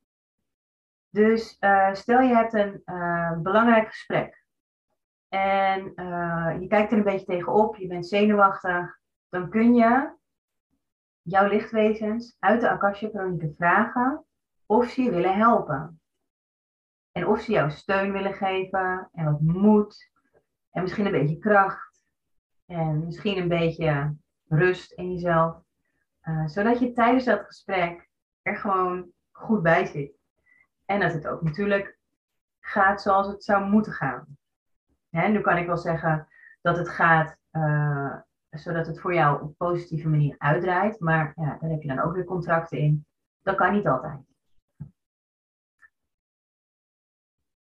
Dus 1.10 1.58
uh, 1.60 1.94
stel 1.94 2.22
je 2.22 2.36
hebt 2.36 2.54
een 2.54 2.82
uh, 2.86 3.38
belangrijk 3.38 3.88
gesprek 3.88 4.46
en 5.30 5.84
je 6.60 6.66
kijkt 6.68 6.92
er 6.92 6.98
een 6.98 7.04
beetje 7.04 7.26
tegenop, 7.26 7.76
je 7.76 7.88
bent 7.88 8.08
zenuwachtig, 8.08 9.00
dan 9.30 9.50
kun 9.50 9.74
je 9.74 10.16
jouw 11.22 11.48
lichtwezens 11.48 12.36
uit 12.40 12.62
de 12.62 12.70
Akasha-chronieken 12.70 13.56
vragen 13.56 14.26
of 14.66 14.86
ze 14.86 15.02
je 15.02 15.12
willen 15.12 15.36
helpen. 15.36 16.02
En 17.14 17.28
of 17.28 17.42
ze 17.42 17.52
jou 17.52 17.72
steun 17.72 18.12
willen 18.12 18.34
geven 18.34 19.10
en 19.14 19.26
wat 19.26 19.42
moed 19.42 20.12
en 20.72 20.82
misschien 20.82 21.06
een 21.06 21.12
beetje 21.12 21.38
kracht 21.38 22.06
en 22.66 23.06
misschien 23.06 23.38
een 23.38 23.48
beetje 23.48 24.16
rust 24.48 24.92
in 24.92 25.12
jezelf. 25.14 25.62
Uh, 26.24 26.48
zodat 26.48 26.80
je 26.80 26.92
tijdens 26.92 27.26
dat 27.26 27.46
gesprek 27.46 28.10
er 28.42 28.58
gewoon 28.58 29.12
goed 29.32 29.62
bij 29.62 29.86
zit. 29.86 30.12
En 30.86 31.00
dat 31.00 31.14
het 31.14 31.28
ook 31.28 31.42
natuurlijk 31.42 31.98
gaat 32.60 33.02
zoals 33.02 33.28
het 33.28 33.44
zou 33.44 33.70
moeten 33.70 33.94
gaan. 33.94 34.38
Hè, 35.10 35.28
nu 35.28 35.42
kan 35.42 35.58
ik 35.58 35.68
wel 35.68 35.78
zeggen 35.78 36.28
dat 36.62 36.78
het 36.78 36.90
gaat 36.90 37.38
uh, 37.52 38.16
zodat 38.50 38.88
het 38.88 39.00
voor 39.00 39.14
jou 39.14 39.36
op 39.36 39.42
een 39.42 39.56
positieve 39.56 40.10
manier 40.10 40.36
uitdraait. 40.38 41.00
Maar 41.00 41.34
ja, 41.36 41.58
daar 41.60 41.70
heb 41.70 41.82
je 41.82 41.88
dan 41.88 42.00
ook 42.00 42.14
weer 42.14 42.26
contracten 42.26 42.78
in. 42.78 43.06
Dat 43.42 43.56
kan 43.56 43.74
niet 43.74 43.88
altijd. 43.88 44.33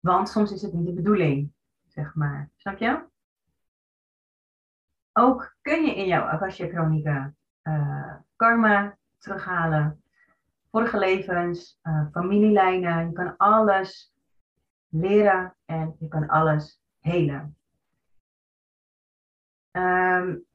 Want 0.01 0.29
soms 0.29 0.51
is 0.51 0.61
het 0.61 0.73
niet 0.73 0.85
de 0.85 0.93
bedoeling, 0.93 1.51
zeg 1.87 2.15
maar. 2.15 2.49
Snap 2.55 2.77
je? 2.77 3.03
Ook 5.13 5.55
kun 5.61 5.85
je 5.85 5.95
in 5.95 6.05
jouw 6.05 6.23
Akasha 6.23 6.67
Chronica 6.67 7.33
uh, 7.63 8.15
karma 8.35 8.97
terughalen. 9.17 10.03
Vorige 10.71 10.97
levens, 10.97 11.79
uh, 11.83 12.05
familielijnen. 12.11 13.07
Je 13.07 13.13
kan 13.13 13.37
alles 13.37 14.15
leren 14.87 15.55
en 15.65 15.95
je 15.99 16.07
kan 16.07 16.27
alles 16.27 16.81
helen. 16.99 17.55
Um, 19.71 20.45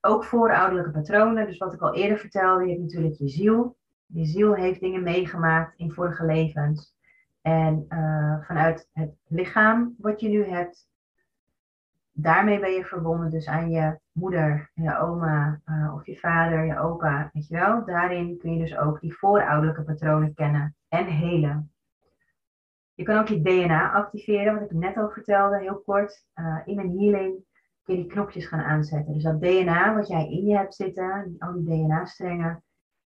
ook 0.00 0.24
voorouderlijke 0.24 0.90
patronen. 0.90 1.46
Dus 1.46 1.58
wat 1.58 1.72
ik 1.72 1.80
al 1.80 1.94
eerder 1.94 2.18
vertelde, 2.18 2.64
je 2.64 2.70
hebt 2.70 2.82
natuurlijk 2.82 3.14
je 3.14 3.28
ziel. 3.28 3.76
Je 4.06 4.24
ziel 4.24 4.54
heeft 4.54 4.80
dingen 4.80 5.02
meegemaakt 5.02 5.78
in 5.78 5.92
vorige 5.92 6.24
levens. 6.24 6.94
En 7.44 7.86
uh, 7.88 8.46
vanuit 8.46 8.88
het 8.92 9.14
lichaam 9.26 9.94
wat 9.98 10.20
je 10.20 10.28
nu 10.28 10.44
hebt, 10.44 10.88
daarmee 12.12 12.60
ben 12.60 12.72
je 12.72 12.84
verbonden 12.84 13.30
dus 13.30 13.46
aan 13.46 13.70
je 13.70 13.98
moeder, 14.12 14.70
je 14.74 14.98
oma 14.98 15.60
uh, 15.66 15.94
of 15.94 16.06
je 16.06 16.18
vader, 16.18 16.64
je 16.64 16.78
opa, 16.78 17.30
weet 17.32 17.46
je 17.48 17.54
wel. 17.54 17.84
Daarin 17.84 18.38
kun 18.38 18.52
je 18.52 18.58
dus 18.58 18.76
ook 18.76 19.00
die 19.00 19.16
voorouderlijke 19.16 19.82
patronen 19.82 20.34
kennen 20.34 20.76
en 20.88 21.06
helen. 21.06 21.72
Je 22.94 23.02
kan 23.02 23.18
ook 23.18 23.28
je 23.28 23.42
DNA 23.42 23.92
activeren, 23.92 24.54
wat 24.54 24.70
ik 24.70 24.76
net 24.76 24.96
al 24.96 25.10
vertelde, 25.10 25.58
heel 25.58 25.82
kort. 25.84 26.26
Uh, 26.34 26.60
in 26.64 26.78
een 26.78 26.98
healing 26.98 27.44
kun 27.82 27.96
je 27.96 28.02
die 28.02 28.10
knopjes 28.10 28.46
gaan 28.46 28.62
aanzetten. 28.62 29.12
Dus 29.12 29.22
dat 29.22 29.40
DNA 29.40 29.94
wat 29.94 30.08
jij 30.08 30.30
in 30.30 30.44
je 30.44 30.56
hebt 30.56 30.74
zitten, 30.74 31.36
al 31.38 31.52
die 31.52 31.64
DNA-strengen, 31.64 32.62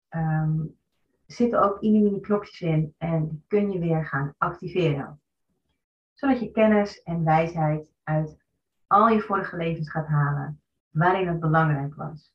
um, 0.10 0.78
zitten 1.26 1.62
ook 1.64 1.82
in 1.82 1.92
die 1.92 2.20
knopjes 2.20 2.62
in 2.62 2.94
en 2.98 3.28
die 3.28 3.44
kun 3.48 3.72
je 3.72 3.80
weer 3.80 4.06
gaan 4.06 4.34
activeren. 4.38 5.22
Zodat 6.14 6.40
je 6.40 6.52
kennis 6.52 7.02
en 7.04 7.24
wijsheid 7.24 7.92
uit 8.04 8.38
al 8.88 9.10
je 9.10 9.22
vorige 9.22 9.58
levens 9.58 9.92
gaat 9.92 10.08
halen, 10.08 10.62
waarin 10.90 11.28
het 11.28 11.40
belangrijk 11.40 11.96
was. 11.96 12.34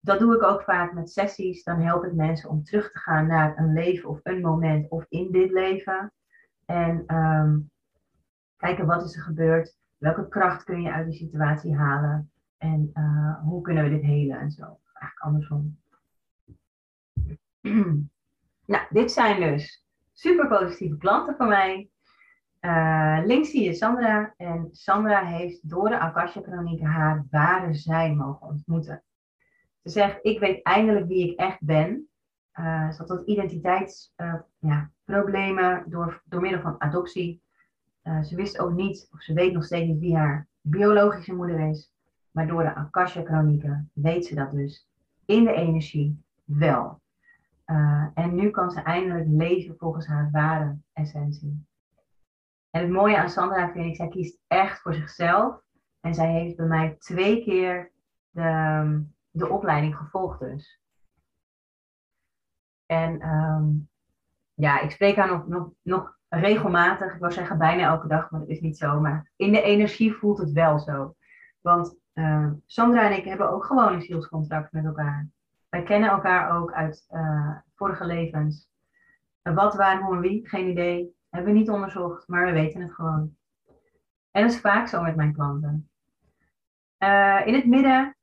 Dat 0.00 0.18
doe 0.18 0.34
ik 0.34 0.42
ook 0.42 0.62
vaak 0.62 0.92
met 0.92 1.10
sessies. 1.10 1.64
Dan 1.64 1.80
help 1.80 2.04
ik 2.04 2.12
mensen 2.12 2.50
om 2.50 2.62
terug 2.62 2.92
te 2.92 2.98
gaan 2.98 3.26
naar 3.26 3.58
een 3.58 3.72
leven 3.72 4.08
of 4.08 4.20
een 4.22 4.40
moment 4.40 4.90
of 4.90 5.04
in 5.08 5.30
dit 5.30 5.50
leven. 5.50 6.12
En 6.64 7.16
um, 7.16 7.70
kijken 8.56 8.86
wat 8.86 9.04
is 9.04 9.16
er 9.16 9.22
gebeurd. 9.22 9.76
Welke 9.98 10.28
kracht 10.28 10.64
kun 10.64 10.82
je 10.82 10.92
uit 10.92 11.06
die 11.06 11.18
situatie 11.18 11.76
halen? 11.76 12.30
En 12.58 12.90
uh, 12.94 13.42
hoe 13.42 13.62
kunnen 13.62 13.84
we 13.84 13.90
dit 13.90 14.02
helen 14.02 14.38
en 14.40 14.50
zo. 14.50 14.62
Eigenlijk 14.92 15.20
andersom. 15.20 15.78
nou, 18.72 18.84
dit 18.90 19.12
zijn 19.12 19.40
dus 19.40 19.84
super 20.12 20.48
positieve 20.48 20.96
klanten 20.96 21.36
van 21.36 21.48
mij. 21.48 21.90
Uh, 22.60 23.20
links 23.24 23.50
zie 23.50 23.64
je 23.64 23.74
Sandra. 23.74 24.34
En 24.36 24.68
Sandra 24.72 25.24
heeft 25.24 25.70
door 25.70 25.88
de 25.88 25.98
Akasha 25.98 26.40
Chronieken 26.40 26.86
haar 26.86 27.26
ware 27.30 27.74
zijn 27.74 28.16
mogen 28.16 28.46
ontmoeten. 28.46 29.02
Ze 29.82 29.90
zegt, 29.90 30.18
ik 30.22 30.38
weet 30.38 30.62
eindelijk 30.62 31.06
wie 31.06 31.30
ik 31.30 31.38
echt 31.38 31.60
ben. 31.60 32.08
Uh, 32.54 32.90
ze 32.90 32.98
had 32.98 33.08
wat 33.08 33.26
identiteitsproblemen 33.26 35.64
ja, 35.64 35.84
door, 35.86 36.22
door 36.24 36.40
middel 36.40 36.60
van 36.60 36.80
adoptie. 36.80 37.44
Ze 38.22 38.36
wist 38.36 38.58
ook 38.58 38.72
niet, 38.72 39.08
of 39.12 39.22
ze 39.22 39.32
weet 39.32 39.52
nog 39.52 39.64
steeds 39.64 39.86
niet 39.86 39.98
wie 39.98 40.16
haar 40.16 40.46
biologische 40.60 41.34
moeder 41.34 41.68
is. 41.68 41.92
Maar 42.30 42.46
door 42.46 42.62
de 42.62 42.74
Akasha-chronieken 42.74 43.90
weet 43.92 44.26
ze 44.26 44.34
dat 44.34 44.52
dus 44.52 44.88
in 45.24 45.44
de 45.44 45.52
energie 45.52 46.22
wel. 46.44 47.00
Uh, 47.66 48.06
en 48.14 48.34
nu 48.34 48.50
kan 48.50 48.70
ze 48.70 48.80
eindelijk 48.80 49.26
leven 49.28 49.76
volgens 49.78 50.06
haar 50.06 50.30
ware 50.30 50.78
essentie. 50.92 51.66
En 52.70 52.80
het 52.82 52.90
mooie 52.90 53.18
aan 53.18 53.30
Sandra 53.30 53.72
vind 53.72 53.86
ik, 53.86 53.96
zij 53.96 54.08
kiest 54.08 54.38
echt 54.46 54.80
voor 54.80 54.94
zichzelf. 54.94 55.60
En 56.00 56.14
zij 56.14 56.32
heeft 56.32 56.56
bij 56.56 56.66
mij 56.66 56.96
twee 56.98 57.42
keer 57.44 57.92
de, 58.30 59.04
de 59.30 59.48
opleiding 59.48 59.96
gevolgd 59.96 60.40
dus. 60.40 60.80
En 62.86 63.28
um, 63.28 63.88
ja, 64.54 64.80
ik 64.80 64.90
spreek 64.90 65.16
haar 65.16 65.28
nog, 65.28 65.46
nog, 65.46 65.72
nog 65.82 66.18
regelmatig, 66.28 67.14
ik 67.14 67.20
wil 67.20 67.30
zeggen 67.30 67.58
bijna 67.58 67.82
elke 67.82 68.08
dag, 68.08 68.30
maar 68.30 68.40
dat 68.40 68.48
is 68.48 68.60
niet 68.60 68.78
zo. 68.78 69.00
Maar 69.00 69.30
in 69.36 69.52
de 69.52 69.62
energie 69.62 70.12
voelt 70.12 70.38
het 70.38 70.52
wel 70.52 70.78
zo. 70.78 71.14
Want 71.60 71.98
uh, 72.14 72.50
Sandra 72.66 73.10
en 73.10 73.16
ik 73.16 73.24
hebben 73.24 73.50
ook 73.50 73.64
gewoon 73.64 73.92
een 73.92 74.02
zielscontract 74.02 74.72
met 74.72 74.84
elkaar. 74.84 75.28
Wij 75.68 75.82
kennen 75.82 76.10
elkaar 76.10 76.56
ook 76.56 76.72
uit 76.72 77.06
uh, 77.10 77.56
vorige 77.74 78.04
levens. 78.04 78.70
wat, 79.42 79.74
waar, 79.74 80.00
hoe 80.00 80.14
en 80.14 80.20
wie, 80.20 80.48
geen 80.48 80.68
idee. 80.68 81.14
Hebben 81.30 81.52
we 81.52 81.58
niet 81.58 81.70
onderzocht, 81.70 82.28
maar 82.28 82.46
we 82.46 82.52
weten 82.52 82.80
het 82.80 82.94
gewoon. 82.94 83.36
En 84.30 84.42
dat 84.42 84.50
is 84.50 84.60
vaak 84.60 84.88
zo 84.88 85.02
met 85.02 85.16
mijn 85.16 85.32
klanten. 85.32 85.90
Uh, 86.98 87.46
in 87.46 87.54
het 87.54 87.66
midden, 87.66 88.16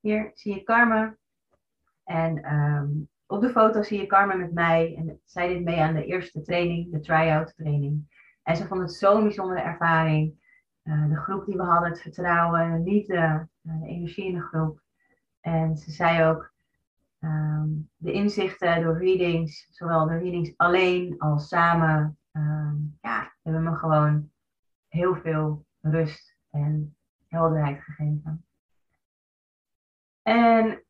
hier 0.00 0.30
zie 0.34 0.54
je 0.54 0.62
Carmen. 0.62 1.18
En 2.04 2.54
um, 2.54 3.08
op 3.26 3.40
de 3.40 3.50
foto 3.50 3.82
zie 3.82 4.00
je 4.00 4.06
Carmen 4.06 4.38
met 4.38 4.52
mij. 4.52 4.94
En 4.96 5.20
zij 5.24 5.48
deed 5.48 5.64
mee 5.64 5.80
aan 5.80 5.94
de 5.94 6.04
eerste 6.04 6.42
training, 6.42 6.92
de 6.92 7.00
try-out 7.00 7.54
training. 7.56 8.08
En 8.42 8.56
ze 8.56 8.66
vond 8.66 8.80
het 8.80 8.92
zo'n 8.92 9.22
bijzondere 9.22 9.60
ervaring. 9.60 10.38
Uh, 10.82 11.08
de 11.08 11.16
groep 11.16 11.46
die 11.46 11.56
we 11.56 11.62
hadden, 11.62 11.90
het 11.90 12.00
vertrouwen, 12.00 12.72
de 12.84 12.90
liefde, 12.90 13.48
de 13.60 13.86
energie 13.86 14.26
in 14.26 14.34
de 14.34 14.40
groep. 14.40 14.80
En 15.40 15.76
ze 15.76 15.90
zei 15.90 16.24
ook, 16.24 16.52
um, 17.20 17.90
de 17.96 18.12
inzichten 18.12 18.82
door 18.82 18.98
readings, 18.98 19.68
zowel 19.70 20.06
de 20.06 20.18
readings 20.18 20.52
alleen 20.56 21.14
als 21.18 21.48
samen, 21.48 22.18
um, 22.32 22.98
ja, 23.02 23.32
hebben 23.42 23.62
me 23.62 23.74
gewoon 23.74 24.30
heel 24.88 25.16
veel 25.16 25.64
rust 25.80 26.36
en 26.50 26.96
helderheid 27.28 27.82
gegeven. 27.82 28.44
En 30.22 30.82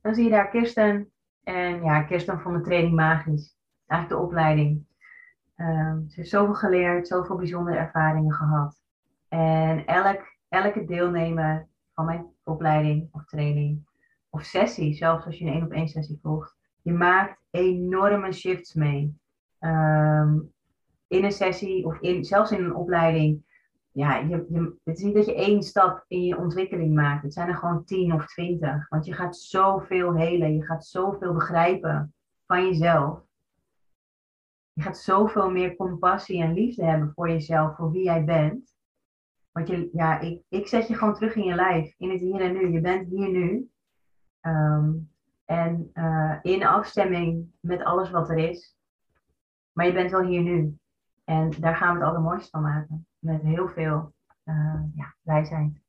dan 0.00 0.14
zie 0.14 0.24
je 0.24 0.30
daar 0.30 0.48
Kirsten, 0.48 1.10
en 1.42 1.82
ja, 1.82 2.02
Kirsten 2.02 2.40
vond 2.40 2.56
de 2.56 2.62
training 2.62 2.94
magisch. 2.94 3.56
Eigenlijk 3.86 4.20
de 4.20 4.26
opleiding. 4.26 4.86
Um, 5.56 6.08
ze 6.08 6.14
heeft 6.16 6.30
zoveel 6.30 6.54
geleerd, 6.54 7.08
zoveel 7.08 7.36
bijzondere 7.36 7.76
ervaringen 7.76 8.32
gehad. 8.32 8.80
En 9.28 9.86
elk, 9.86 10.36
elke 10.48 10.84
deelnemer 10.84 11.68
van 11.94 12.04
mijn 12.04 12.26
opleiding 12.44 13.08
of 13.12 13.24
training 13.24 13.85
of 14.36 14.44
sessie, 14.44 14.94
zelfs 14.94 15.26
als 15.26 15.38
je 15.38 15.44
een 15.44 15.52
één 15.52 15.64
op 15.64 15.72
één 15.72 15.88
sessie 15.88 16.18
volgt, 16.22 16.56
je 16.82 16.92
maakt 16.92 17.40
enorme 17.50 18.32
shifts 18.32 18.74
mee. 18.74 19.18
Um, 19.60 20.52
in 21.08 21.24
een 21.24 21.32
sessie 21.32 21.86
of 21.86 22.00
in, 22.00 22.24
zelfs 22.24 22.50
in 22.50 22.64
een 22.64 22.74
opleiding 22.74 23.44
ja, 23.96 24.16
je, 24.16 24.46
je, 24.48 24.74
het 24.84 24.98
is 24.98 25.04
niet 25.04 25.14
dat 25.14 25.26
je 25.26 25.34
één 25.34 25.62
stap 25.62 26.04
in 26.08 26.22
je 26.22 26.36
ontwikkeling 26.36 26.94
maakt. 26.94 27.22
Het 27.22 27.32
zijn 27.32 27.48
er 27.48 27.56
gewoon 27.56 27.84
tien 27.84 28.12
of 28.12 28.26
twintig. 28.26 28.88
Want 28.88 29.06
je 29.06 29.12
gaat 29.12 29.36
zoveel 29.36 30.16
helen. 30.16 30.54
Je 30.54 30.64
gaat 30.64 30.86
zoveel 30.86 31.32
begrijpen 31.32 32.14
van 32.46 32.66
jezelf. 32.66 33.20
Je 34.72 34.82
gaat 34.82 34.98
zoveel 34.98 35.50
meer 35.50 35.76
compassie 35.76 36.42
en 36.42 36.52
liefde 36.52 36.84
hebben 36.84 37.12
voor 37.14 37.28
jezelf, 37.28 37.76
voor 37.76 37.90
wie 37.90 38.04
jij 38.04 38.24
bent. 38.24 38.74
Want 39.52 39.68
je, 39.68 39.88
ja, 39.92 40.20
ik, 40.20 40.42
ik 40.48 40.68
zet 40.68 40.88
je 40.88 40.94
gewoon 40.94 41.14
terug 41.14 41.34
in 41.34 41.44
je 41.44 41.54
lijf, 41.54 41.94
in 41.98 42.10
het 42.10 42.20
hier 42.20 42.40
en 42.40 42.52
nu. 42.52 42.72
Je 42.72 42.80
bent 42.80 43.08
hier 43.08 43.28
nu. 43.28 43.70
Um, 44.46 45.10
En 45.44 45.90
uh, 45.94 46.38
in 46.42 46.66
afstemming 46.66 47.52
met 47.60 47.82
alles 47.82 48.10
wat 48.10 48.30
er 48.30 48.38
is. 48.38 48.76
Maar 49.72 49.86
je 49.86 49.92
bent 49.92 50.10
wel 50.10 50.22
hier 50.22 50.42
nu. 50.42 50.78
En 51.24 51.50
daar 51.50 51.76
gaan 51.76 51.94
we 51.94 52.00
het 52.00 52.08
allermooiste 52.08 52.50
van 52.50 52.62
maken. 52.62 53.06
Met 53.18 53.42
heel 53.42 53.68
veel 53.68 54.14
uh, 54.44 54.80
ja, 54.94 55.14
wijsheid. 55.22 55.80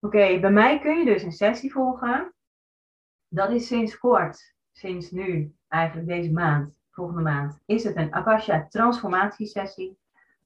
Oké, 0.00 0.40
bij 0.40 0.50
mij 0.50 0.80
kun 0.80 0.98
je 0.98 1.04
dus 1.04 1.22
een 1.22 1.32
sessie 1.32 1.72
volgen. 1.72 2.34
Dat 3.28 3.50
is 3.50 3.66
sinds 3.66 3.98
kort, 3.98 4.54
sinds 4.72 5.10
nu, 5.10 5.54
eigenlijk 5.68 6.08
deze 6.08 6.32
maand, 6.32 6.80
volgende 6.90 7.22
maand, 7.22 7.60
is 7.66 7.84
het 7.84 7.96
een 7.96 8.12
Akasha 8.12 8.66
transformatiesessie. 8.68 9.98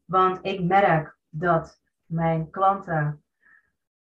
Want 0.05 0.39
ik 0.45 0.63
merk 0.63 1.19
dat 1.29 1.81
mijn 2.07 2.51
klanten 2.51 3.24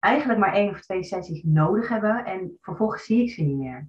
eigenlijk 0.05 0.39
maar 0.39 0.53
één 0.53 0.71
of 0.71 0.81
twee 0.81 1.05
sessies 1.05 1.43
nodig 1.43 1.89
hebben 1.89 2.25
en 2.25 2.59
vervolgens 2.61 3.05
zie 3.05 3.23
ik 3.23 3.31
ze 3.31 3.43
niet 3.43 3.57
meer. 3.57 3.89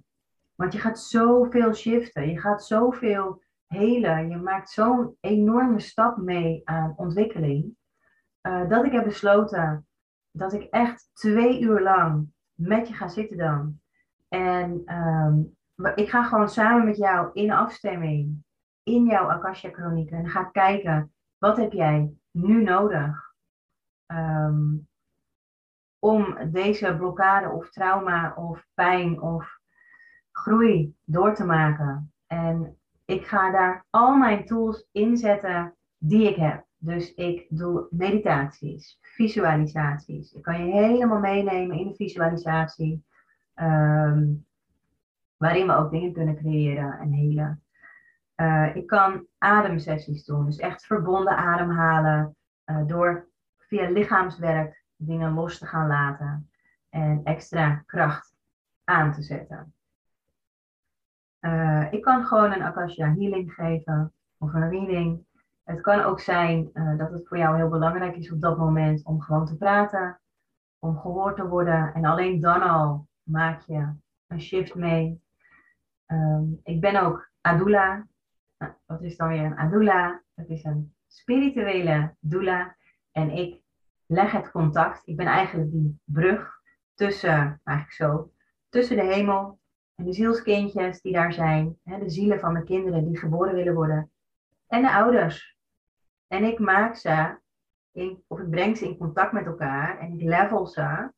Want 0.54 0.72
je 0.72 0.78
gaat 0.78 1.00
zoveel 1.00 1.74
shiften, 1.74 2.30
je 2.30 2.40
gaat 2.40 2.64
zoveel 2.64 3.42
helen, 3.66 4.28
je 4.28 4.36
maakt 4.36 4.70
zo'n 4.70 5.16
enorme 5.20 5.80
stap 5.80 6.16
mee 6.16 6.60
aan 6.64 6.94
ontwikkeling, 6.96 7.76
uh, 8.42 8.68
dat 8.68 8.84
ik 8.84 8.92
heb 8.92 9.04
besloten 9.04 9.86
dat 10.30 10.52
ik 10.52 10.62
echt 10.62 11.10
twee 11.12 11.60
uur 11.60 11.80
lang 11.80 12.28
met 12.54 12.88
je 12.88 12.94
ga 12.94 13.08
zitten 13.08 13.36
dan. 13.36 13.80
En 14.28 14.94
um, 14.94 15.56
ik 15.94 16.10
ga 16.10 16.24
gewoon 16.24 16.48
samen 16.48 16.84
met 16.84 16.96
jou 16.96 17.30
in 17.32 17.50
afstemming 17.50 18.44
in 18.82 19.04
jouw 19.04 19.30
Akasha 19.30 19.70
Chronieken 19.70 20.18
en 20.18 20.28
ga 20.28 20.44
kijken, 20.44 21.12
wat 21.38 21.56
heb 21.56 21.72
jij 21.72 22.12
nu 22.30 22.62
nodig? 22.62 23.34
Um, 24.06 24.85
om 25.98 26.36
deze 26.50 26.96
blokkade 26.96 27.48
of 27.48 27.70
trauma 27.70 28.34
of 28.34 28.66
pijn 28.74 29.20
of 29.20 29.58
groei 30.32 30.94
door 31.04 31.34
te 31.34 31.44
maken. 31.44 32.12
En 32.26 32.76
ik 33.04 33.26
ga 33.26 33.50
daar 33.50 33.84
al 33.90 34.16
mijn 34.16 34.44
tools 34.44 34.88
inzetten 34.92 35.74
die 35.98 36.28
ik 36.28 36.36
heb. 36.36 36.64
Dus 36.78 37.14
ik 37.14 37.46
doe 37.48 37.86
meditaties, 37.90 38.98
visualisaties. 39.00 40.32
Ik 40.32 40.42
kan 40.42 40.66
je 40.66 40.72
helemaal 40.72 41.20
meenemen 41.20 41.78
in 41.78 41.88
de 41.88 41.94
visualisatie. 41.94 43.04
Um, 43.54 44.46
waarin 45.36 45.66
we 45.66 45.74
ook 45.74 45.90
dingen 45.90 46.12
kunnen 46.12 46.36
creëren 46.36 46.98
en 46.98 47.12
helen. 47.12 47.62
Uh, 48.36 48.76
ik 48.76 48.86
kan 48.86 49.26
ademsessies 49.38 50.24
doen, 50.24 50.46
dus 50.46 50.58
echt 50.58 50.86
verbonden 50.86 51.36
ademhalen 51.36 52.36
uh, 52.66 52.86
door 52.86 53.28
via 53.58 53.90
lichaamswerk 53.90 54.84
dingen 54.96 55.32
los 55.32 55.58
te 55.58 55.66
gaan 55.66 55.86
laten 55.86 56.50
en 56.88 57.20
extra 57.24 57.82
kracht 57.86 58.34
aan 58.84 59.12
te 59.12 59.22
zetten. 59.22 59.74
Uh, 61.40 61.92
ik 61.92 62.02
kan 62.02 62.24
gewoon 62.24 62.52
een 62.52 62.62
Akasha 62.62 63.14
healing 63.14 63.52
geven 63.52 64.12
of 64.38 64.54
een 64.54 64.70
reading. 64.70 65.24
Het 65.62 65.80
kan 65.80 66.00
ook 66.00 66.20
zijn 66.20 66.70
uh, 66.72 66.98
dat 66.98 67.10
het 67.10 67.28
voor 67.28 67.38
jou 67.38 67.56
heel 67.56 67.68
belangrijk 67.68 68.16
is 68.16 68.32
op 68.32 68.40
dat 68.40 68.58
moment 68.58 69.04
om 69.04 69.20
gewoon 69.20 69.46
te 69.46 69.56
praten, 69.56 70.20
om 70.78 70.98
gehoord 70.98 71.36
te 71.36 71.48
worden. 71.48 71.94
En 71.94 72.04
alleen 72.04 72.40
dan 72.40 72.62
al 72.62 73.08
maak 73.22 73.60
je 73.60 73.92
een 74.26 74.40
shift 74.40 74.74
mee. 74.74 75.22
Um, 76.06 76.60
ik 76.62 76.80
ben 76.80 77.02
ook 77.02 77.30
Adula. 77.40 78.06
Nou, 78.58 78.72
wat 78.86 79.02
is 79.02 79.16
dan 79.16 79.28
weer 79.28 79.44
een 79.44 79.58
Adula? 79.58 80.22
Het 80.34 80.48
is 80.48 80.64
een 80.64 80.94
spirituele 81.06 82.14
doula. 82.20 82.76
En 83.12 83.30
ik 83.30 83.62
leg 84.06 84.32
het 84.32 84.50
contact. 84.50 85.02
Ik 85.04 85.16
ben 85.16 85.26
eigenlijk 85.26 85.70
die 85.70 86.00
brug 86.04 86.60
tussen, 86.94 87.60
eigenlijk 87.64 87.96
zo, 87.96 88.32
tussen 88.68 88.96
de 88.96 89.04
hemel 89.04 89.58
en 89.94 90.04
de 90.04 90.12
zielskindjes 90.12 91.00
die 91.00 91.12
daar 91.12 91.32
zijn. 91.32 91.78
Hè, 91.84 91.98
de 91.98 92.10
zielen 92.10 92.40
van 92.40 92.54
de 92.54 92.64
kinderen 92.64 93.04
die 93.04 93.18
geboren 93.18 93.54
willen 93.54 93.74
worden. 93.74 94.10
En 94.66 94.82
de 94.82 94.92
ouders. 94.92 95.56
En 96.28 96.44
ik 96.44 96.58
maak 96.58 96.96
ze, 96.96 97.38
in, 97.92 98.22
of 98.26 98.38
ik 98.38 98.50
breng 98.50 98.76
ze 98.76 98.88
in 98.88 98.98
contact 98.98 99.32
met 99.32 99.46
elkaar 99.46 99.98
en 99.98 100.12
ik 100.12 100.22
level 100.22 100.66
ze. 100.66 101.10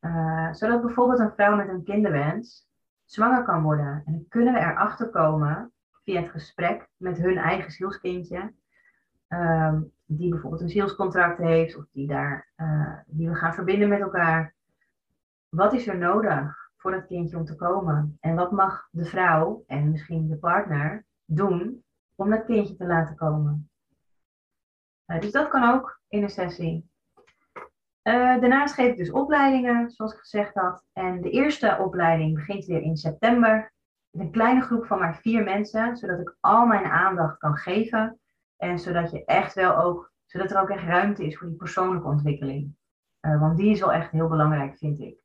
Uh, 0.00 0.52
zodat 0.52 0.82
bijvoorbeeld 0.82 1.18
een 1.18 1.32
vrouw 1.34 1.56
met 1.56 1.68
een 1.68 1.84
kinderwens 1.84 2.68
zwanger 3.04 3.44
kan 3.44 3.62
worden. 3.62 4.02
En 4.06 4.12
dan 4.12 4.24
kunnen 4.28 4.54
we 4.54 4.60
erachter 4.60 5.08
komen 5.08 5.72
via 6.04 6.20
het 6.20 6.30
gesprek 6.30 6.88
met 6.96 7.18
hun 7.18 7.36
eigen 7.36 7.70
zielskindje. 7.70 8.52
Um, 9.28 9.92
die 10.16 10.30
bijvoorbeeld 10.30 10.62
een 10.62 10.68
zielscontract 10.68 11.38
heeft 11.38 11.76
of 11.76 11.84
die, 11.92 12.06
daar, 12.06 12.48
uh, 12.56 12.96
die 13.06 13.28
we 13.28 13.34
gaan 13.34 13.54
verbinden 13.54 13.88
met 13.88 14.00
elkaar. 14.00 14.54
Wat 15.48 15.72
is 15.72 15.86
er 15.86 15.98
nodig 15.98 16.70
voor 16.76 16.92
het 16.92 17.06
kindje 17.06 17.36
om 17.36 17.44
te 17.44 17.56
komen? 17.56 18.16
En 18.20 18.34
wat 18.34 18.50
mag 18.50 18.88
de 18.90 19.04
vrouw 19.04 19.64
en 19.66 19.90
misschien 19.90 20.28
de 20.28 20.36
partner 20.36 21.04
doen 21.24 21.84
om 22.14 22.30
dat 22.30 22.44
kindje 22.44 22.76
te 22.76 22.86
laten 22.86 23.16
komen? 23.16 23.70
Uh, 25.06 25.20
dus 25.20 25.32
dat 25.32 25.48
kan 25.48 25.74
ook 25.74 26.00
in 26.08 26.22
een 26.22 26.30
sessie. 26.30 26.88
Uh, 28.02 28.40
daarnaast 28.40 28.74
geef 28.74 28.90
ik 28.90 28.96
dus 28.96 29.10
opleidingen, 29.10 29.90
zoals 29.90 30.12
ik 30.12 30.18
gezegd 30.18 30.54
had. 30.54 30.84
En 30.92 31.20
de 31.20 31.30
eerste 31.30 31.76
opleiding 31.80 32.34
begint 32.34 32.64
weer 32.64 32.82
in 32.82 32.96
september. 32.96 33.72
Met 34.10 34.26
een 34.26 34.32
kleine 34.32 34.60
groep 34.60 34.86
van 34.86 34.98
maar 34.98 35.16
vier 35.16 35.44
mensen, 35.44 35.96
zodat 35.96 36.20
ik 36.20 36.36
al 36.40 36.66
mijn 36.66 36.84
aandacht 36.84 37.38
kan 37.38 37.56
geven 37.56 38.19
en 38.60 38.78
zodat 38.78 39.10
je 39.10 39.24
echt 39.24 39.54
wel 39.54 39.76
ook, 39.76 40.12
zodat 40.26 40.50
er 40.50 40.60
ook 40.60 40.68
echt 40.68 40.84
ruimte 40.84 41.26
is 41.26 41.38
voor 41.38 41.46
die 41.46 41.56
persoonlijke 41.56 42.08
ontwikkeling. 42.08 42.74
Uh, 43.20 43.40
want 43.40 43.56
die 43.56 43.70
is 43.70 43.80
wel 43.80 43.92
echt 43.92 44.10
heel 44.10 44.28
belangrijk, 44.28 44.76
vind 44.78 45.00
ik. 45.00 45.18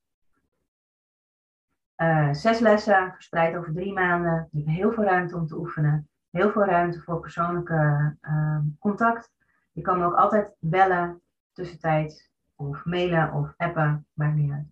Uh, 1.98 2.34
zes 2.34 2.60
lessen, 2.60 3.12
verspreid 3.14 3.56
over 3.56 3.74
drie 3.74 3.94
maanden. 3.94 4.50
Je 4.52 4.58
hebt 4.58 4.78
heel 4.78 4.92
veel 4.92 5.04
ruimte 5.04 5.36
om 5.36 5.48
te 5.48 5.58
oefenen. 5.58 6.10
Heel 6.30 6.52
veel 6.52 6.66
ruimte 6.66 7.02
voor 7.02 7.20
persoonlijke 7.20 8.16
uh, 8.22 8.60
contact. 8.80 9.34
Je 9.72 9.82
kan 9.82 10.00
me 10.00 10.06
ook 10.06 10.16
altijd 10.16 10.56
bellen 10.60 11.22
tussentijds. 11.52 12.34
Of 12.56 12.86
mailen 12.86 13.34
of 13.34 13.54
appen, 13.58 14.08
maakt 14.14 14.36
niet 14.36 14.52
uit. 14.52 14.68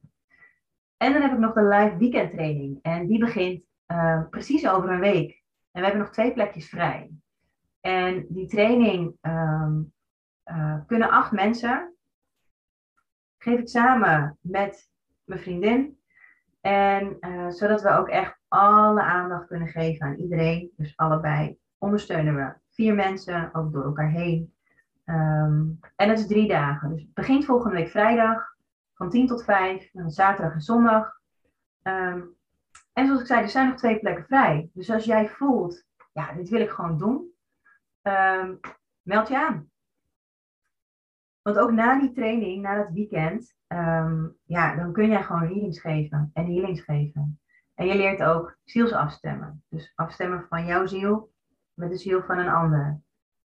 En 0.97 1.14
dan 1.14 1.22
heb 1.22 1.32
ik 1.32 1.38
nog 1.38 1.53
de 1.53 1.64
live 1.64 1.97
weekend 1.97 2.32
training. 2.32 2.80
En 2.82 3.07
die 3.07 3.20
begint 3.20 3.64
precies 4.30 4.68
over 4.68 4.89
een 4.89 4.99
week. 4.99 5.43
En 5.72 5.82
we 5.82 5.88
hebben 5.88 5.99
nog 5.99 6.14
twee 6.14 6.34
plekjes 6.34 6.70
vrij. 6.70 7.11
En 7.86 8.25
die 8.29 8.47
training 8.47 9.17
um, 9.21 9.93
uh, 10.45 10.77
kunnen 10.88 11.09
acht 11.09 11.31
mensen. 11.31 11.93
Geef 13.38 13.59
ik 13.59 13.69
samen 13.69 14.38
met 14.41 14.89
mijn 15.23 15.39
vriendin. 15.39 15.99
En 16.61 17.17
uh, 17.19 17.49
zodat 17.49 17.81
we 17.81 17.89
ook 17.89 18.07
echt 18.07 18.38
alle 18.47 19.01
aandacht 19.01 19.47
kunnen 19.47 19.67
geven 19.67 20.05
aan 20.05 20.15
iedereen. 20.15 20.71
Dus 20.77 20.97
allebei 20.97 21.57
ondersteunen 21.77 22.36
we 22.36 22.53
vier 22.69 22.95
mensen, 22.95 23.53
ook 23.53 23.73
door 23.73 23.84
elkaar 23.84 24.09
heen. 24.09 24.53
Um, 25.05 25.79
en 25.95 26.07
dat 26.07 26.19
is 26.19 26.27
drie 26.27 26.47
dagen. 26.47 26.89
Dus 26.89 27.01
het 27.01 27.13
begint 27.13 27.45
volgende 27.45 27.75
week 27.75 27.89
vrijdag 27.89 28.55
van 28.93 29.09
10 29.09 29.27
tot 29.27 29.43
5. 29.43 29.89
Dan 29.91 30.11
zaterdag 30.11 30.53
en 30.53 30.61
zondag. 30.61 31.19
Um, 31.84 32.36
en 32.93 33.05
zoals 33.05 33.21
ik 33.21 33.27
zei, 33.27 33.41
er 33.41 33.49
zijn 33.49 33.67
nog 33.67 33.77
twee 33.77 33.99
plekken 33.99 34.25
vrij. 34.25 34.69
Dus 34.73 34.89
als 34.89 35.05
jij 35.05 35.29
voelt, 35.29 35.86
ja, 36.13 36.34
dit 36.34 36.49
wil 36.49 36.61
ik 36.61 36.69
gewoon 36.69 36.97
doen 36.97 37.32
um, 38.04 38.60
meld 39.01 39.28
je 39.28 39.38
aan. 39.38 39.72
Want 41.41 41.58
ook 41.58 41.72
na 41.72 41.99
die 41.99 42.12
training, 42.12 42.62
na 42.62 42.76
dat 42.76 42.91
weekend, 42.91 43.56
um, 43.68 44.38
ja, 44.43 44.76
dan 44.76 44.93
kun 44.93 45.08
jij 45.08 45.24
gewoon 45.24 45.47
readings 45.47 45.80
geven 45.80 46.30
en 46.34 46.45
healings 46.45 46.82
geven. 46.82 47.39
En 47.74 47.88
je 47.88 47.95
leert 47.95 48.24
ook 48.24 48.58
ziels 48.64 48.91
afstemmen. 48.91 49.64
Dus 49.70 49.91
afstemmen 49.95 50.45
van 50.49 50.66
jouw 50.66 50.86
ziel 50.86 51.32
met 51.74 51.89
de 51.89 51.97
ziel 51.97 52.24
van 52.24 52.38
een 52.38 52.49
ander. 52.49 53.01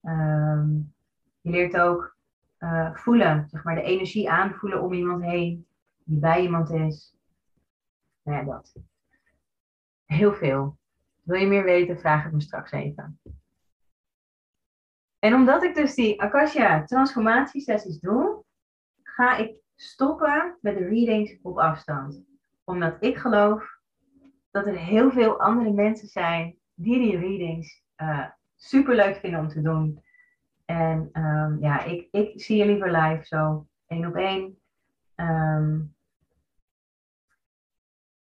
Um, 0.01 0.93
je 1.41 1.49
leert 1.49 1.77
ook 1.77 2.15
uh, 2.59 2.95
voelen, 2.95 3.49
zeg 3.49 3.63
maar, 3.63 3.75
de 3.75 3.81
energie 3.81 4.31
aanvoelen 4.31 4.81
om 4.81 4.93
iemand 4.93 5.23
heen, 5.23 5.67
die 6.03 6.19
bij 6.19 6.41
iemand 6.41 6.69
is. 6.69 7.15
Nou 8.23 8.37
ja, 8.37 8.43
dat. 8.43 8.75
Heel 10.05 10.33
veel. 10.33 10.77
Wil 11.21 11.39
je 11.39 11.47
meer 11.47 11.63
weten, 11.63 11.99
vraag 11.99 12.23
het 12.23 12.33
me 12.33 12.41
straks 12.41 12.71
even. 12.71 13.19
En 15.21 15.33
omdat 15.33 15.63
ik 15.63 15.75
dus 15.75 15.95
die 15.95 16.21
Akasha 16.21 16.83
transformatiesessies 16.83 17.99
doe, 17.99 18.43
ga 19.03 19.37
ik 19.37 19.55
stoppen 19.75 20.57
met 20.61 20.77
de 20.77 20.87
readings 20.87 21.37
op 21.41 21.57
afstand. 21.57 22.23
Omdat 22.63 22.97
ik 22.99 23.17
geloof 23.17 23.79
dat 24.51 24.65
er 24.65 24.77
heel 24.77 25.11
veel 25.11 25.41
andere 25.41 25.71
mensen 25.71 26.07
zijn 26.07 26.57
die 26.73 26.99
die 26.99 27.17
readings 27.17 27.83
uh, 27.97 28.27
super 28.55 28.95
leuk 28.95 29.15
vinden 29.15 29.39
om 29.39 29.47
te 29.47 29.61
doen. 29.61 30.03
En 30.65 31.09
um, 31.13 31.57
ja, 31.59 31.83
ik, 31.83 32.07
ik 32.11 32.41
zie 32.41 32.57
je 32.57 32.65
liever 32.65 32.91
live 32.91 33.25
zo, 33.25 33.67
één 33.87 34.05
op 34.05 34.15
één. 34.15 34.57
Um, 35.15 35.95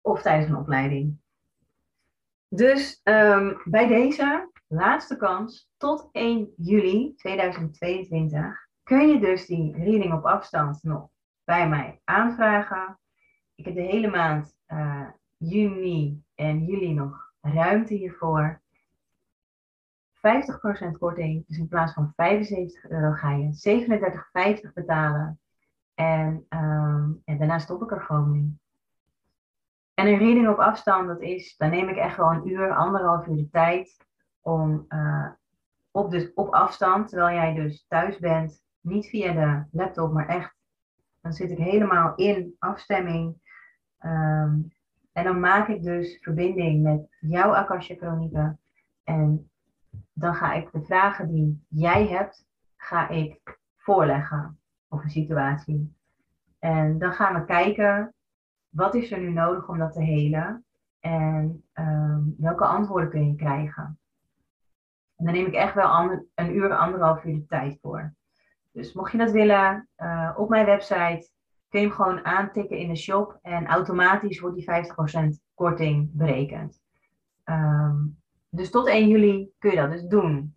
of 0.02 0.22
tijdens 0.22 0.50
een 0.50 0.58
opleiding. 0.58 1.20
Dus 2.48 3.02
um, 3.04 3.62
bij 3.64 3.88
deze 3.88 4.50
laatste 4.70 5.18
kans 5.18 5.72
tot 5.78 6.10
1 6.12 6.54
juli 6.58 7.14
2022 7.16 8.68
kun 8.84 9.08
je 9.08 9.20
dus 9.20 9.46
die 9.46 9.76
reading 9.76 10.14
op 10.14 10.26
afstand 10.26 10.84
nog 10.84 11.10
bij 11.44 11.70
mij 11.70 12.02
aanvragen. 12.04 13.00
Ik 13.56 13.66
heb 13.66 13.76
de 13.76 13.82
hele 13.82 14.10
maand 14.10 14.56
eh, 14.66 15.08
juni 15.38 16.24
en 16.36 16.66
juli 16.66 16.94
nog 16.94 17.34
ruimte 17.42 17.94
hiervoor. 17.94 18.62
50% 20.18 20.22
korting, 21.00 21.48
dus 21.48 21.58
in 21.58 21.68
plaats 21.68 21.94
van 21.94 22.14
75 22.16 22.90
euro 22.90 23.12
ga 23.12 23.32
je 23.32 23.54
37,50 24.66 24.74
betalen. 24.74 25.40
En, 25.94 26.46
ehm, 26.50 27.12
en 27.26 27.38
daarna 27.38 27.60
stop 27.60 27.82
ik 27.82 27.92
er 27.92 28.02
gewoon 28.02 28.32
mee. 28.32 28.60
En 29.94 30.08
een 30.08 30.18
reading 30.18 30.48
op 30.48 30.58
afstand, 30.58 31.08
dat 31.08 31.22
is, 31.22 31.58
dan 31.58 31.70
neem 31.70 31.90
ik 31.90 31.98
echt 31.98 32.18
wel 32.18 32.32
een 32.32 32.48
uur, 32.48 32.76
anderhalf 32.76 33.28
uur 33.28 33.36
de 33.36 33.50
tijd 33.50 34.08
om 34.50 34.86
uh, 34.90 35.28
op, 35.92 36.12
dus 36.12 36.34
op 36.34 36.54
afstand, 36.54 37.10
terwijl 37.10 37.36
jij 37.36 37.54
dus 37.54 37.86
thuis 37.88 38.20
bent, 38.20 38.64
niet 38.82 39.08
via 39.08 39.34
de 39.34 39.78
laptop, 39.78 40.14
maar 40.14 40.28
echt, 40.28 40.56
dan 41.22 41.34
zit 41.34 41.52
ik 41.52 41.58
helemaal 41.58 42.16
in 42.16 42.56
afstemming. 42.60 43.36
Ehm, 43.98 44.60
en 45.12 45.24
dan 45.24 45.40
maak 45.40 45.68
ik 45.68 45.84
dus 45.84 46.18
verbinding 46.22 46.84
met 46.84 47.08
jouw 47.20 47.56
Akasha 47.56 47.96
Chronieken. 47.96 48.60
En 49.04 49.50
dan 50.14 50.36
ga 50.36 50.54
ik 50.54 50.72
de 50.72 50.84
vragen 50.84 51.28
die 51.28 51.66
jij 51.68 52.08
hebt, 52.08 52.46
ga 52.78 53.10
ik 53.10 53.60
voorleggen 53.78 54.60
of 54.88 55.04
een 55.04 55.10
situatie. 55.10 55.96
En 56.60 56.98
dan 56.98 57.14
gaan 57.14 57.34
we 57.34 57.46
kijken, 57.46 58.14
wat 58.70 58.96
is 58.96 59.12
er 59.12 59.20
nu 59.20 59.32
nodig 59.32 59.70
om 59.70 59.78
dat 59.78 59.94
te 59.94 60.04
helen? 60.04 60.66
En 61.00 61.64
um, 61.74 62.36
welke 62.38 62.66
antwoorden 62.66 63.10
kun 63.10 63.28
je 63.28 63.36
krijgen? 63.36 64.00
En 65.20 65.26
daar 65.26 65.34
neem 65.34 65.46
ik 65.46 65.54
echt 65.54 65.74
wel 65.74 66.20
een 66.36 66.56
uur, 66.56 66.78
anderhalf 66.78 67.24
uur 67.24 67.34
de 67.34 67.46
tijd 67.46 67.78
voor. 67.82 68.14
Dus 68.72 68.94
mocht 68.94 69.12
je 69.12 69.18
dat 69.18 69.32
willen, 69.32 69.90
uh, 69.98 70.34
op 70.36 70.50
mijn 70.50 70.66
website 70.66 71.30
kun 71.70 71.80
je 71.80 71.88
hem 71.88 71.96
gewoon 71.96 72.26
aantikken 72.26 72.78
in 72.78 72.88
de 72.88 72.96
shop 72.96 73.40
en 73.42 73.68
automatisch 73.68 74.40
wordt 74.40 74.56
die 74.56 74.66
50% 74.66 75.44
korting 75.54 76.10
berekend. 76.14 76.82
Um, 77.46 78.18
dus 78.50 78.70
tot 78.70 78.88
1 78.88 79.08
juli 79.08 79.52
kun 79.58 79.70
je 79.70 79.76
dat 79.76 79.92
dus 79.92 80.04
doen. 80.04 80.56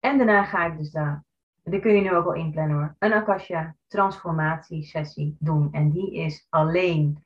En 0.00 0.16
daarna 0.16 0.44
ga 0.44 0.66
ik 0.66 0.78
dus 0.78 0.90
daar, 0.90 1.24
die 1.62 1.80
kun 1.80 1.94
je 1.94 2.00
nu 2.00 2.14
ook 2.14 2.26
al 2.26 2.34
inplannen 2.34 2.76
hoor, 2.76 2.94
een 2.98 3.12
Akasha 3.12 3.74
transformatiesessie 3.86 5.36
doen. 5.38 5.68
En 5.72 5.90
die 5.90 6.14
is 6.14 6.46
alleen 6.50 7.24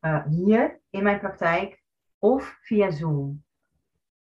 uh, 0.00 0.24
hier 0.26 0.80
in 0.90 1.02
mijn 1.02 1.18
praktijk 1.18 1.82
of 2.18 2.58
via 2.60 2.90
Zoom. 2.90 3.44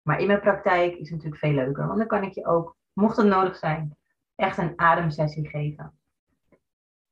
Maar 0.07 0.20
in 0.20 0.26
mijn 0.26 0.40
praktijk 0.40 0.92
is 0.92 0.98
het 0.98 1.11
natuurlijk 1.11 1.36
veel 1.36 1.52
leuker, 1.52 1.86
want 1.86 1.98
dan 1.98 2.07
kan 2.07 2.22
ik 2.22 2.32
je 2.32 2.46
ook, 2.46 2.76
mocht 2.92 3.16
het 3.16 3.26
nodig 3.26 3.57
zijn, 3.57 3.96
echt 4.34 4.59
een 4.59 4.72
ademsessie 4.76 5.48
geven. 5.48 5.98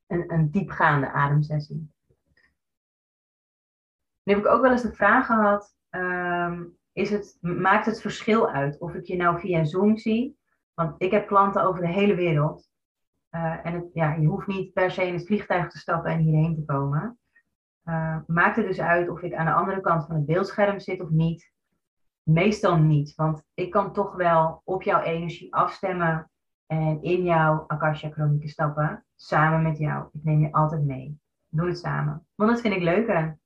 Een, 0.07 0.33
een 0.33 0.51
diepgaande 0.51 1.11
ademsessie. 1.11 1.93
Nu 4.23 4.35
heb 4.35 4.45
ik 4.45 4.47
ook 4.47 4.63
wel 4.63 4.71
eens 4.71 4.83
de 4.83 4.95
vraag 4.95 5.27
gehad, 5.27 5.77
um, 5.91 6.77
is 6.93 7.11
het, 7.11 7.39
maakt 7.41 7.87
het 7.87 8.01
verschil 8.01 8.51
uit 8.51 8.79
of 8.79 8.95
ik 8.95 9.05
je 9.05 9.17
nou 9.17 9.41
via 9.41 9.65
Zoom 9.65 9.97
zie? 9.97 10.39
Want 10.75 10.95
ik 10.99 11.11
heb 11.11 11.27
klanten 11.27 11.63
over 11.63 11.81
de 11.81 11.93
hele 11.93 12.15
wereld. 12.15 12.69
Uh, 13.31 13.67
en 13.67 13.75
het, 13.75 13.91
ja, 13.93 14.15
je 14.15 14.27
hoeft 14.27 14.47
niet 14.47 14.73
per 14.73 14.91
se 14.91 15.07
in 15.07 15.15
het 15.15 15.27
vliegtuig 15.27 15.71
te 15.71 15.79
stappen 15.79 16.11
en 16.11 16.19
hierheen 16.19 16.55
te 16.55 16.65
komen. 16.65 17.19
Uh, 17.85 18.19
maakt 18.27 18.57
het 18.57 18.67
dus 18.67 18.81
uit 18.81 19.09
of 19.09 19.23
ik 19.23 19.35
aan 19.35 19.47
de 19.47 19.53
andere 19.53 19.81
kant 19.81 20.07
van 20.07 20.15
het 20.15 20.27
beeldscherm 20.27 20.81
zit 20.81 21.01
of 21.01 21.11
niet? 21.11 21.53
Meestal 22.25 22.77
niet, 22.77 23.15
want 23.15 23.43
ik 23.55 23.71
kan 23.71 23.93
toch 23.93 24.15
wel 24.15 24.61
op 24.65 24.83
jouw 24.83 25.01
energie 25.01 25.55
afstemmen 25.55 26.31
en 26.67 27.03
in 27.03 27.23
jouw 27.23 27.65
Akasha 27.67 28.11
Chronieken 28.11 28.49
stappen, 28.49 29.05
samen 29.15 29.63
met 29.63 29.79
jou. 29.79 30.09
Ik 30.13 30.25
neem 30.25 30.41
je 30.41 30.53
altijd 30.53 30.85
mee. 30.85 31.21
Doe 31.49 31.67
het 31.67 31.79
samen, 31.79 32.27
want 32.35 32.51
dat 32.51 32.61
vind 32.61 32.75
ik 32.75 32.83
leuker. 32.83 33.39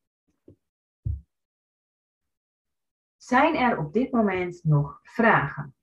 Zijn 3.17 3.55
er 3.55 3.79
op 3.79 3.93
dit 3.93 4.13
moment 4.13 4.65
nog 4.65 5.01
vragen? 5.03 5.75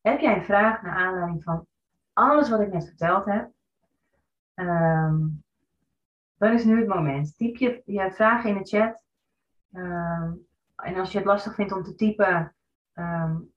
Heb 0.00 0.20
jij 0.20 0.36
een 0.36 0.44
vraag 0.44 0.82
naar 0.82 0.96
aanleiding 0.96 1.42
van 1.42 1.66
alles 2.12 2.48
wat 2.48 2.60
ik 2.60 2.72
net 2.72 2.86
verteld 2.86 3.24
heb? 3.24 3.50
Um, 4.54 5.44
dan 6.36 6.52
is 6.52 6.64
nu 6.64 6.78
het 6.78 6.88
moment. 6.88 7.36
Typ 7.36 7.56
je 7.56 7.82
je 7.84 8.10
vragen 8.10 8.50
in 8.50 8.58
de 8.58 8.64
chat. 8.64 9.04
Um, 9.72 10.46
en 10.82 10.96
als 10.96 11.12
je 11.12 11.18
het 11.18 11.26
lastig 11.26 11.54
vindt 11.54 11.72
om 11.72 11.82
te 11.82 11.94
typen, 11.94 12.54
um, 12.94 13.52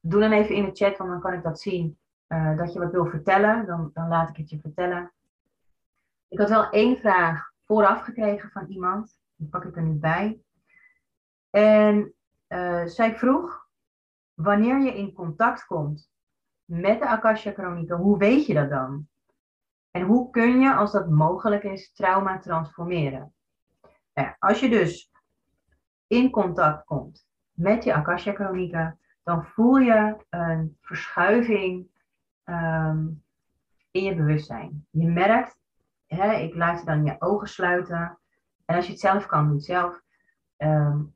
doe 0.00 0.20
dan 0.20 0.32
even 0.32 0.54
in 0.54 0.64
de 0.64 0.74
chat, 0.74 0.96
want 0.96 1.10
dan 1.10 1.20
kan 1.20 1.32
ik 1.32 1.42
dat 1.42 1.60
zien. 1.60 1.98
Uh, 2.28 2.56
dat 2.56 2.72
je 2.72 2.78
wat 2.78 2.92
wil 2.92 3.06
vertellen, 3.06 3.66
dan, 3.66 3.90
dan 3.94 4.08
laat 4.08 4.28
ik 4.28 4.36
het 4.36 4.50
je 4.50 4.60
vertellen. 4.60 5.12
Ik 6.28 6.38
had 6.38 6.48
wel 6.48 6.70
één 6.70 6.96
vraag 6.96 7.52
vooraf 7.66 8.00
gekregen 8.00 8.50
van 8.50 8.66
iemand. 8.66 9.20
Die 9.36 9.48
pak 9.48 9.64
ik 9.64 9.76
er 9.76 9.82
nu 9.82 9.94
bij. 9.94 10.40
En 11.50 12.14
uh, 12.48 12.84
zij 12.84 13.16
vroeg, 13.16 13.68
wanneer 14.34 14.80
je 14.80 14.96
in 14.96 15.12
contact 15.12 15.66
komt 15.66 16.10
met 16.64 16.98
de 17.00 17.08
Akasha 17.08 17.52
Chronieken, 17.52 17.96
hoe 17.96 18.18
weet 18.18 18.46
je 18.46 18.54
dat 18.54 18.70
dan? 18.70 19.08
En 19.90 20.02
hoe 20.02 20.30
kun 20.30 20.60
je, 20.60 20.74
als 20.74 20.92
dat 20.92 21.10
mogelijk 21.10 21.62
is, 21.62 21.92
trauma 21.92 22.38
transformeren? 22.38 23.34
Ja, 24.12 24.36
als 24.38 24.60
je 24.60 24.68
dus 24.68 25.11
in 26.12 26.30
contact 26.30 26.84
komt 26.84 27.26
met 27.52 27.84
je 27.84 27.94
Akasha 27.94 28.32
Chronieken, 28.32 28.98
dan 29.22 29.44
voel 29.44 29.76
je 29.76 30.16
een 30.30 30.78
verschuiving 30.80 31.86
um, 32.44 33.22
in 33.90 34.02
je 34.02 34.14
bewustzijn. 34.14 34.86
Je 34.90 35.08
merkt, 35.08 35.58
hè, 36.06 36.32
ik 36.32 36.54
laat 36.54 36.78
je 36.78 36.84
dan 36.84 37.04
je 37.04 37.16
ogen 37.18 37.48
sluiten. 37.48 38.18
En 38.64 38.76
als 38.76 38.86
je 38.86 38.92
het 38.92 39.00
zelf 39.00 39.26
kan, 39.26 39.44
doe 39.46 39.54
het 39.54 39.64
zelf. 39.64 40.02
Um, 40.56 41.14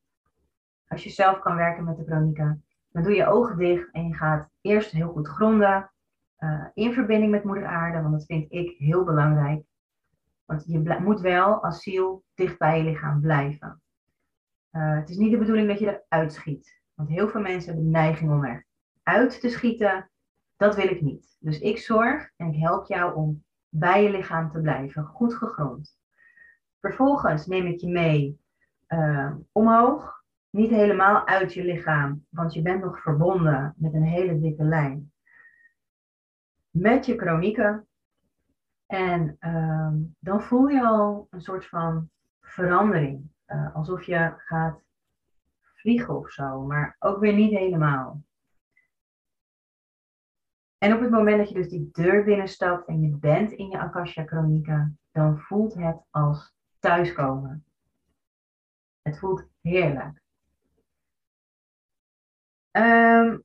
als 0.89 1.05
je 1.05 1.11
zelf 1.11 1.39
kan 1.39 1.57
werken 1.57 1.85
met 1.85 1.97
de 1.97 2.05
chronieken, 2.05 2.65
dan 2.89 3.03
doe 3.03 3.15
je 3.15 3.27
ogen 3.27 3.57
dicht 3.57 3.91
en 3.93 4.09
je 4.09 4.15
gaat 4.15 4.51
eerst 4.61 4.91
heel 4.91 5.13
goed 5.13 5.29
gronden. 5.29 5.91
Uh, 6.39 6.67
in 6.75 6.93
verbinding 6.93 7.31
met 7.31 7.45
moeder 7.45 7.67
aarde, 7.67 8.01
want 8.01 8.13
dat 8.13 8.25
vind 8.25 8.53
ik 8.53 8.79
heel 8.79 9.05
belangrijk. 9.05 9.65
Want 10.45 10.65
je 10.67 10.99
moet 11.03 11.21
wel 11.21 11.63
als 11.63 11.83
ziel 11.83 12.25
dicht 12.35 12.59
bij 12.59 12.79
je 12.79 12.85
lichaam 12.85 13.21
blijven. 13.21 13.81
Uh, 14.77 14.95
het 14.95 15.11
is 15.11 15.17
niet 15.17 15.31
de 15.31 15.39
bedoeling 15.39 15.69
dat 15.69 15.79
je 15.79 16.03
eruit 16.09 16.33
schiet. 16.33 16.81
Want 16.95 17.09
heel 17.09 17.29
veel 17.29 17.41
mensen 17.41 17.73
hebben 17.73 17.93
de 17.93 17.99
neiging 17.99 18.31
om 18.31 18.65
eruit 19.03 19.41
te 19.41 19.49
schieten. 19.49 20.11
Dat 20.57 20.77
wil 20.77 20.89
ik 20.89 21.01
niet. 21.01 21.37
Dus 21.41 21.59
ik 21.59 21.79
zorg 21.79 22.31
en 22.37 22.53
ik 22.53 22.61
help 22.61 22.87
jou 22.87 23.15
om 23.15 23.45
bij 23.69 24.03
je 24.03 24.11
lichaam 24.11 24.51
te 24.51 24.61
blijven, 24.61 25.05
goed 25.05 25.35
gegrond. 25.35 25.99
Vervolgens 26.81 27.47
neem 27.47 27.67
ik 27.67 27.81
je 27.81 27.89
mee 27.89 28.41
uh, 28.89 29.35
omhoog 29.53 30.25
niet 30.51 30.71
helemaal 30.71 31.27
uit 31.27 31.55
je 31.55 31.65
lichaam, 31.65 32.27
want 32.29 32.55
je 32.55 32.63
bent 32.63 32.83
nog 32.83 33.03
verbonden 33.03 33.75
met 33.77 33.95
een 33.95 34.05
hele 34.05 34.41
dikke 34.41 34.65
lijn. 34.65 35.13
Met 36.71 37.07
je 37.07 37.17
chronieken. 37.17 37.87
En 38.87 39.37
ehm, 39.39 39.95
dan 40.19 40.43
voel 40.43 40.69
je 40.69 40.87
al 40.87 41.27
een 41.31 41.41
soort 41.41 41.67
van 41.67 42.11
verandering. 42.41 43.31
Uh, 43.47 43.75
alsof 43.75 44.05
je 44.05 44.35
gaat 44.37 44.81
vliegen 45.61 46.17
of 46.17 46.31
zo, 46.31 46.63
maar 46.63 46.97
ook 46.99 47.21
weer 47.21 47.35
niet 47.35 47.59
helemaal. 47.59 48.23
En 50.79 50.95
op 50.95 51.01
het 51.01 51.11
moment 51.11 51.39
dat 51.39 51.49
je 51.49 51.55
dus 51.55 51.69
die 51.69 51.89
deur 51.93 52.25
binnenstapt 52.25 52.89
en 52.89 53.01
je 53.01 53.17
bent 53.17 53.53
in 53.53 53.69
je 53.69 53.79
Akasha 53.79 54.25
chronieken, 54.25 54.99
dan 55.13 55.39
voelt 55.39 55.75
het 55.75 55.97
als 56.11 56.55
thuiskomen. 56.79 57.65
Het 59.03 59.19
voelt 59.19 59.49
heerlijk. 59.61 60.21
Um, 62.71 63.45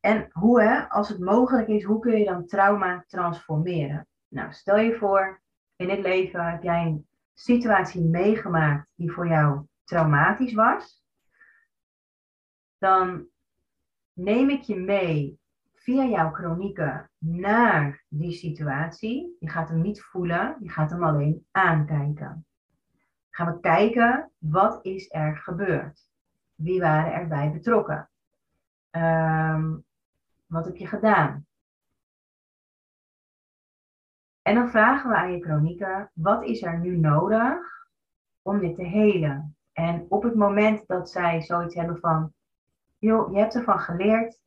en 0.00 0.28
hoe, 0.32 0.62
hè, 0.62 0.88
als 0.88 1.08
het 1.08 1.18
mogelijk 1.18 1.68
is, 1.68 1.84
hoe 1.84 1.98
kun 2.00 2.18
je 2.18 2.24
dan 2.24 2.46
trauma 2.46 3.04
transformeren? 3.06 4.06
Nou, 4.28 4.52
stel 4.52 4.76
je 4.76 4.96
voor, 4.96 5.40
in 5.76 5.88
dit 5.88 6.00
leven 6.00 6.50
heb 6.50 6.62
jij 6.62 6.86
een 6.86 7.06
situatie 7.34 8.02
meegemaakt 8.02 8.88
die 8.94 9.12
voor 9.12 9.28
jou 9.28 9.66
traumatisch 9.84 10.54
was. 10.54 11.04
Dan 12.78 13.26
neem 14.12 14.50
ik 14.50 14.62
je 14.62 14.76
mee 14.76 15.40
via 15.74 16.04
jouw 16.04 16.30
chronieken 16.30 17.10
naar 17.18 18.04
die 18.08 18.32
situatie. 18.32 19.36
Je 19.38 19.50
gaat 19.50 19.68
hem 19.68 19.80
niet 19.80 20.02
voelen, 20.02 20.56
je 20.60 20.68
gaat 20.68 20.90
hem 20.90 21.04
alleen 21.04 21.46
aankijken. 21.50 22.46
Gaan 23.30 23.54
we 23.54 23.60
kijken, 23.60 24.30
wat 24.38 24.84
is 24.84 25.12
er 25.12 25.36
gebeurd? 25.36 26.10
Wie 26.54 26.80
waren 26.80 27.12
erbij 27.12 27.52
betrokken? 27.52 28.10
Um, 28.90 29.84
wat 30.46 30.64
heb 30.64 30.76
je 30.76 30.86
gedaan? 30.86 31.46
En 34.42 34.54
dan 34.54 34.70
vragen 34.70 35.10
we 35.10 35.16
aan 35.16 35.32
je 35.32 35.42
chronieken, 35.42 36.10
wat 36.14 36.44
is 36.44 36.62
er 36.62 36.78
nu 36.78 36.96
nodig 36.96 37.86
om 38.42 38.58
dit 38.58 38.74
te 38.74 38.84
helen? 38.84 39.56
En 39.72 40.06
op 40.08 40.22
het 40.22 40.34
moment 40.34 40.86
dat 40.86 41.10
zij 41.10 41.42
zoiets 41.42 41.74
hebben 41.74 41.98
van, 41.98 42.32
joh, 42.98 43.32
je 43.32 43.38
hebt 43.38 43.54
ervan 43.54 43.78
geleerd, 43.78 44.40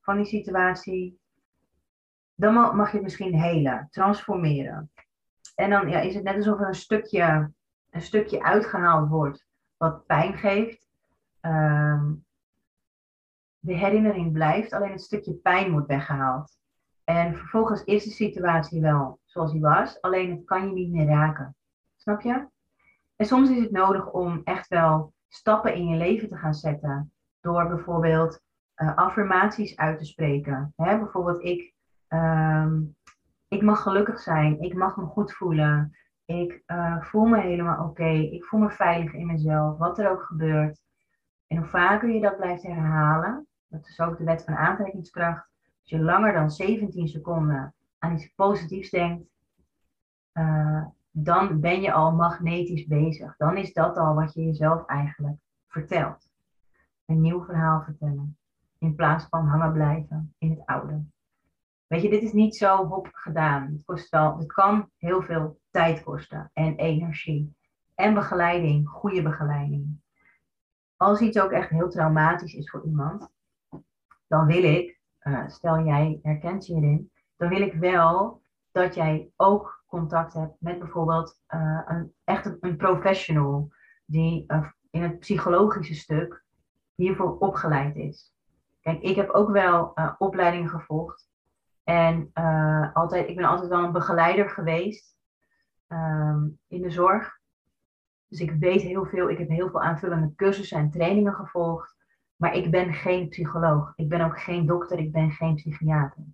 van 0.00 0.16
die 0.16 0.26
situatie, 0.26 1.18
dan 2.34 2.76
mag 2.76 2.88
je 2.88 2.94
het 2.94 3.02
misschien 3.02 3.34
helen, 3.34 3.88
transformeren. 3.90 4.90
En 5.54 5.70
dan 5.70 5.88
ja, 5.88 6.00
is 6.00 6.14
het 6.14 6.24
net 6.24 6.36
alsof 6.36 6.60
er 6.60 6.66
een 6.66 6.74
stukje, 6.74 7.52
een 7.90 8.02
stukje 8.02 8.42
uitgehaald 8.42 9.08
wordt 9.08 9.46
wat 9.76 10.06
pijn 10.06 10.34
geeft. 10.38 10.88
Ehm, 11.40 12.12
de 13.58 13.74
herinnering 13.74 14.32
blijft, 14.32 14.72
alleen 14.72 14.90
het 14.90 15.02
stukje 15.02 15.34
pijn 15.34 15.70
wordt 15.70 15.86
weggehaald. 15.86 16.58
En 17.04 17.36
vervolgens 17.36 17.84
is 17.84 18.04
de 18.04 18.10
situatie 18.10 18.80
wel 18.80 19.18
zoals 19.34 19.52
die 19.52 19.60
was, 19.60 20.00
alleen 20.00 20.30
het 20.30 20.44
kan 20.44 20.66
je 20.66 20.72
niet 20.72 20.90
meer 20.90 21.06
raken. 21.06 21.56
Snap 21.96 22.20
je? 22.20 22.46
En 23.16 23.26
soms 23.26 23.50
is 23.50 23.60
het 23.60 23.70
nodig 23.70 24.10
om 24.10 24.40
echt 24.44 24.68
wel 24.68 25.12
stappen 25.28 25.74
in 25.74 25.86
je 25.86 25.96
leven 25.96 26.28
te 26.28 26.36
gaan 26.36 26.54
zetten. 26.54 27.12
Door 27.40 27.68
bijvoorbeeld 27.68 28.40
uh, 28.76 28.96
affirmaties 28.96 29.76
uit 29.76 29.98
te 29.98 30.04
spreken. 30.04 30.72
Hè? 30.76 30.98
Bijvoorbeeld, 30.98 31.42
ik, 31.42 31.74
ehm, 32.08 32.80
ik 33.48 33.62
mag 33.62 33.82
gelukkig 33.82 34.20
zijn, 34.20 34.60
ik 34.60 34.74
mag 34.74 34.96
me 34.96 35.04
goed 35.04 35.32
voelen, 35.32 35.96
ik 36.24 36.62
uh, 36.66 37.02
voel 37.02 37.24
me 37.24 37.40
helemaal 37.40 37.88
oké, 37.88 38.08
ik 38.08 38.44
voel 38.44 38.60
me 38.60 38.70
veilig 38.70 39.12
in 39.12 39.26
mezelf, 39.26 39.78
wat 39.78 39.98
er 39.98 40.10
ook 40.10 40.22
gebeurt. 40.22 40.80
En 41.46 41.56
hoe 41.56 41.66
vaker 41.66 42.08
je 42.08 42.20
dat 42.20 42.36
blijft 42.36 42.62
herhalen, 42.62 43.46
dat 43.68 43.86
is 43.86 44.00
ook 44.00 44.18
de 44.18 44.24
wet 44.24 44.44
van 44.44 44.54
aantrekkingskracht. 44.54 45.48
Als 45.80 45.90
je 45.90 46.00
langer 46.00 46.32
dan 46.32 46.50
17 46.50 47.08
seconden 47.08 47.74
aan 48.04 48.14
iets 48.14 48.34
positiefs 48.34 48.90
denkt, 48.90 49.28
uh, 50.32 50.86
dan 51.10 51.60
ben 51.60 51.80
je 51.80 51.92
al 51.92 52.12
magnetisch 52.12 52.86
bezig. 52.86 53.36
Dan 53.36 53.56
is 53.56 53.72
dat 53.72 53.96
al 53.96 54.14
wat 54.14 54.34
je 54.34 54.44
jezelf 54.44 54.86
eigenlijk 54.86 55.36
vertelt. 55.66 56.28
Een 57.06 57.20
nieuw 57.20 57.44
verhaal 57.44 57.82
vertellen. 57.82 58.38
In 58.78 58.94
plaats 58.94 59.26
van 59.28 59.46
hangen 59.46 59.72
blijven 59.72 60.34
in 60.38 60.50
het 60.50 60.66
oude. 60.66 61.04
Weet 61.86 62.02
je, 62.02 62.10
dit 62.10 62.22
is 62.22 62.32
niet 62.32 62.56
zo 62.56 62.86
hop 62.86 63.08
gedaan. 63.12 63.72
Het, 63.72 63.84
kost 63.84 64.08
wel, 64.08 64.38
het 64.38 64.52
kan 64.52 64.90
heel 64.96 65.22
veel 65.22 65.60
tijd 65.70 66.02
kosten 66.02 66.50
en 66.52 66.76
energie. 66.76 67.56
En 67.94 68.14
begeleiding, 68.14 68.88
goede 68.88 69.22
begeleiding. 69.22 70.00
Als 70.96 71.20
iets 71.20 71.38
ook 71.38 71.50
echt 71.50 71.70
heel 71.70 71.90
traumatisch 71.90 72.54
is 72.54 72.70
voor 72.70 72.84
iemand, 72.84 73.28
dan 74.26 74.46
wil 74.46 74.62
ik, 74.62 75.00
uh, 75.22 75.48
stel 75.48 75.84
jij 75.84 76.18
herkent 76.22 76.66
je 76.66 76.74
hierin, 76.74 77.10
dan 77.36 77.48
wil 77.48 77.60
ik 77.60 77.74
wel 77.74 78.42
dat 78.72 78.94
jij 78.94 79.30
ook 79.36 79.84
contact 79.86 80.32
hebt 80.32 80.56
met 80.58 80.78
bijvoorbeeld 80.78 81.40
uh, 81.54 81.80
een, 81.86 82.12
echt 82.24 82.56
een, 82.60 82.76
professional 82.76 83.72
die 84.04 84.44
uh, 84.48 84.68
in 84.90 85.02
het 85.02 85.18
psychologische 85.18 85.94
stuk 85.94 86.44
hiervoor 86.94 87.38
opgeleid 87.38 87.96
is. 87.96 88.32
Kijk, 88.80 89.02
ik 89.02 89.16
heb 89.16 89.30
ook 89.30 89.50
wel 89.50 89.92
uh, 89.94 90.14
opleidingen 90.18 90.68
gevolgd 90.68 91.28
en 91.84 92.30
altijd, 92.92 93.28
ik 93.28 93.36
ben 93.36 93.44
altijd 93.44 93.68
wel 93.68 93.84
een 93.84 93.92
begeleider 93.92 94.50
geweest 94.50 95.16
um, 95.88 96.58
in 96.68 96.82
de 96.82 96.90
zorg. 96.90 97.38
Dus 98.28 98.40
ik 98.40 98.50
weet 98.50 98.82
heel 98.82 99.04
veel, 99.04 99.30
ik 99.30 99.38
heb 99.38 99.48
heel 99.48 99.70
veel 99.70 99.82
aanvullende 99.82 100.34
cursussen 100.34 100.78
en 100.78 100.90
trainingen 100.90 101.34
gevolgd, 101.34 101.96
maar 102.36 102.54
ik 102.54 102.70
ben 102.70 102.92
geen 102.92 103.28
psycholoog. 103.28 103.92
Ik 103.96 104.08
ben 104.08 104.20
ook 104.20 104.40
geen 104.40 104.66
dokter, 104.66 104.98
ik 104.98 105.12
ben 105.12 105.30
geen 105.30 105.54
psychiater. 105.54 106.24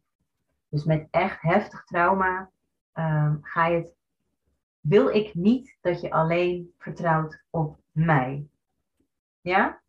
Dus 0.71 0.85
met 0.85 1.09
echt 1.11 1.41
heftig 1.41 1.85
trauma 1.85 2.51
um, 2.95 3.39
ga 3.43 3.67
je 3.67 3.77
het, 3.77 3.95
wil 4.81 5.09
ik 5.09 5.35
niet 5.35 5.77
dat 5.81 6.01
je 6.01 6.11
alleen 6.11 6.75
vertrouwt 6.79 7.45
op 7.51 7.79
mij. 7.93 8.49
Ja? 9.41 9.81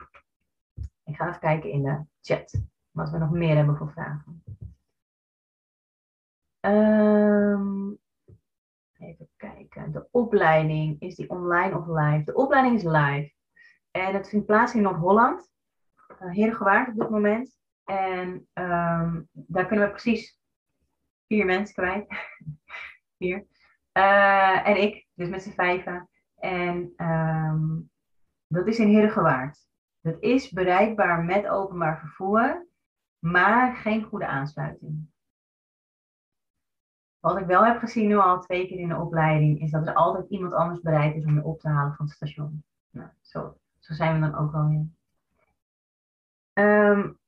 Ik 1.04 1.16
ga 1.16 1.28
even 1.28 1.40
kijken 1.40 1.70
in 1.70 1.84
de 1.84 2.04
chat 2.22 2.62
wat 2.92 3.10
we 3.10 3.18
nog 3.18 3.32
meer 3.32 3.56
hebben 3.56 3.78
voor 3.78 3.92
vragen. 3.92 4.44
Um, 6.62 8.00
even 8.98 9.30
kijken. 9.38 9.92
De 9.92 10.08
opleiding, 10.12 11.00
is 11.00 11.16
die 11.16 11.30
online 11.30 11.78
of 11.78 11.88
live? 11.88 12.24
De 12.24 12.34
opleiding 12.34 12.76
is 12.76 12.84
live. 12.84 13.34
En 13.92 14.14
het 14.14 14.30
vindt 14.30 14.46
plaats 14.46 14.76
in 14.76 14.82
Noord-Holland. 14.82 15.52
Uh, 16.22 16.32
Herengewaard 16.32 16.88
op 16.88 16.96
dit 17.00 17.10
moment. 17.10 17.60
En 17.84 18.48
um, 18.54 19.30
daar 19.32 19.66
kunnen 19.66 19.86
we 19.86 19.92
precies 19.92 20.41
vier 21.32 21.46
mensen 21.46 21.76
kwijt. 21.76 22.08
vier. 23.18 23.46
Uh, 23.94 24.68
en 24.68 24.82
ik, 24.82 25.08
dus 25.14 25.30
met 25.30 25.44
z'n 25.44 25.52
vijven. 25.52 26.10
En 26.40 26.94
um, 26.98 27.90
dat 28.48 28.68
is 28.68 28.80
in 28.80 28.88
Herengewaard. 28.88 29.68
Dat 30.02 30.16
is 30.20 30.50
bereikbaar 30.50 31.24
met 31.24 31.48
openbaar 31.48 32.00
vervoer, 32.00 32.68
maar 33.20 33.76
geen 33.76 34.04
goede 34.04 34.28
aansluiting. 34.28 35.10
Wat 37.20 37.38
ik 37.38 37.46
wel 37.46 37.66
heb 37.66 37.80
gezien 37.80 38.08
nu 38.08 38.16
al 38.16 38.42
twee 38.42 38.68
keer 38.68 38.80
in 38.80 38.88
de 38.88 39.00
opleiding, 39.00 39.62
is 39.62 39.72
dat 39.72 39.88
er 39.88 39.94
altijd 39.94 40.30
iemand 40.30 40.54
anders 40.54 40.82
bereid 40.82 41.16
is 41.16 41.26
om 41.26 41.36
je 41.36 41.44
op 41.44 41.60
te 41.60 41.68
halen 41.68 41.96
van 41.96 42.06
het 42.06 42.16
station. 42.16 42.64
Nou, 42.90 43.10
zo, 43.22 43.58
zo 43.80 43.94
zijn 43.94 44.14
we 44.14 44.20
dan 44.20 44.40
ook 44.40 44.52
wel 44.52 44.68
weer. 44.68 44.86
Um, 46.54 47.20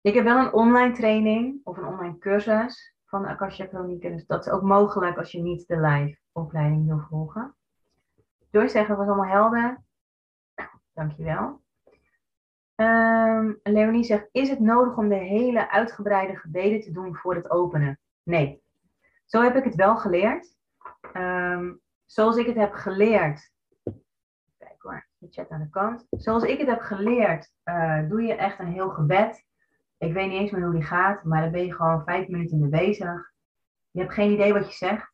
ik 0.00 0.14
heb 0.14 0.24
wel 0.24 0.38
een 0.38 0.52
online 0.52 0.94
training 0.94 1.60
of 1.64 1.76
een 1.76 1.86
online 1.86 2.18
cursus 2.18 2.98
van 3.10 3.26
Akasha 3.26 3.66
Chronieken. 3.66 4.12
Dus 4.12 4.26
dat 4.26 4.46
is 4.46 4.52
ook 4.52 4.62
mogelijk 4.62 5.18
als 5.18 5.32
je 5.32 5.42
niet 5.42 5.66
de 5.66 5.80
live 5.80 6.18
opleiding 6.32 6.86
wil 6.86 6.98
volgen. 7.08 7.54
Door 8.50 8.68
zeggen, 8.68 8.96
was 8.96 9.06
allemaal 9.06 9.26
helder. 9.26 9.82
Dankjewel. 10.92 11.60
Um, 12.76 13.60
Leonie 13.62 14.04
zegt, 14.04 14.28
is 14.32 14.48
het 14.48 14.60
nodig 14.60 14.96
om 14.96 15.08
de 15.08 15.14
hele 15.14 15.70
uitgebreide 15.70 16.36
gebeden 16.36 16.80
te 16.80 16.92
doen 16.92 17.16
voor 17.16 17.34
het 17.34 17.50
openen? 17.50 17.98
Nee. 18.22 18.62
Zo 19.24 19.42
heb 19.42 19.56
ik 19.56 19.64
het 19.64 19.74
wel 19.74 19.96
geleerd. 19.96 20.56
Um, 21.12 21.80
zoals 22.04 22.36
ik 22.36 22.46
het 22.46 22.56
heb 22.56 22.72
geleerd. 22.72 23.52
Kijk 24.58 24.82
hoor, 24.82 25.06
de 25.18 25.26
chat 25.30 25.50
aan 25.50 25.60
de 25.60 25.70
kant. 25.70 26.06
Zoals 26.10 26.42
ik 26.42 26.58
het 26.58 26.68
heb 26.68 26.80
geleerd, 26.80 27.52
uh, 27.64 28.08
doe 28.08 28.22
je 28.22 28.34
echt 28.34 28.58
een 28.58 28.72
heel 28.72 28.90
gebed. 28.90 29.44
Ik 30.00 30.12
weet 30.12 30.28
niet 30.28 30.40
eens 30.40 30.50
meer 30.50 30.62
hoe 30.62 30.72
die 30.72 30.82
gaat, 30.82 31.24
maar 31.24 31.42
dan 31.42 31.50
ben 31.50 31.64
je 31.64 31.74
gewoon 31.74 32.04
vijf 32.04 32.28
minuten 32.28 32.60
mee 32.60 32.68
bezig. 32.68 33.32
Je 33.90 34.00
hebt 34.00 34.12
geen 34.12 34.32
idee 34.32 34.52
wat 34.52 34.66
je 34.66 34.86
zegt. 34.86 35.12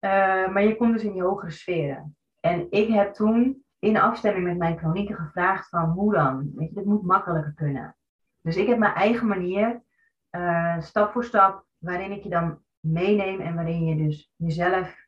Uh, 0.00 0.52
maar 0.52 0.62
je 0.62 0.76
komt 0.76 0.92
dus 0.92 1.04
in 1.04 1.12
die 1.12 1.22
hogere 1.22 1.50
sferen. 1.50 2.16
En 2.40 2.66
ik 2.70 2.88
heb 2.88 3.14
toen 3.14 3.64
in 3.78 3.96
afstemming 3.96 4.46
met 4.46 4.56
mijn 4.56 4.78
chronieken 4.78 5.16
gevraagd 5.16 5.68
van 5.68 5.90
hoe 5.90 6.12
dan? 6.12 6.52
Weet 6.54 6.68
je, 6.68 6.74
dit 6.74 6.84
moet 6.84 7.02
makkelijker 7.02 7.52
kunnen. 7.54 7.96
Dus 8.40 8.56
ik 8.56 8.66
heb 8.66 8.78
mijn 8.78 8.94
eigen 8.94 9.26
manier, 9.26 9.82
uh, 10.30 10.80
stap 10.80 11.12
voor 11.12 11.24
stap, 11.24 11.64
waarin 11.78 12.12
ik 12.12 12.22
je 12.22 12.28
dan 12.28 12.58
meeneem 12.80 13.40
en 13.40 13.54
waarin 13.54 13.84
je 13.84 13.96
dus 13.96 14.32
jezelf 14.36 15.06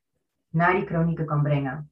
naar 0.49 0.73
die 0.73 0.87
chronieken 0.87 1.27
kan 1.27 1.43
brengen. 1.43 1.91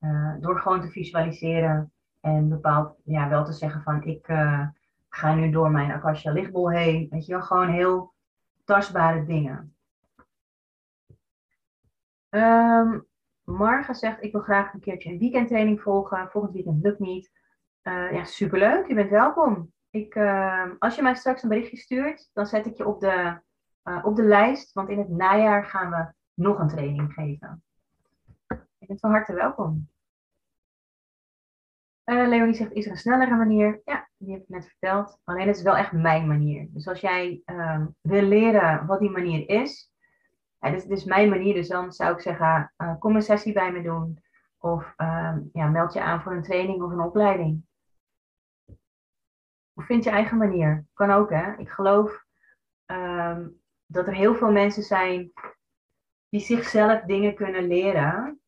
Uh, 0.00 0.34
door 0.40 0.60
gewoon 0.60 0.80
te 0.80 0.90
visualiseren 0.90 1.92
en 2.20 2.48
bepaald, 2.48 3.00
ja, 3.04 3.28
wel 3.28 3.44
te 3.44 3.52
zeggen 3.52 3.82
van 3.82 4.02
ik, 4.02 4.28
ga 5.10 5.34
nu 5.34 5.50
door 5.50 5.70
mijn 5.70 5.90
Akasha 5.90 6.32
lichtbol 6.32 6.70
heen. 6.70 7.06
Weet 7.10 7.26
je 7.26 7.32
wel, 7.32 7.42
gewoon 7.42 7.68
heel 7.68 8.14
tastbare 8.64 9.24
dingen. 9.24 9.74
Um, 12.30 13.06
Marga 13.44 13.92
zegt, 13.92 14.22
ik 14.22 14.32
wil 14.32 14.40
graag 14.40 14.74
een 14.74 14.80
keertje 14.80 15.10
een 15.10 15.18
weekendtraining 15.18 15.80
volgen. 15.80 16.30
Volgend 16.30 16.54
weekend 16.54 16.82
lukt 16.82 16.98
niet. 16.98 17.30
Uh, 17.82 18.12
ja, 18.12 18.24
superleuk. 18.24 18.86
Je 18.86 18.94
bent 18.94 19.10
welkom. 19.10 19.72
Ik, 19.90 20.14
uh, 20.14 20.70
als 20.78 20.94
je 20.94 21.02
mij 21.02 21.14
straks 21.14 21.42
een 21.42 21.48
berichtje 21.48 21.76
stuurt, 21.76 22.30
dan 22.32 22.46
zet 22.46 22.66
ik 22.66 22.76
je 22.76 22.86
op 22.86 23.00
de, 23.00 23.40
uh, 23.84 24.04
op 24.04 24.16
de 24.16 24.22
lijst. 24.22 24.72
Want 24.72 24.88
in 24.88 24.98
het 24.98 25.08
najaar 25.08 25.64
gaan 25.64 25.90
we 25.90 26.12
nog 26.34 26.58
een 26.58 26.68
training 26.68 27.12
geven. 27.12 27.62
Je 28.78 28.86
bent 28.86 29.00
van 29.00 29.10
harte 29.10 29.34
welkom. 29.34 29.89
Uh, 32.10 32.28
Leonie 32.28 32.54
zegt, 32.54 32.72
is 32.72 32.84
er 32.84 32.90
een 32.90 32.96
snellere 32.96 33.36
manier? 33.36 33.80
Ja, 33.84 34.08
die 34.16 34.32
heb 34.32 34.42
ik 34.42 34.48
net 34.48 34.66
verteld. 34.66 35.20
Alleen 35.24 35.46
het 35.46 35.56
is 35.56 35.62
wel 35.62 35.76
echt 35.76 35.92
mijn 35.92 36.26
manier. 36.26 36.68
Dus 36.70 36.88
als 36.88 37.00
jij 37.00 37.42
uh, 37.46 37.86
wil 38.00 38.22
leren 38.22 38.86
wat 38.86 39.00
die 39.00 39.10
manier 39.10 39.48
is, 39.48 39.92
ja, 40.58 40.70
dit, 40.70 40.88
is 40.88 41.04
mijn 41.04 41.28
manier. 41.28 41.54
Dus 41.54 41.68
dan 41.68 41.92
zou 41.92 42.14
ik 42.14 42.20
zeggen, 42.20 42.72
uh, 42.78 42.98
kom 42.98 43.14
een 43.14 43.22
sessie 43.22 43.52
bij 43.52 43.72
me 43.72 43.82
doen. 43.82 44.22
Of 44.58 44.94
ehm, 44.96 45.40
ja, 45.52 45.66
meld 45.66 45.92
je 45.92 46.00
aan 46.00 46.22
voor 46.22 46.32
een 46.32 46.42
training 46.42 46.82
of 46.82 46.90
een 46.90 47.00
opleiding. 47.00 47.64
Of 49.74 49.84
vind 49.84 50.04
je 50.04 50.10
eigen 50.10 50.38
manier. 50.38 50.86
Kan 50.94 51.10
ook, 51.10 51.30
hè. 51.30 51.56
Ik 51.56 51.68
geloof 51.68 52.24
um, 52.86 53.60
dat 53.86 54.06
er 54.06 54.14
heel 54.14 54.34
veel 54.34 54.50
mensen 54.50 54.82
zijn 54.82 55.32
die 56.28 56.40
zichzelf 56.40 57.00
dingen 57.00 57.34
kunnen 57.34 57.66
leren. 57.66 58.39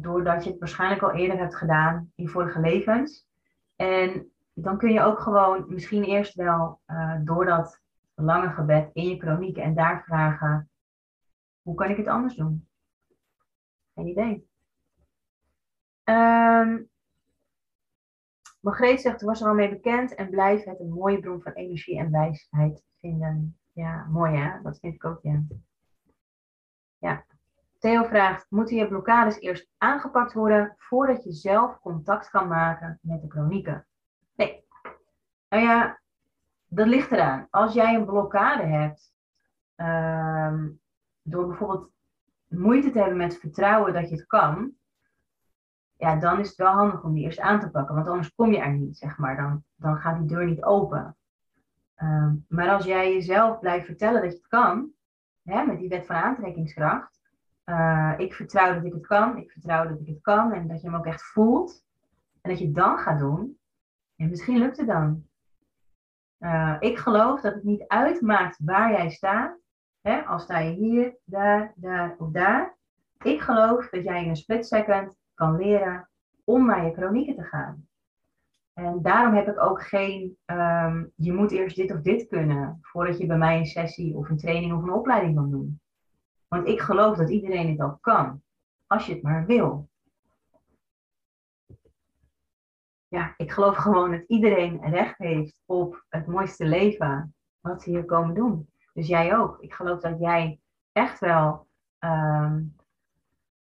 Doordat 0.00 0.44
je 0.44 0.50
het 0.50 0.58
waarschijnlijk 0.58 1.02
al 1.02 1.12
eerder 1.12 1.38
hebt 1.38 1.56
gedaan 1.56 2.12
in 2.14 2.28
vorige 2.28 2.60
levens. 2.60 3.28
En 3.76 4.32
dan 4.52 4.78
kun 4.78 4.92
je 4.92 5.00
ook 5.00 5.18
gewoon 5.18 5.64
misschien 5.68 6.04
eerst 6.04 6.34
wel 6.34 6.80
uh, 6.86 7.16
door 7.24 7.44
dat 7.44 7.80
lange 8.14 8.50
gebed 8.50 8.90
in 8.92 9.08
je 9.08 9.18
chroniek 9.18 9.56
en 9.56 9.74
daar 9.74 10.04
vragen: 10.04 10.70
hoe 11.62 11.74
kan 11.74 11.90
ik 11.90 11.96
het 11.96 12.08
anders 12.08 12.34
doen? 12.34 12.68
Geen 13.94 14.06
idee. 14.06 14.48
Um, 16.04 16.88
Margreet 18.60 19.00
zegt, 19.00 19.22
was 19.22 19.40
er 19.40 19.48
al 19.48 19.54
mee 19.54 19.68
bekend 19.68 20.14
en 20.14 20.30
blijf 20.30 20.64
het 20.64 20.80
een 20.80 20.92
mooie 20.92 21.20
bron 21.20 21.42
van 21.42 21.52
energie 21.52 21.98
en 21.98 22.10
wijsheid 22.10 22.84
vinden. 23.00 23.58
Ja, 23.72 24.04
mooi 24.04 24.36
hè? 24.36 24.62
Dat 24.62 24.78
vind 24.78 24.94
ik 24.94 25.04
ook, 25.04 25.22
ja. 25.22 25.42
Ja, 26.98 27.24
Theo 27.84 28.04
vraagt, 28.04 28.46
moeten 28.48 28.76
je 28.76 28.88
blokkades 28.88 29.38
eerst 29.38 29.70
aangepakt 29.78 30.32
worden 30.32 30.74
voordat 30.78 31.24
je 31.24 31.32
zelf 31.32 31.80
contact 31.80 32.30
kan 32.30 32.48
maken 32.48 32.98
met 33.02 33.22
de 33.22 33.28
chronieken? 33.28 33.86
Nee. 34.36 34.64
Nou 35.48 35.62
ja, 35.62 36.00
dat 36.68 36.86
ligt 36.86 37.12
eraan. 37.12 37.46
Als 37.50 37.74
jij 37.74 37.94
een 37.94 38.04
blokkade 38.04 38.62
hebt, 38.62 39.12
ehm, 39.74 40.68
door 41.22 41.46
bijvoorbeeld 41.46 41.90
moeite 42.48 42.90
te 42.90 42.98
hebben 42.98 43.16
met 43.16 43.38
vertrouwen 43.38 43.92
dat 43.92 44.08
je 44.08 44.14
het 44.16 44.26
kan, 44.26 44.72
ja, 45.96 46.16
dan 46.16 46.38
is 46.38 46.48
het 46.48 46.56
wel 46.56 46.72
handig 46.72 47.02
om 47.02 47.14
die 47.14 47.24
eerst 47.24 47.40
aan 47.40 47.60
te 47.60 47.70
pakken. 47.70 47.94
Want 47.94 48.08
anders 48.08 48.34
kom 48.34 48.52
je 48.52 48.58
er 48.58 48.72
niet, 48.72 48.96
zeg 48.96 49.18
maar. 49.18 49.36
Dan, 49.36 49.64
dan 49.74 49.96
gaat 49.96 50.18
die 50.18 50.28
deur 50.28 50.46
niet 50.46 50.62
open. 50.62 51.16
Ehm, 51.94 52.34
maar 52.48 52.68
als 52.68 52.84
jij 52.84 53.12
jezelf 53.12 53.58
blijft 53.58 53.86
vertellen 53.86 54.22
dat 54.22 54.32
je 54.32 54.38
het 54.38 54.48
kan, 54.48 54.90
hè, 55.42 55.64
met 55.64 55.78
die 55.78 55.88
wet 55.88 56.06
van 56.06 56.16
aantrekkingskracht. 56.16 57.22
Uh, 57.64 58.14
ik 58.16 58.34
vertrouw 58.34 58.74
dat 58.74 58.84
ik 58.84 58.92
het 58.92 59.06
kan, 59.06 59.36
ik 59.36 59.50
vertrouw 59.50 59.88
dat 59.88 60.00
ik 60.00 60.06
het 60.06 60.20
kan 60.20 60.52
en 60.52 60.68
dat 60.68 60.80
je 60.80 60.86
hem 60.86 60.96
ook 60.96 61.06
echt 61.06 61.22
voelt. 61.22 61.84
En 62.40 62.50
dat 62.50 62.58
je 62.58 62.64
het 62.64 62.74
dan 62.74 62.98
gaat 62.98 63.18
doen. 63.18 63.58
En 64.16 64.28
misschien 64.28 64.58
lukt 64.58 64.76
het 64.76 64.86
dan. 64.86 65.26
Uh, 66.38 66.76
ik 66.78 66.98
geloof 66.98 67.40
dat 67.40 67.54
het 67.54 67.64
niet 67.64 67.84
uitmaakt 67.86 68.58
waar 68.64 68.90
jij 68.90 69.10
staat. 69.10 69.58
Hè, 70.00 70.20
al 70.20 70.38
sta 70.38 70.58
je 70.58 70.72
hier, 70.72 71.16
daar, 71.24 71.72
daar 71.76 72.14
of 72.18 72.30
daar. 72.30 72.76
Ik 73.22 73.40
geloof 73.40 73.88
dat 73.88 74.04
jij 74.04 74.22
in 74.22 74.28
een 74.28 74.36
split 74.36 74.66
second 74.66 75.16
kan 75.34 75.56
leren 75.56 76.08
om 76.44 76.66
naar 76.66 76.84
je 76.84 76.92
chronieken 76.92 77.34
te 77.34 77.42
gaan. 77.42 77.88
En 78.72 79.02
daarom 79.02 79.34
heb 79.34 79.48
ik 79.48 79.60
ook 79.60 79.82
geen, 79.82 80.36
um, 80.46 81.12
je 81.16 81.32
moet 81.32 81.50
eerst 81.50 81.76
dit 81.76 81.92
of 81.92 82.00
dit 82.00 82.28
kunnen 82.28 82.78
voordat 82.82 83.18
je 83.18 83.26
bij 83.26 83.38
mij 83.38 83.58
een 83.58 83.66
sessie 83.66 84.16
of 84.16 84.28
een 84.28 84.36
training 84.36 84.72
of 84.72 84.82
een 84.82 84.92
opleiding 84.92 85.34
kan 85.34 85.50
doen. 85.50 85.80
Want 86.54 86.66
ik 86.66 86.80
geloof 86.80 87.16
dat 87.16 87.30
iedereen 87.30 87.70
het 87.70 87.80
al 87.80 87.98
kan, 88.00 88.42
als 88.86 89.06
je 89.06 89.12
het 89.12 89.22
maar 89.22 89.46
wil. 89.46 89.88
Ja, 93.08 93.34
ik 93.36 93.52
geloof 93.52 93.76
gewoon 93.76 94.10
dat 94.10 94.24
iedereen 94.26 94.80
recht 94.90 95.18
heeft 95.18 95.60
op 95.64 96.04
het 96.08 96.26
mooiste 96.26 96.64
leven 96.64 97.34
wat 97.60 97.82
ze 97.82 97.90
hier 97.90 98.04
komen 98.04 98.34
doen. 98.34 98.70
Dus 98.92 99.06
jij 99.06 99.36
ook. 99.36 99.58
Ik 99.60 99.74
geloof 99.74 100.00
dat 100.00 100.20
jij 100.20 100.60
echt 100.92 101.20
wel 101.20 101.66
um, 101.98 102.76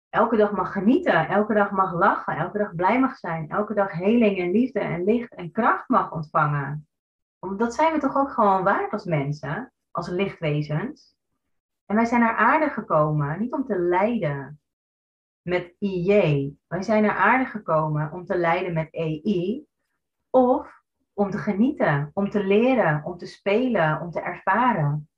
elke 0.08 0.36
dag 0.36 0.52
mag 0.52 0.72
genieten, 0.72 1.28
elke 1.28 1.54
dag 1.54 1.70
mag 1.70 1.92
lachen, 1.92 2.36
elke 2.36 2.58
dag 2.58 2.74
blij 2.74 3.00
mag 3.00 3.16
zijn, 3.16 3.50
elke 3.50 3.74
dag 3.74 3.92
heling 3.92 4.38
en 4.38 4.50
liefde 4.50 4.80
en 4.80 5.04
licht 5.04 5.34
en 5.34 5.50
kracht 5.50 5.88
mag 5.88 6.12
ontvangen. 6.12 6.88
Dat 7.56 7.74
zijn 7.74 7.92
we 7.92 7.98
toch 7.98 8.16
ook 8.16 8.30
gewoon 8.30 8.64
waard 8.64 8.92
als 8.92 9.04
mensen, 9.04 9.72
als 9.90 10.08
lichtwezens. 10.08 11.15
En 11.86 11.96
wij 11.96 12.04
zijn 12.04 12.20
naar 12.20 12.36
aarde 12.36 12.68
gekomen, 12.70 13.40
niet 13.40 13.52
om 13.52 13.64
te 13.64 13.78
lijden 13.78 14.60
met 15.42 15.74
IJ. 15.78 16.54
Wij 16.66 16.82
zijn 16.82 17.02
naar 17.02 17.16
aarde 17.16 17.44
gekomen 17.44 18.12
om 18.12 18.24
te 18.24 18.36
lijden 18.36 18.72
met 18.72 18.88
EI. 18.90 19.66
Of 20.30 20.82
om 21.12 21.30
te 21.30 21.38
genieten, 21.38 22.10
om 22.14 22.30
te 22.30 22.44
leren, 22.44 23.04
om 23.04 23.18
te 23.18 23.26
spelen, 23.26 24.00
om 24.00 24.10
te 24.10 24.20
ervaren. 24.20 25.08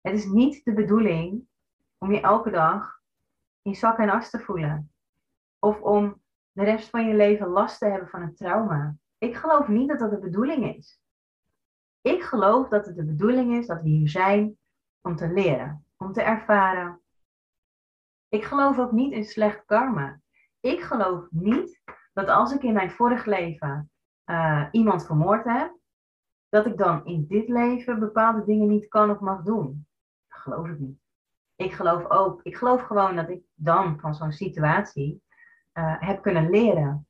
Het 0.00 0.14
is 0.14 0.26
niet 0.26 0.64
de 0.64 0.72
bedoeling 0.72 1.46
om 1.98 2.12
je 2.12 2.20
elke 2.20 2.50
dag 2.50 3.00
in 3.62 3.74
zak 3.74 3.98
en 3.98 4.10
as 4.10 4.30
te 4.30 4.38
voelen. 4.38 4.92
Of 5.58 5.80
om 5.80 6.22
de 6.52 6.64
rest 6.64 6.90
van 6.90 7.06
je 7.06 7.14
leven 7.14 7.48
last 7.48 7.78
te 7.78 7.86
hebben 7.86 8.08
van 8.08 8.22
een 8.22 8.34
trauma. 8.34 8.96
Ik 9.18 9.36
geloof 9.36 9.68
niet 9.68 9.88
dat 9.88 9.98
dat 9.98 10.10
de 10.10 10.18
bedoeling 10.18 10.76
is. 10.76 11.00
Ik 12.00 12.22
geloof 12.22 12.68
dat 12.68 12.86
het 12.86 12.96
de 12.96 13.04
bedoeling 13.04 13.56
is 13.56 13.66
dat 13.66 13.82
we 13.82 13.88
hier 13.88 14.08
zijn 14.08 14.58
om 15.06 15.16
te 15.16 15.28
leren, 15.28 15.86
om 15.96 16.12
te 16.12 16.22
ervaren. 16.22 17.02
Ik 18.28 18.44
geloof 18.44 18.78
ook 18.78 18.92
niet 18.92 19.12
in 19.12 19.24
slecht 19.24 19.64
karma. 19.64 20.20
Ik 20.60 20.80
geloof 20.80 21.26
niet 21.30 21.82
dat 22.12 22.28
als 22.28 22.52
ik 22.52 22.62
in 22.62 22.72
mijn 22.72 22.90
vorig 22.90 23.24
leven 23.24 23.90
uh, 24.30 24.68
iemand 24.70 25.06
vermoord 25.06 25.44
heb, 25.44 25.78
dat 26.48 26.66
ik 26.66 26.76
dan 26.76 27.06
in 27.06 27.26
dit 27.26 27.48
leven 27.48 27.98
bepaalde 27.98 28.44
dingen 28.44 28.68
niet 28.68 28.88
kan 28.88 29.10
of 29.10 29.20
mag 29.20 29.42
doen. 29.42 29.86
Dat 30.28 30.40
geloof 30.40 30.68
ik 30.68 30.78
niet 30.78 31.02
ik 31.56 31.72
geloof 31.72 32.10
ook, 32.10 32.42
ik 32.42 32.56
geloof 32.56 32.82
gewoon 32.82 33.16
dat 33.16 33.28
ik 33.28 33.42
dan 33.54 34.00
van 34.00 34.14
zo'n 34.14 34.32
situatie 34.32 35.22
uh, 35.74 35.94
heb 35.98 36.22
kunnen 36.22 36.50
leren. 36.50 37.08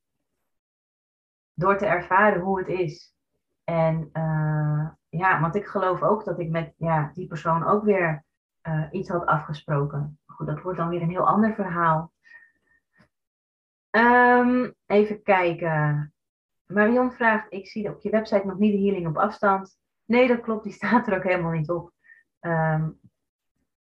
Door 1.55 1.79
te 1.79 1.87
ervaren 1.87 2.41
hoe 2.41 2.59
het 2.59 2.69
is. 2.69 3.14
En 3.65 4.11
uh, 4.13 4.89
ja, 5.09 5.41
want 5.41 5.55
ik 5.55 5.67
geloof 5.67 6.03
ook 6.03 6.25
dat 6.25 6.39
ik 6.39 6.51
met 6.51 6.75
ja, 6.77 7.11
die 7.15 7.27
persoon 7.27 7.65
ook 7.67 7.85
weer 7.85 8.25
uh, 8.63 8.87
iets 8.91 9.09
had 9.09 9.27
afgesproken. 9.27 10.19
Goed, 10.27 10.47
dat 10.47 10.63
wordt 10.63 10.79
dan 10.79 10.89
weer 10.89 11.03
een 11.03 11.11
heel 11.11 11.27
ander 11.27 11.55
verhaal. 11.55 12.13
Um, 13.91 14.75
even 14.87 15.23
kijken. 15.23 16.13
Marion 16.67 17.13
vraagt, 17.13 17.53
ik 17.53 17.69
zie 17.69 17.89
op 17.89 18.01
je 18.01 18.11
website 18.11 18.47
nog 18.47 18.59
niet 18.59 18.73
de 18.73 18.83
healing 18.83 19.07
op 19.07 19.17
afstand. 19.17 19.79
Nee, 20.05 20.29
dat 20.29 20.41
klopt, 20.41 20.65
die 20.65 20.73
staat 20.83 21.07
er 21.07 21.17
ook 21.17 21.23
helemaal 21.23 21.53
niet 21.53 21.71
op. 21.71 21.93
Um, 22.41 23.01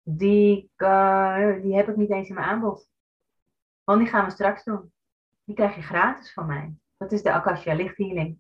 die, 0.04 0.72
uh, 0.78 1.62
die 1.62 1.76
heb 1.76 1.90
ik 1.90 1.96
niet 1.96 2.12
eens 2.12 2.30
in 2.30 2.36
mijn 2.36 2.48
aanbod. 2.48 2.90
Want 3.84 4.00
die 4.00 4.10
gaan 4.10 4.26
we 4.26 4.32
straks 4.32 4.64
doen. 4.64 4.94
Die 5.44 5.56
krijg 5.56 5.76
je 5.76 5.82
gratis 5.82 6.34
van 6.34 6.46
mij. 6.46 6.76
Dat 6.98 7.12
is 7.12 7.24
de 7.24 7.32
Akasha 7.32 7.74
lichthealing. 7.74 8.40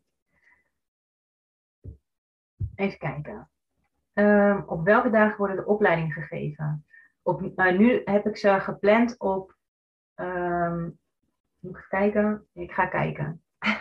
Even 2.76 2.98
kijken. 2.98 3.50
Um, 4.14 4.64
op 4.68 4.84
welke 4.84 5.10
dagen 5.10 5.38
worden 5.38 5.56
de 5.56 5.66
opleidingen 5.66 6.12
gegeven? 6.12 6.86
Op, 7.22 7.42
uh, 7.42 7.78
nu 7.78 8.02
heb 8.06 8.26
ik 8.26 8.38
ze 8.38 8.60
gepland 8.60 9.20
op. 9.20 9.56
Um, 10.16 11.00
moet 11.60 11.78
ik 11.78 11.86
kijken? 11.90 12.48
Ik 12.54 12.72
ga 12.72 12.86
kijken. 12.86 13.44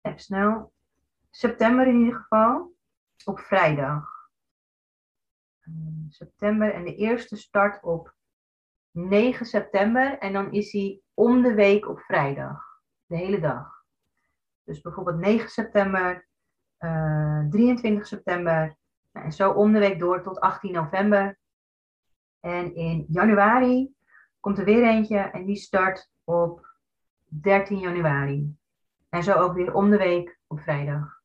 Even 0.00 0.20
snel. 0.20 0.72
September 1.30 1.86
in 1.86 1.98
ieder 1.98 2.14
geval. 2.14 2.74
Op 3.24 3.38
vrijdag 3.38 4.20
september. 6.08 6.72
En 6.72 6.84
de 6.84 6.94
eerste 6.94 7.36
start 7.36 7.82
op 7.82 8.14
9 8.90 9.46
september. 9.46 10.18
En 10.18 10.32
dan 10.32 10.52
is 10.52 10.72
hij 10.72 11.00
om 11.14 11.42
de 11.42 11.54
week 11.54 11.88
op 11.88 12.00
vrijdag. 12.00 12.82
De 13.06 13.16
hele 13.16 13.40
dag. 13.40 13.84
Dus 14.64 14.80
bijvoorbeeld 14.80 15.18
9 15.18 15.48
september, 15.48 16.10
eh, 16.10 16.20
23 16.80 18.06
september. 18.06 18.76
En 19.12 19.32
zo 19.32 19.50
om 19.50 19.72
de 19.72 19.78
week 19.78 19.98
door 19.98 20.22
tot 20.22 20.40
18 20.40 20.72
november. 20.72 21.38
En 22.40 22.74
in 22.74 23.04
januari 23.08 23.94
komt 24.40 24.58
er 24.58 24.64
weer 24.64 24.84
eentje 24.84 25.18
en 25.18 25.44
die 25.44 25.56
start 25.56 26.10
op 26.24 26.66
13 27.24 27.78
januari. 27.78 28.56
En 29.08 29.22
zo 29.22 29.32
ook 29.32 29.54
weer 29.54 29.74
om 29.74 29.90
de 29.90 29.96
week 29.96 30.38
op 30.46 30.60
vrijdag. 30.60 31.20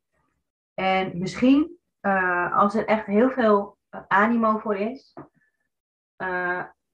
En 0.73 1.17
misschien, 1.17 1.77
uh, 2.01 2.57
als 2.57 2.75
er 2.75 2.85
echt 2.85 3.05
heel 3.05 3.29
veel 3.29 3.77
animo 4.07 4.57
voor 4.57 4.75
is, 4.75 5.13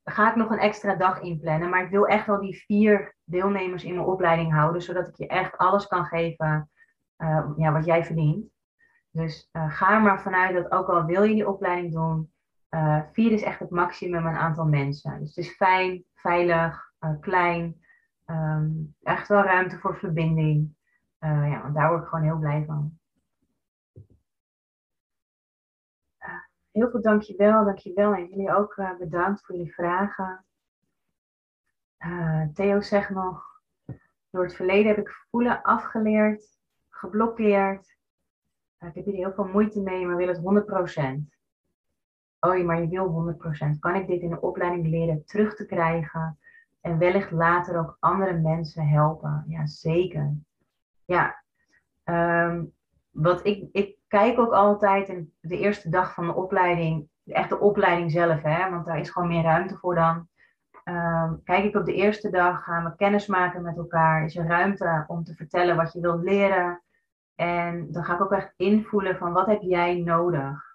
ga 0.03 0.29
ik 0.29 0.35
nog 0.35 0.49
een 0.49 0.59
extra 0.59 0.95
dag 0.95 1.21
inplannen. 1.21 1.69
Maar 1.69 1.83
ik 1.83 1.89
wil 1.89 2.07
echt 2.07 2.25
wel 2.25 2.41
die 2.41 2.63
vier 2.65 3.15
deelnemers 3.23 3.83
in 3.83 3.95
mijn 3.95 4.07
opleiding 4.07 4.53
houden, 4.53 4.81
zodat 4.81 5.07
ik 5.07 5.15
je 5.15 5.27
echt 5.27 5.57
alles 5.57 5.87
kan 5.87 6.05
geven 6.05 6.69
uh, 7.21 7.51
ja, 7.57 7.71
wat 7.71 7.85
jij 7.85 8.05
verdient. 8.05 8.49
Dus 9.11 9.49
uh, 9.53 9.75
ga 9.77 9.93
er 9.93 10.01
maar 10.01 10.21
vanuit 10.21 10.53
dat 10.53 10.71
ook 10.71 10.87
al 10.87 11.05
wil 11.05 11.23
je 11.23 11.33
die 11.33 11.49
opleiding 11.49 11.93
doen, 11.93 12.33
vier 13.11 13.31
is 13.31 13.41
echt 13.41 13.59
het 13.59 13.69
maximum 13.69 14.27
aan 14.27 14.35
aantal 14.35 14.65
mensen. 14.65 15.19
Dus 15.19 15.35
het 15.35 15.45
is 15.45 15.55
fijn, 15.55 16.03
veilig, 16.13 16.93
klein, 17.19 17.81
um, 18.25 18.95
echt 19.03 19.27
wel 19.27 19.41
ruimte 19.41 19.77
voor 19.77 19.97
verbinding. 19.97 20.75
ja, 21.19 21.69
daar 21.69 21.89
word 21.89 22.01
ik 22.01 22.07
gewoon 22.07 22.23
heel 22.23 22.39
blij 22.39 22.63
van. 22.65 22.99
heel 26.71 26.89
veel 26.89 27.01
dankjewel, 27.01 27.65
dankjewel. 27.65 28.13
En 28.13 28.27
jullie 28.27 28.55
ook 28.55 28.75
bedankt 28.99 29.45
voor 29.45 29.55
jullie 29.55 29.73
vragen. 29.73 30.45
Theo 32.53 32.81
zegt 32.81 33.09
nog, 33.09 33.43
door 34.29 34.43
het 34.43 34.55
verleden 34.55 34.87
heb 34.87 34.97
ik 34.97 35.25
voelen 35.29 35.61
afgeleerd, 35.61 36.60
geblokkeerd. 37.01 37.95
Uh, 38.79 38.89
ik 38.89 38.95
heb 38.95 39.05
hier 39.05 39.13
heel 39.13 39.33
veel 39.33 39.47
moeite 39.47 39.81
mee, 39.81 40.05
maar 40.05 40.15
wil 40.15 40.27
het 40.27 40.37
100%. 40.37 41.39
Oh, 42.39 42.65
maar 42.65 42.81
je 42.81 42.87
wil 42.87 43.35
100%. 43.75 43.79
Kan 43.79 43.95
ik 43.95 44.07
dit 44.07 44.21
in 44.21 44.29
de 44.29 44.41
opleiding 44.41 44.87
leren 44.87 45.25
terug 45.25 45.55
te 45.55 45.65
krijgen? 45.65 46.39
En 46.81 46.97
wellicht 46.97 47.31
later 47.31 47.79
ook 47.79 47.97
andere 47.99 48.33
mensen 48.33 48.87
helpen? 48.87 49.45
Ja, 49.47 49.67
zeker. 49.67 50.33
Ja, 51.05 51.43
um, 52.03 52.73
wat 53.09 53.45
ik, 53.45 53.69
ik 53.71 53.97
kijk 54.07 54.39
ook 54.39 54.51
altijd 54.51 55.09
in 55.09 55.33
de 55.39 55.57
eerste 55.57 55.89
dag 55.89 56.13
van 56.13 56.27
de 56.27 56.35
opleiding, 56.35 57.07
echt 57.25 57.49
de 57.49 57.59
opleiding 57.59 58.11
zelf, 58.11 58.41
hè, 58.41 58.69
want 58.69 58.85
daar 58.85 58.99
is 58.99 59.09
gewoon 59.09 59.27
meer 59.27 59.43
ruimte 59.43 59.77
voor 59.77 59.95
dan. 59.95 60.29
Um, 60.83 61.43
kijk 61.43 61.63
ik 61.63 61.75
op 61.75 61.85
de 61.85 61.93
eerste 61.93 62.29
dag, 62.29 62.63
gaan 62.63 62.83
we 62.83 62.95
kennis 62.95 63.27
maken 63.27 63.61
met 63.61 63.77
elkaar. 63.77 64.23
Is 64.23 64.35
er 64.35 64.47
ruimte 64.47 65.03
om 65.07 65.23
te 65.23 65.33
vertellen 65.33 65.75
wat 65.75 65.93
je 65.93 65.99
wilt 66.01 66.23
leren? 66.23 66.81
En 67.35 67.91
dan 67.91 68.03
ga 68.03 68.13
ik 68.13 68.21
ook 68.21 68.31
echt 68.31 68.53
invoelen 68.55 69.17
van 69.17 69.33
wat 69.33 69.47
heb 69.47 69.61
jij 69.61 69.99
nodig? 69.99 70.69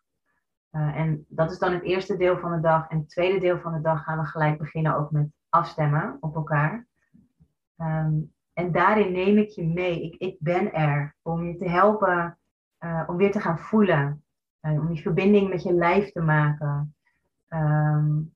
Uh, 0.72 0.96
en 0.96 1.24
dat 1.28 1.50
is 1.50 1.58
dan 1.58 1.72
het 1.72 1.82
eerste 1.82 2.16
deel 2.16 2.38
van 2.38 2.52
de 2.52 2.60
dag. 2.60 2.88
En 2.88 2.98
het 2.98 3.08
tweede 3.08 3.38
deel 3.38 3.58
van 3.58 3.72
de 3.72 3.80
dag 3.80 4.02
gaan 4.02 4.18
we 4.18 4.24
gelijk 4.24 4.58
beginnen 4.58 4.96
ook 4.96 5.10
met 5.10 5.28
afstemmen 5.48 6.16
op 6.20 6.34
elkaar. 6.34 6.86
Um, 7.76 8.34
en 8.52 8.72
daarin 8.72 9.12
neem 9.12 9.38
ik 9.38 9.48
je 9.48 9.66
mee. 9.66 10.02
Ik, 10.02 10.14
ik 10.14 10.36
ben 10.38 10.72
er 10.72 11.16
om 11.22 11.44
je 11.44 11.56
te 11.56 11.68
helpen 11.68 12.38
uh, 12.80 13.02
om 13.06 13.16
weer 13.16 13.32
te 13.32 13.40
gaan 13.40 13.58
voelen. 13.58 14.24
Uh, 14.62 14.72
om 14.72 14.86
die 14.86 15.02
verbinding 15.02 15.48
met 15.48 15.62
je 15.62 15.72
lijf 15.72 16.12
te 16.12 16.20
maken. 16.20 16.94
Um, 17.48 18.34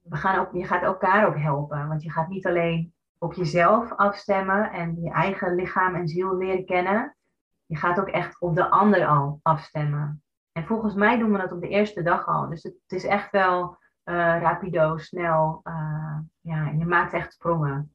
we 0.00 0.16
gaan 0.16 0.38
ook, 0.38 0.52
je 0.52 0.64
gaat 0.64 0.82
elkaar 0.82 1.26
ook 1.26 1.38
helpen. 1.38 1.88
Want 1.88 2.02
je 2.02 2.10
gaat 2.10 2.28
niet 2.28 2.46
alleen 2.46 2.93
op 3.24 3.32
jezelf 3.32 3.92
afstemmen 3.92 4.72
en 4.72 5.00
je 5.00 5.10
eigen 5.10 5.54
lichaam 5.54 5.94
en 5.94 6.08
ziel 6.08 6.36
leren 6.36 6.64
kennen. 6.64 7.16
Je 7.66 7.76
gaat 7.76 8.00
ook 8.00 8.08
echt 8.08 8.40
op 8.40 8.54
de 8.54 8.70
ander 8.70 9.06
al 9.06 9.40
afstemmen. 9.42 10.22
En 10.52 10.66
volgens 10.66 10.94
mij 10.94 11.18
doen 11.18 11.32
we 11.32 11.38
dat 11.38 11.52
op 11.52 11.60
de 11.60 11.68
eerste 11.68 12.02
dag 12.02 12.26
al. 12.26 12.48
Dus 12.48 12.62
het, 12.62 12.74
is 12.86 13.04
echt 13.04 13.30
wel 13.30 13.62
uh, 14.04 14.14
rapido, 14.14 14.96
snel. 14.96 15.60
Uh, 15.64 16.18
ja, 16.40 16.70
je 16.70 16.86
maakt 16.86 17.12
echt 17.12 17.32
sprongen. 17.32 17.92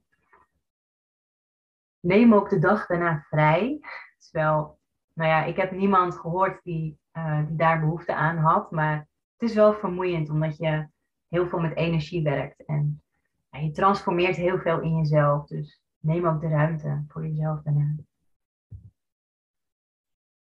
Neem 1.99 2.33
ook 2.33 2.49
de 2.49 2.59
dag 2.59 2.85
daarna 2.85 3.25
vrij. 3.29 3.77
Het 3.81 4.23
is 4.23 4.31
wel, 4.31 4.79
nou 5.13 5.29
ja, 5.29 5.43
ik 5.43 5.55
heb 5.55 5.71
niemand 5.71 6.15
gehoord 6.15 6.63
die, 6.63 6.99
uh, 7.13 7.47
die 7.47 7.55
daar 7.55 7.79
behoefte 7.79 8.15
aan 8.15 8.37
had. 8.37 8.71
Maar 8.71 8.97
het 9.37 9.49
is 9.49 9.55
wel 9.55 9.73
vermoeiend 9.73 10.29
omdat 10.29 10.57
je 10.57 10.87
heel 11.27 11.47
veel 11.47 11.59
met 11.59 11.75
energie 11.75 12.23
werkt. 12.23 12.65
En 12.65 13.01
je 13.49 13.71
transformeert 13.71 14.35
heel 14.35 14.59
veel 14.59 14.81
in 14.81 14.97
jezelf. 14.97 15.47
Dus 15.47 15.81
neem 15.99 16.27
ook 16.27 16.41
de 16.41 16.47
ruimte 16.47 17.03
voor 17.07 17.27
jezelf 17.27 17.61
daarna. 17.61 17.95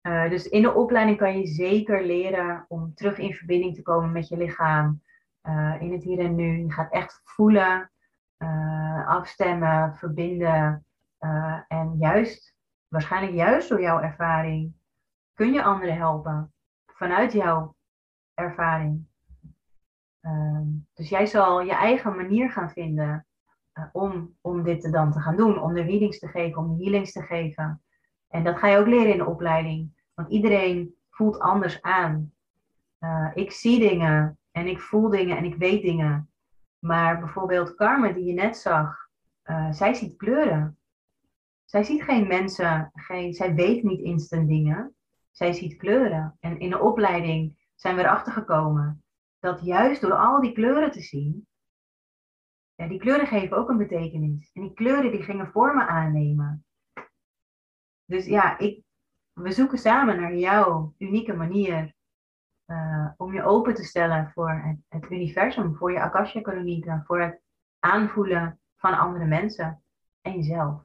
Uh, 0.02 0.30
dus 0.30 0.48
in 0.48 0.62
de 0.62 0.74
opleiding 0.74 1.18
kan 1.18 1.38
je 1.38 1.48
zeker 1.48 2.06
leren 2.06 2.66
om 2.68 2.94
terug 2.94 3.18
in 3.18 3.34
verbinding 3.34 3.76
te 3.76 3.82
komen 3.82 4.12
met 4.12 4.28
je 4.28 4.38
lichaam. 4.38 5.02
Uh, 5.44 5.76
in 5.80 5.92
het 5.92 6.04
hier 6.04 6.20
en 6.20 6.36
nu. 6.36 6.58
Je 6.58 6.72
gaat 6.72 6.92
echt 6.92 7.22
voelen, 7.24 7.92
uh, 8.38 9.08
afstemmen, 9.08 9.96
verbinden. 9.96 10.86
en 11.68 11.96
juist, 11.98 12.56
waarschijnlijk 12.88 13.34
juist 13.34 13.70
door 13.70 13.82
jouw 13.82 14.00
ervaring, 14.00 14.74
kun 15.34 15.54
je 15.54 15.64
anderen 15.64 15.98
helpen. 15.98 16.54
Vanuit 16.86 17.34
jouw 17.34 17.76
ervaring. 18.34 19.08
Ehm, 20.26 20.68
dus 20.94 21.10
jij 21.10 21.26
zal 21.26 21.62
je 21.62 21.74
eigen 21.74 22.16
manier 22.16 22.52
gaan 22.52 22.70
vinden 22.70 23.26
om, 23.92 24.36
om 24.42 24.64
dit 24.64 24.92
dan 24.92 25.12
te 25.12 25.20
gaan 25.20 25.36
doen. 25.36 25.62
Om 25.62 25.74
de 25.74 25.82
readings 25.82 26.20
te 26.20 26.28
geven, 26.28 26.62
om 26.62 26.78
de 26.78 26.84
healings 26.84 27.12
te 27.12 27.22
geven. 27.22 27.82
En 28.28 28.44
dat 28.44 28.58
ga 28.58 28.68
je 28.68 28.78
ook 28.78 28.88
leren 28.88 29.12
in 29.12 29.18
de 29.18 29.26
opleiding. 29.26 30.04
Want 30.14 30.30
iedereen 30.30 30.96
voelt 31.10 31.40
anders 31.40 31.82
aan. 31.82 32.32
Uh, 33.00 33.32
ik 33.34 33.52
zie 33.52 33.80
dingen 33.80 34.38
en 34.52 34.68
ik 34.68 34.80
voel 34.80 35.10
dingen 35.10 35.38
en 35.38 35.44
ik 35.44 35.56
weet 35.56 35.82
dingen. 35.82 36.30
Maar 36.80 37.20
bijvoorbeeld 37.20 37.76
Carmen, 37.76 38.14
die 38.14 38.26
je 38.26 38.34
net 38.34 38.58
zag, 38.58 39.10
uh, 39.46 39.72
zij 39.72 39.94
ziet 39.94 40.18
kleuren. 40.18 40.78
Zij 41.66 41.84
ziet 41.84 42.04
geen 42.04 42.28
mensen, 42.28 42.92
geen, 42.94 43.34
zij 43.34 43.56
weet 43.56 43.84
niet 43.84 44.02
instant 44.02 44.48
dingen. 44.48 44.96
Zij 45.32 45.54
ziet 45.54 45.78
kleuren. 45.78 46.38
En 46.40 46.60
in 46.60 46.70
de 46.70 46.80
opleiding 46.80 47.70
zijn 47.76 47.96
we 47.96 48.02
erachter 48.02 48.34
gekomen 48.34 49.05
dat 49.46 49.66
juist 49.66 50.02
door 50.02 50.14
al 50.14 50.42
die 50.42 50.52
kleuren 50.52 50.92
te 50.92 51.02
zien, 51.02 51.48
ja, 52.76 52.88
die 52.88 53.00
kleuren 53.00 53.28
geven 53.28 53.58
ook 53.58 53.70
een 53.70 53.78
betekenis. 53.78 54.52
En 54.54 54.62
die 54.62 54.74
kleuren 54.74 55.12
die 55.12 55.24
gingen 55.24 55.52
vormen 55.52 55.88
aannemen. 55.88 56.66
Dus 58.06 58.26
ja, 58.26 58.58
ik, 58.58 58.84
we 59.34 59.52
zoeken 59.52 59.78
samen 59.78 60.22
naar 60.22 60.36
jouw 60.36 60.94
unieke 60.98 61.34
manier 61.34 61.94
uh, 62.66 63.10
om 63.18 63.34
je 63.34 63.44
open 63.44 63.74
te 63.74 63.84
stellen 63.84 64.32
voor 64.34 64.52
het, 64.52 64.78
het 65.02 65.12
universum, 65.12 65.76
voor 65.76 65.92
je 65.92 66.00
akasha-kolonieken, 66.00 67.04
voor 67.06 67.22
het 67.22 67.42
aanvoelen 67.80 68.60
van 68.76 68.98
andere 68.98 69.26
mensen 69.26 69.84
en 70.22 70.36
jezelf. 70.36 70.84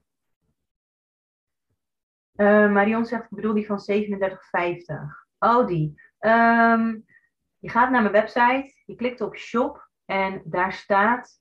Uh, 2.34 2.72
Marion 2.72 3.04
zegt, 3.04 3.24
ik 3.24 3.36
bedoel 3.36 3.54
die 3.54 3.66
van 3.66 3.78
3750. 3.78 5.26
Oh, 5.38 5.66
die. 5.66 6.00
Je 7.60 7.68
gaat 7.68 7.90
naar 7.90 8.00
mijn 8.00 8.12
website, 8.12 8.74
je 8.84 8.94
klikt 8.94 9.20
op 9.20 9.36
shop 9.36 9.88
en 10.04 10.42
daar 10.44 10.72
staat 10.72 11.40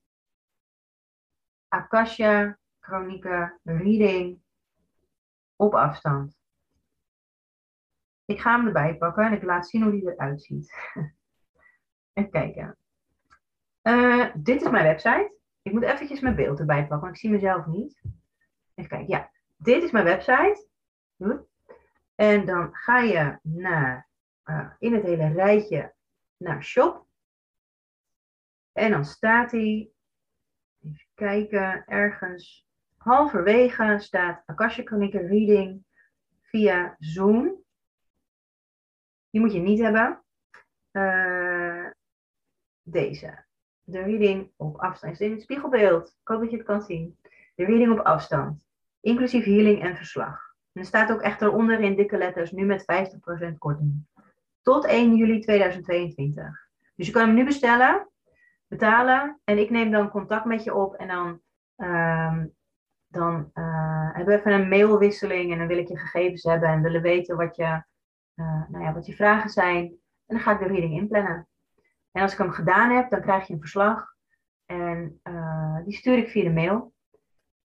Akasha, 1.68 2.58
Chronieken, 2.80 3.60
Reading 3.64 4.42
op 5.56 5.74
afstand. 5.74 6.38
Ik 8.26 8.40
ga 8.40 8.56
hem 8.56 8.68
erbij 8.68 8.98
pakken 8.98 9.26
en 9.26 9.34
ik 9.34 9.44
laat 9.44 9.68
zien 9.68 9.82
hoe 9.82 9.92
die 9.92 10.12
eruit 10.12 10.42
ziet. 10.42 10.74
Even 12.14 12.32
kijken. 12.32 12.78
Uh, 13.84 14.30
dit 14.36 14.62
is 14.62 14.70
mijn 14.70 14.84
website. 14.84 15.38
Ik 15.62 15.72
moet 15.72 15.84
eventjes 15.84 16.20
mijn 16.20 16.36
beeld 16.36 16.60
erbij 16.60 16.80
pakken, 16.82 17.00
want 17.00 17.14
ik 17.14 17.20
zie 17.20 17.30
mezelf 17.30 17.66
niet. 17.66 18.02
Even 18.74 18.90
kijken. 18.90 19.08
Ja, 19.08 19.32
dit 19.58 19.84
is 19.84 19.92
mijn 19.92 20.06
website. 20.06 20.68
En 22.16 22.46
dan 22.46 22.76
ga 22.76 23.00
je 23.00 23.40
naar, 23.42 24.10
uh, 24.46 24.70
in 24.80 24.94
het 24.94 25.04
hele 25.04 25.28
rijtje 25.28 25.94
naar 26.40 26.64
shop. 26.64 27.06
En 28.72 28.92
dan 28.92 29.06
staat 29.06 29.52
hij, 29.52 29.90
even 30.80 31.06
kijken, 31.14 31.86
ergens 31.86 32.68
halverwege 32.98 33.96
staat 34.00 34.44
Akasha 34.46 34.84
Chronicle 34.84 35.28
Reading 35.28 35.84
via 36.42 36.96
Zoom. 37.00 37.64
Die 39.30 39.42
moet 39.42 39.54
je 39.54 39.60
niet 39.60 39.80
hebben. 39.80 40.24
Uh, 40.92 41.86
deze. 42.82 43.46
De 43.84 44.02
reading 44.02 44.52
op 44.56 44.78
afstand. 44.78 45.14
Is 45.14 45.20
in 45.20 45.32
het 45.32 45.42
spiegelbeeld. 45.42 46.08
Ik 46.08 46.28
hoop 46.28 46.40
dat 46.40 46.52
je 46.52 46.58
het 46.58 46.66
kan 46.66 46.82
zien. 46.82 47.18
De 47.56 47.66
reading 47.66 47.92
op 47.92 48.06
afstand. 48.06 48.68
Inclusief 49.02 49.46
healing 49.46 49.82
en 49.82 49.96
verslag. 49.96 50.56
En 50.72 50.82
er 50.82 50.88
staat 50.88 51.12
ook 51.12 51.22
echt 51.22 51.42
eronder 51.42 51.80
in 51.80 51.96
dikke 51.96 52.18
letters. 52.18 52.52
Nu 52.52 52.66
met 52.66 52.86
50% 53.52 53.58
korting. 53.58 54.06
Tot 54.70 54.86
1 54.86 55.16
juli 55.16 55.40
2022. 55.40 56.68
Dus 56.96 57.06
je 57.06 57.12
kan 57.12 57.26
hem 57.26 57.34
nu 57.34 57.46
bestellen. 57.46 58.10
Betalen. 58.68 59.40
En 59.44 59.58
ik 59.58 59.70
neem 59.70 59.92
dan 59.92 60.10
contact 60.10 60.46
met 60.46 60.64
je 60.64 60.74
op. 60.74 60.94
En 60.96 61.08
dan, 61.08 61.42
uh, 61.78 62.44
dan 63.08 63.52
uh, 63.54 64.14
hebben 64.14 64.34
we 64.34 64.40
even 64.40 64.52
een 64.52 64.68
mailwisseling. 64.68 65.52
En 65.52 65.58
dan 65.58 65.68
wil 65.68 65.78
ik 65.78 65.88
je 65.88 65.98
gegevens 65.98 66.44
hebben. 66.44 66.70
En 66.70 66.82
willen 66.82 67.02
weten 67.02 67.38
wat 67.38 67.56
je 67.56 67.84
uh, 68.36 68.70
nou 68.70 68.84
ja, 68.84 68.94
wat 68.94 69.06
je 69.06 69.16
vragen 69.16 69.50
zijn. 69.50 69.86
En 69.86 70.36
dan 70.36 70.40
ga 70.40 70.52
ik 70.52 70.60
de 70.60 70.68
reading 70.68 70.94
inplannen. 70.94 71.48
En 72.12 72.22
als 72.22 72.32
ik 72.32 72.38
hem 72.38 72.52
gedaan 72.52 72.96
heb, 72.96 73.10
dan 73.10 73.22
krijg 73.22 73.48
je 73.48 73.54
een 73.54 73.60
verslag. 73.60 74.14
En 74.66 75.20
uh, 75.24 75.84
die 75.84 75.94
stuur 75.94 76.18
ik 76.18 76.30
via 76.30 76.44
de 76.44 76.54
mail. 76.54 76.94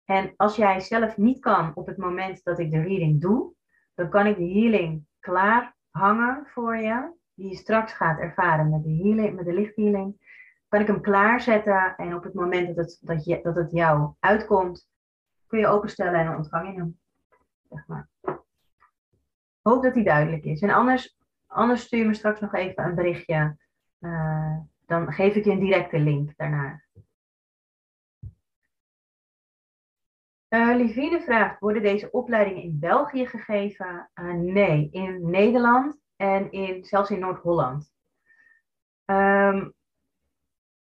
En 0.05 0.33
als 0.35 0.55
jij 0.55 0.79
zelf 0.79 1.17
niet 1.17 1.39
kan 1.39 1.71
op 1.75 1.87
het 1.87 1.97
moment 1.97 2.43
dat 2.43 2.59
ik 2.59 2.71
de 2.71 2.81
reading 2.81 3.21
doe, 3.21 3.53
dan 3.93 4.09
kan 4.09 4.25
ik 4.25 4.37
de 4.37 4.49
healing 4.49 5.05
klaar 5.19 5.76
hangen 5.97 6.45
voor 6.47 6.77
je. 6.77 7.15
Die 7.33 7.49
je 7.49 7.55
straks 7.55 7.93
gaat 7.93 8.19
ervaren 8.19 8.69
met 8.69 8.83
de, 8.83 8.89
healing, 8.89 9.35
met 9.35 9.45
de 9.45 9.53
lichthealing. 9.53 10.35
Kan 10.67 10.81
ik 10.81 10.87
hem 10.87 11.01
klaarzetten 11.01 11.95
en 11.97 12.15
op 12.15 12.23
het 12.23 12.33
moment 12.33 12.67
dat 12.67 12.75
het, 12.75 12.99
dat, 13.01 13.25
je, 13.25 13.39
dat 13.43 13.55
het 13.55 13.71
jou 13.71 14.13
uitkomt, 14.19 14.89
kun 15.47 15.59
je 15.59 15.67
openstellen 15.67 16.19
en 16.19 16.25
dan 16.25 16.35
ontvang. 16.35 16.93
Zeg 17.69 17.87
maar 17.87 18.09
hoop 19.67 19.83
dat 19.83 19.93
die 19.93 20.03
duidelijk 20.03 20.43
is. 20.43 20.61
En 20.61 20.69
anders, 20.69 21.17
anders 21.47 21.81
stuur 21.81 21.99
je 21.99 22.05
me 22.05 22.13
straks 22.13 22.39
nog 22.39 22.53
even 22.53 22.83
een 22.83 22.95
berichtje. 22.95 23.57
Uh, 23.99 24.57
dan 24.85 25.13
geef 25.13 25.35
ik 25.35 25.45
je 25.45 25.51
een 25.51 25.59
directe 25.59 25.99
link 25.99 26.33
daarnaar. 26.35 26.86
Uh, 30.49 30.75
Livine 30.75 31.21
vraagt, 31.21 31.59
worden 31.59 31.81
deze 31.81 32.11
opleidingen 32.11 32.63
in 32.63 32.79
België 32.79 33.27
gegeven? 33.27 34.09
Uh, 34.15 34.33
nee, 34.33 34.89
in 34.91 35.29
Nederland 35.29 35.97
en 36.15 36.51
in, 36.51 36.85
zelfs 36.85 37.09
in 37.09 37.19
Noord-Holland. 37.19 37.91
Um, 39.05 39.73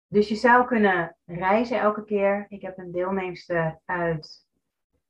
dus 0.07 0.29
je 0.29 0.35
zou 0.35 0.65
kunnen 0.65 1.17
reizen 1.25 1.79
elke 1.79 2.03
keer. 2.03 2.45
Ik 2.49 2.61
heb 2.61 2.77
een 2.77 2.91
deelnemster 2.91 3.79
uit 3.85 4.47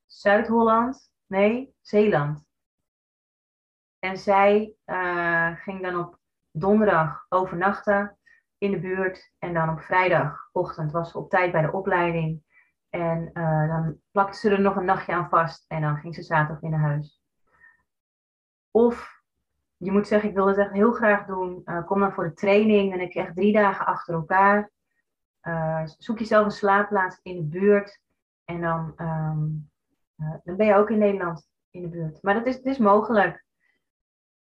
Zuid-Holland. 0.05 1.11
Nee, 1.27 1.73
Zeeland. 1.81 2.43
En 3.99 4.17
zij 4.17 4.73
uh, 4.85 5.57
ging 5.57 5.81
dan 5.81 5.99
op 5.99 6.17
donderdag 6.51 7.25
overnachten 7.29 8.17
in 8.57 8.71
de 8.71 8.79
buurt. 8.79 9.31
En 9.39 9.53
dan 9.53 9.69
op 9.69 9.81
vrijdagochtend 9.81 10.91
was 10.91 11.11
ze 11.11 11.17
op 11.17 11.29
tijd 11.29 11.51
bij 11.51 11.61
de 11.61 11.71
opleiding. 11.71 12.43
En 12.93 13.29
uh, 13.33 13.67
dan 13.67 13.99
plakte 14.11 14.37
ze 14.37 14.49
er 14.49 14.61
nog 14.61 14.75
een 14.75 14.85
nachtje 14.85 15.13
aan 15.13 15.29
vast. 15.29 15.65
En 15.67 15.81
dan 15.81 15.97
ging 15.97 16.15
ze 16.15 16.23
zaterdag 16.23 16.59
weer 16.59 16.69
naar 16.69 16.79
huis. 16.79 17.21
Of 18.71 19.21
je 19.77 19.91
moet 19.91 20.07
zeggen, 20.07 20.29
ik 20.29 20.35
wil 20.35 20.47
het 20.47 20.57
echt 20.57 20.71
heel 20.71 20.91
graag 20.91 21.25
doen. 21.25 21.61
Uh, 21.65 21.85
kom 21.85 21.99
dan 21.99 22.13
voor 22.13 22.23
de 22.23 22.33
training. 22.33 22.99
Heb 22.99 23.11
je 23.11 23.19
echt 23.19 23.35
drie 23.35 23.53
dagen 23.53 23.85
achter 23.85 24.13
elkaar. 24.13 24.71
zoek 25.97 26.19
jezelf 26.19 26.45
een 26.45 26.51
slaapplaats 26.51 27.19
in 27.21 27.35
de 27.35 27.43
buurt. 27.43 28.01
En 28.45 28.61
dan, 28.61 28.93
um, 28.97 29.71
dan 30.43 30.55
ben 30.55 30.65
je 30.65 30.75
ook 30.75 30.89
in 30.89 30.97
Nederland 30.97 31.47
in 31.69 31.81
de 31.81 31.87
buurt. 31.87 32.21
Maar 32.21 32.33
dat 32.33 32.45
is, 32.45 32.55
het 32.55 32.65
is 32.65 32.77
mogelijk. 32.77 33.45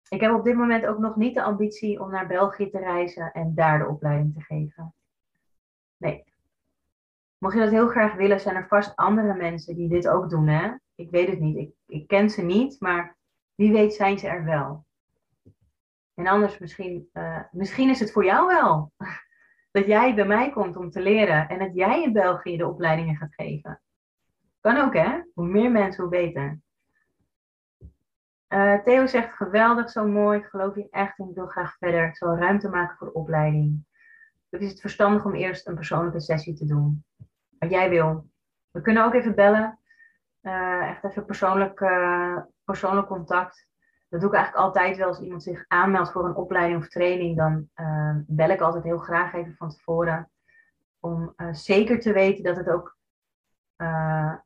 Ik 0.10 0.22
heb 0.22 0.34
op 0.34 0.44
dit 0.44 0.56
moment 0.56 0.86
ook 0.86 0.98
nog 0.98 1.16
niet 1.16 1.34
de 1.34 1.44
ambitie 1.44 2.02
om 2.02 2.12
naar 2.12 2.28
België 2.28 2.70
te 2.70 2.80
reizen 2.80 3.32
en 3.32 3.56
daar 3.56 3.80
de 3.80 3.88
opleiding 3.88 4.34
te 4.34 4.42
geven. 4.42 4.94
Nee. 5.98 6.33
Mocht 7.44 7.56
je 7.56 7.62
dat 7.62 7.72
heel 7.72 7.88
graag 7.88 8.14
willen, 8.14 8.40
zijn 8.40 8.56
er 8.56 8.68
vast 8.68 8.96
andere 8.96 9.34
mensen 9.34 9.76
die 9.76 9.90
dit 9.90 10.08
ook 10.08 10.30
doen. 10.30 10.48
Hè? 10.48 10.74
Ik 10.96 11.10
weet 11.10 11.28
het 11.28 11.40
niet. 11.40 11.58
Ik, 11.58 11.72
ik 11.86 12.08
ken 12.08 12.30
ze 12.30 12.42
niet, 12.42 12.80
maar 12.80 13.18
wie 13.56 13.72
weet 13.72 13.94
zijn 13.94 14.20
ze 14.20 14.28
er 14.28 14.46
wel. 14.46 14.86
En 16.14 16.28
anders 16.28 16.58
misschien, 16.58 17.10
uh, 17.14 17.40
misschien 17.52 17.90
is 17.90 18.00
het 18.00 18.12
voor 18.12 18.26
jou 18.26 18.48
wel. 18.48 18.92
Dat 19.72 19.86
jij 19.86 20.16
bij 20.16 20.26
mij 20.26 20.52
komt 20.52 20.76
om 20.76 20.90
te 20.90 21.02
leren 21.02 21.50
en 21.50 21.60
dat 21.60 21.76
jij 21.76 22.04
in 22.04 22.14
België 22.14 22.58
de 22.58 22.68
opleidingen 22.68 23.16
gaat 23.16 23.34
geven. 23.34 23.82
Kan 24.60 24.78
ook 24.78 24.94
hè? 24.94 25.22
Hoe 25.34 25.48
meer 25.48 25.72
mensen, 25.72 26.02
hoe 26.04 26.12
beter. 26.12 26.60
Uh, 28.48 28.84
Theo 28.84 29.06
zegt 29.06 29.36
geweldig, 29.36 29.90
zo 29.90 30.08
mooi. 30.08 30.40
Ik 30.40 30.46
geloof 30.46 30.74
hier 30.74 30.88
echt 30.90 31.20
in. 31.20 31.30
Ik 31.30 31.36
wil 31.36 31.48
graag 31.48 31.78
verder. 31.78 32.08
Ik 32.08 32.18
zal 32.18 32.38
ruimte 32.38 32.70
maken 32.70 32.98
voor 32.98 33.08
de 33.08 33.14
opleiding. 33.14 33.86
Dus 34.50 34.62
is 34.62 34.70
het 34.70 34.82
verstandig 34.82 35.26
om 35.26 35.36
eerst 35.36 35.68
een 35.68 35.76
persoonlijke 35.76 36.22
sessie 36.22 36.54
te 36.54 36.66
doen. 36.66 37.06
Wat 37.64 37.72
jij 37.72 37.90
wil. 37.90 38.30
We 38.72 38.82
kunnen 38.82 39.06
ook 39.06 39.14
even 39.14 39.36
bellen. 39.36 39.80
Uh, 40.42 40.90
echt 40.90 41.04
even 41.04 41.26
persoonlijk, 41.26 41.80
uh, 41.80 42.38
persoonlijk 42.64 43.08
contact. 43.08 43.68
Dat 44.10 44.22
doe 44.22 44.30
ik 44.30 44.36
eigenlijk 44.36 44.66
altijd 44.66 44.98
wel 44.98 45.08
als 45.08 45.20
iemand 45.20 45.44
zich 45.44 45.66
aanmeldt 45.68 46.12
voor 46.12 46.26
een 46.26 46.36
opleiding 46.36 46.80
of 46.80 46.88
training. 46.88 47.38
Dan 47.38 47.70
bel 48.28 48.50
ik 48.50 48.62
altijd 48.62 48.84
heel 48.84 48.98
graag 48.98 49.34
even 49.34 49.56
van 49.56 49.70
tevoren. 49.70 50.32
Om 51.00 51.34
zeker 51.52 52.00
te 52.00 52.14
weten 52.14 52.44
dat 52.44 52.56
het 52.56 52.70
ook 52.70 52.98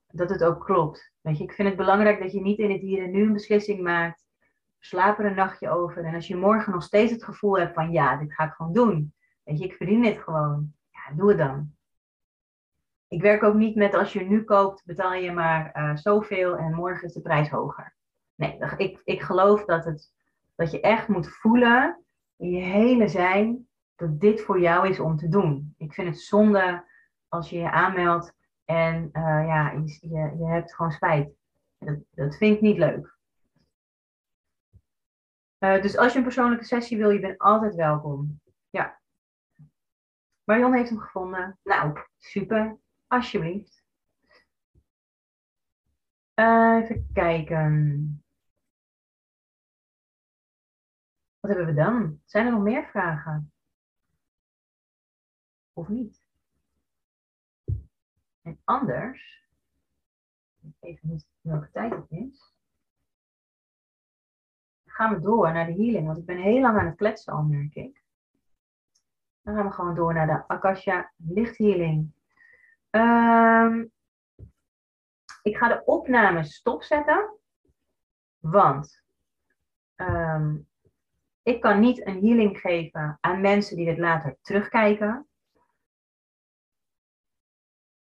dat 0.07 0.30
het 0.30 0.44
ook 0.44 0.65
klopt. 0.65 1.11
Weet 1.22 1.38
je, 1.38 1.44
ik 1.44 1.53
vind 1.53 1.68
het 1.68 1.77
belangrijk 1.77 2.19
dat 2.19 2.31
je 2.31 2.41
niet 2.41 2.60
in 2.60 2.72
het 2.72 2.81
hier 2.81 3.03
en 3.03 3.11
nu 3.11 3.22
een 3.22 3.34
beslissing 3.34 3.81
maakt. 3.81 4.26
Slaap 4.80 5.19
er 5.19 5.26
een 5.26 5.35
nachtje 5.35 5.69
over. 5.69 6.03
En 6.03 6.15
als 6.15 6.27
je 6.27 6.35
morgen 6.35 6.73
nog 6.73 6.84
steeds 6.84 7.11
het 7.11 7.23
gevoel 7.23 7.57
hebt 7.57 7.73
van 7.73 7.91
ja, 7.91 8.18
dit 8.18 8.34
ga 8.34 8.44
ik 8.44 8.53
gewoon 8.53 8.73
doen. 8.73 9.14
Weet 9.44 9.60
je, 9.60 9.65
ik 9.65 9.73
verdien 9.73 10.02
dit 10.02 10.18
gewoon. 10.18 10.73
Ja, 10.89 11.15
doe 11.15 11.30
het 11.30 11.38
dan. 11.38 11.76
Ik 13.07 13.21
werk 13.21 13.43
ook 13.43 13.55
niet 13.55 13.75
met 13.75 13.93
als 13.93 14.13
je 14.13 14.19
nu 14.19 14.43
koopt, 14.43 14.85
betaal 14.85 15.13
je 15.13 15.31
maar 15.31 15.71
uh, 15.75 15.95
zoveel 15.95 16.57
en 16.57 16.73
morgen 16.73 17.07
is 17.07 17.13
de 17.13 17.21
prijs 17.21 17.49
hoger. 17.49 17.95
Nee, 18.35 18.57
ik, 18.77 19.01
ik 19.03 19.21
geloof 19.21 19.65
dat, 19.65 19.85
het, 19.85 20.13
dat 20.55 20.71
je 20.71 20.81
echt 20.81 21.07
moet 21.07 21.29
voelen 21.29 22.03
in 22.38 22.51
je 22.51 22.61
hele 22.61 23.07
zijn 23.07 23.67
dat 23.95 24.19
dit 24.19 24.41
voor 24.41 24.59
jou 24.59 24.89
is 24.89 24.99
om 24.99 25.17
te 25.17 25.27
doen. 25.27 25.73
Ik 25.77 25.93
vind 25.93 26.07
het 26.07 26.19
zonde 26.19 26.85
als 27.27 27.49
je 27.49 27.57
je 27.57 27.71
aanmeldt 27.71 28.34
en 28.65 29.09
uh, 29.13 29.43
ja, 29.47 29.71
je, 29.71 30.35
je, 30.38 30.45
hebt 30.45 30.75
gewoon 30.75 30.91
spijt. 30.91 31.29
Dat, 31.77 31.97
dat 32.09 32.38
vind 32.38 32.55
ik 32.55 32.61
niet 32.61 32.77
leuk. 32.77 33.15
Uh, 35.59 35.81
dus 35.81 35.97
als 35.97 36.11
je 36.11 36.17
een 36.17 36.23
persoonlijke 36.23 36.65
sessie 36.65 36.97
wil, 36.97 37.09
je 37.09 37.19
bent 37.19 37.38
altijd 37.38 37.75
welkom. 37.75 38.41
Ja. 38.69 38.99
Marion 40.43 40.73
heeft 40.73 40.89
hem 40.89 40.99
gevonden. 40.99 41.59
Nou, 41.63 41.99
super. 42.17 42.77
Alsjeblieft. 43.07 43.84
Uh, 46.35 46.79
even 46.84 47.09
kijken. 47.13 48.23
Wat 51.39 51.55
hebben 51.55 51.75
we 51.75 51.81
dan? 51.81 52.21
Zijn 52.25 52.45
er 52.45 52.51
nog 52.51 52.61
meer 52.61 52.85
vragen? 52.85 53.51
Of 55.73 55.88
niet? 55.88 56.21
En 58.41 58.61
anders, 58.63 59.45
even 60.79 61.09
niet 61.09 61.25
welke 61.41 61.71
tijd 61.71 61.91
het 61.91 62.11
is, 62.11 62.53
gaan 64.85 65.13
we 65.13 65.21
door 65.21 65.53
naar 65.53 65.65
de 65.65 65.71
healing. 65.71 66.05
Want 66.05 66.17
ik 66.17 66.25
ben 66.25 66.38
heel 66.38 66.61
lang 66.61 66.77
aan 66.77 66.85
het 66.85 66.95
kletsen 66.95 67.34
al, 67.34 67.43
merk 67.43 67.75
ik. 67.75 68.03
Dan 69.41 69.55
gaan 69.55 69.65
we 69.65 69.71
gewoon 69.71 69.95
door 69.95 70.13
naar 70.13 70.27
de 70.27 70.47
Akasha 70.47 71.11
lichthealing. 71.15 72.15
Um, 72.97 73.91
ik 75.41 75.57
ga 75.57 75.67
de 75.67 75.85
opname 75.85 76.43
stopzetten. 76.43 77.39
Want 78.39 79.03
um, 79.95 80.69
ik 81.43 81.61
kan 81.61 81.79
niet 81.79 82.07
een 82.07 82.25
healing 82.25 82.59
geven 82.59 83.17
aan 83.21 83.41
mensen 83.41 83.75
die 83.75 83.85
dit 83.85 83.97
later 83.97 84.37
terugkijken. 84.41 85.27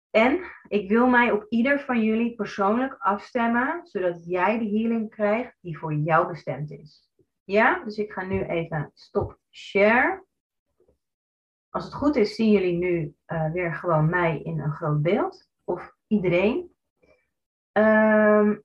En 0.09 0.51
ik 0.67 0.89
wil 0.89 1.07
mij 1.07 1.31
op 1.31 1.45
ieder 1.49 1.79
van 1.79 2.03
jullie 2.03 2.35
persoonlijk 2.35 2.95
afstemmen, 2.99 3.87
zodat 3.87 4.25
jij 4.25 4.59
de 4.59 4.65
healing 4.65 5.09
krijgt 5.09 5.57
die 5.61 5.77
voor 5.77 5.93
jou 5.93 6.27
bestemd 6.27 6.71
is. 6.71 7.09
Ja, 7.43 7.83
dus 7.83 7.97
ik 7.97 8.11
ga 8.11 8.23
nu 8.23 8.43
even 8.43 8.91
stop 8.93 9.39
share. 9.51 10.25
Als 11.75 11.83
het 11.83 11.93
goed 11.93 12.15
is, 12.15 12.35
zien 12.35 12.51
jullie 12.51 12.77
nu 12.77 13.15
uh, 13.27 13.51
weer 13.51 13.73
gewoon 13.73 14.09
mij 14.09 14.41
in 14.41 14.59
een 14.59 14.71
groot 14.71 15.01
beeld. 15.01 15.49
Of 15.63 15.95
iedereen. 16.07 16.75
Um, 17.71 18.63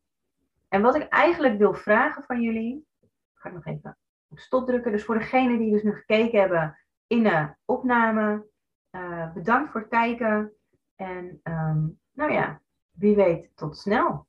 en 0.68 0.82
wat 0.82 0.94
ik 0.94 1.08
eigenlijk 1.08 1.58
wil 1.58 1.74
vragen 1.74 2.24
van 2.24 2.40
jullie. 2.40 2.86
Ga 3.34 3.48
ik 3.48 3.54
nog 3.54 3.66
even 3.66 3.98
op 4.28 4.38
stop 4.38 4.66
drukken. 4.66 4.92
Dus 4.92 5.04
voor 5.04 5.18
degenen 5.18 5.58
die 5.58 5.72
dus 5.72 5.82
nu 5.82 5.92
gekeken 5.92 6.40
hebben 6.40 6.78
in 7.06 7.22
de 7.22 7.54
opname. 7.64 8.46
Uh, 8.90 9.32
bedankt 9.32 9.70
voor 9.70 9.80
het 9.80 9.90
kijken. 9.90 10.52
En 10.96 11.40
um, 11.42 12.00
nou 12.12 12.32
ja, 12.32 12.60
wie 12.90 13.16
weet, 13.16 13.50
tot 13.56 13.76
snel. 13.76 14.26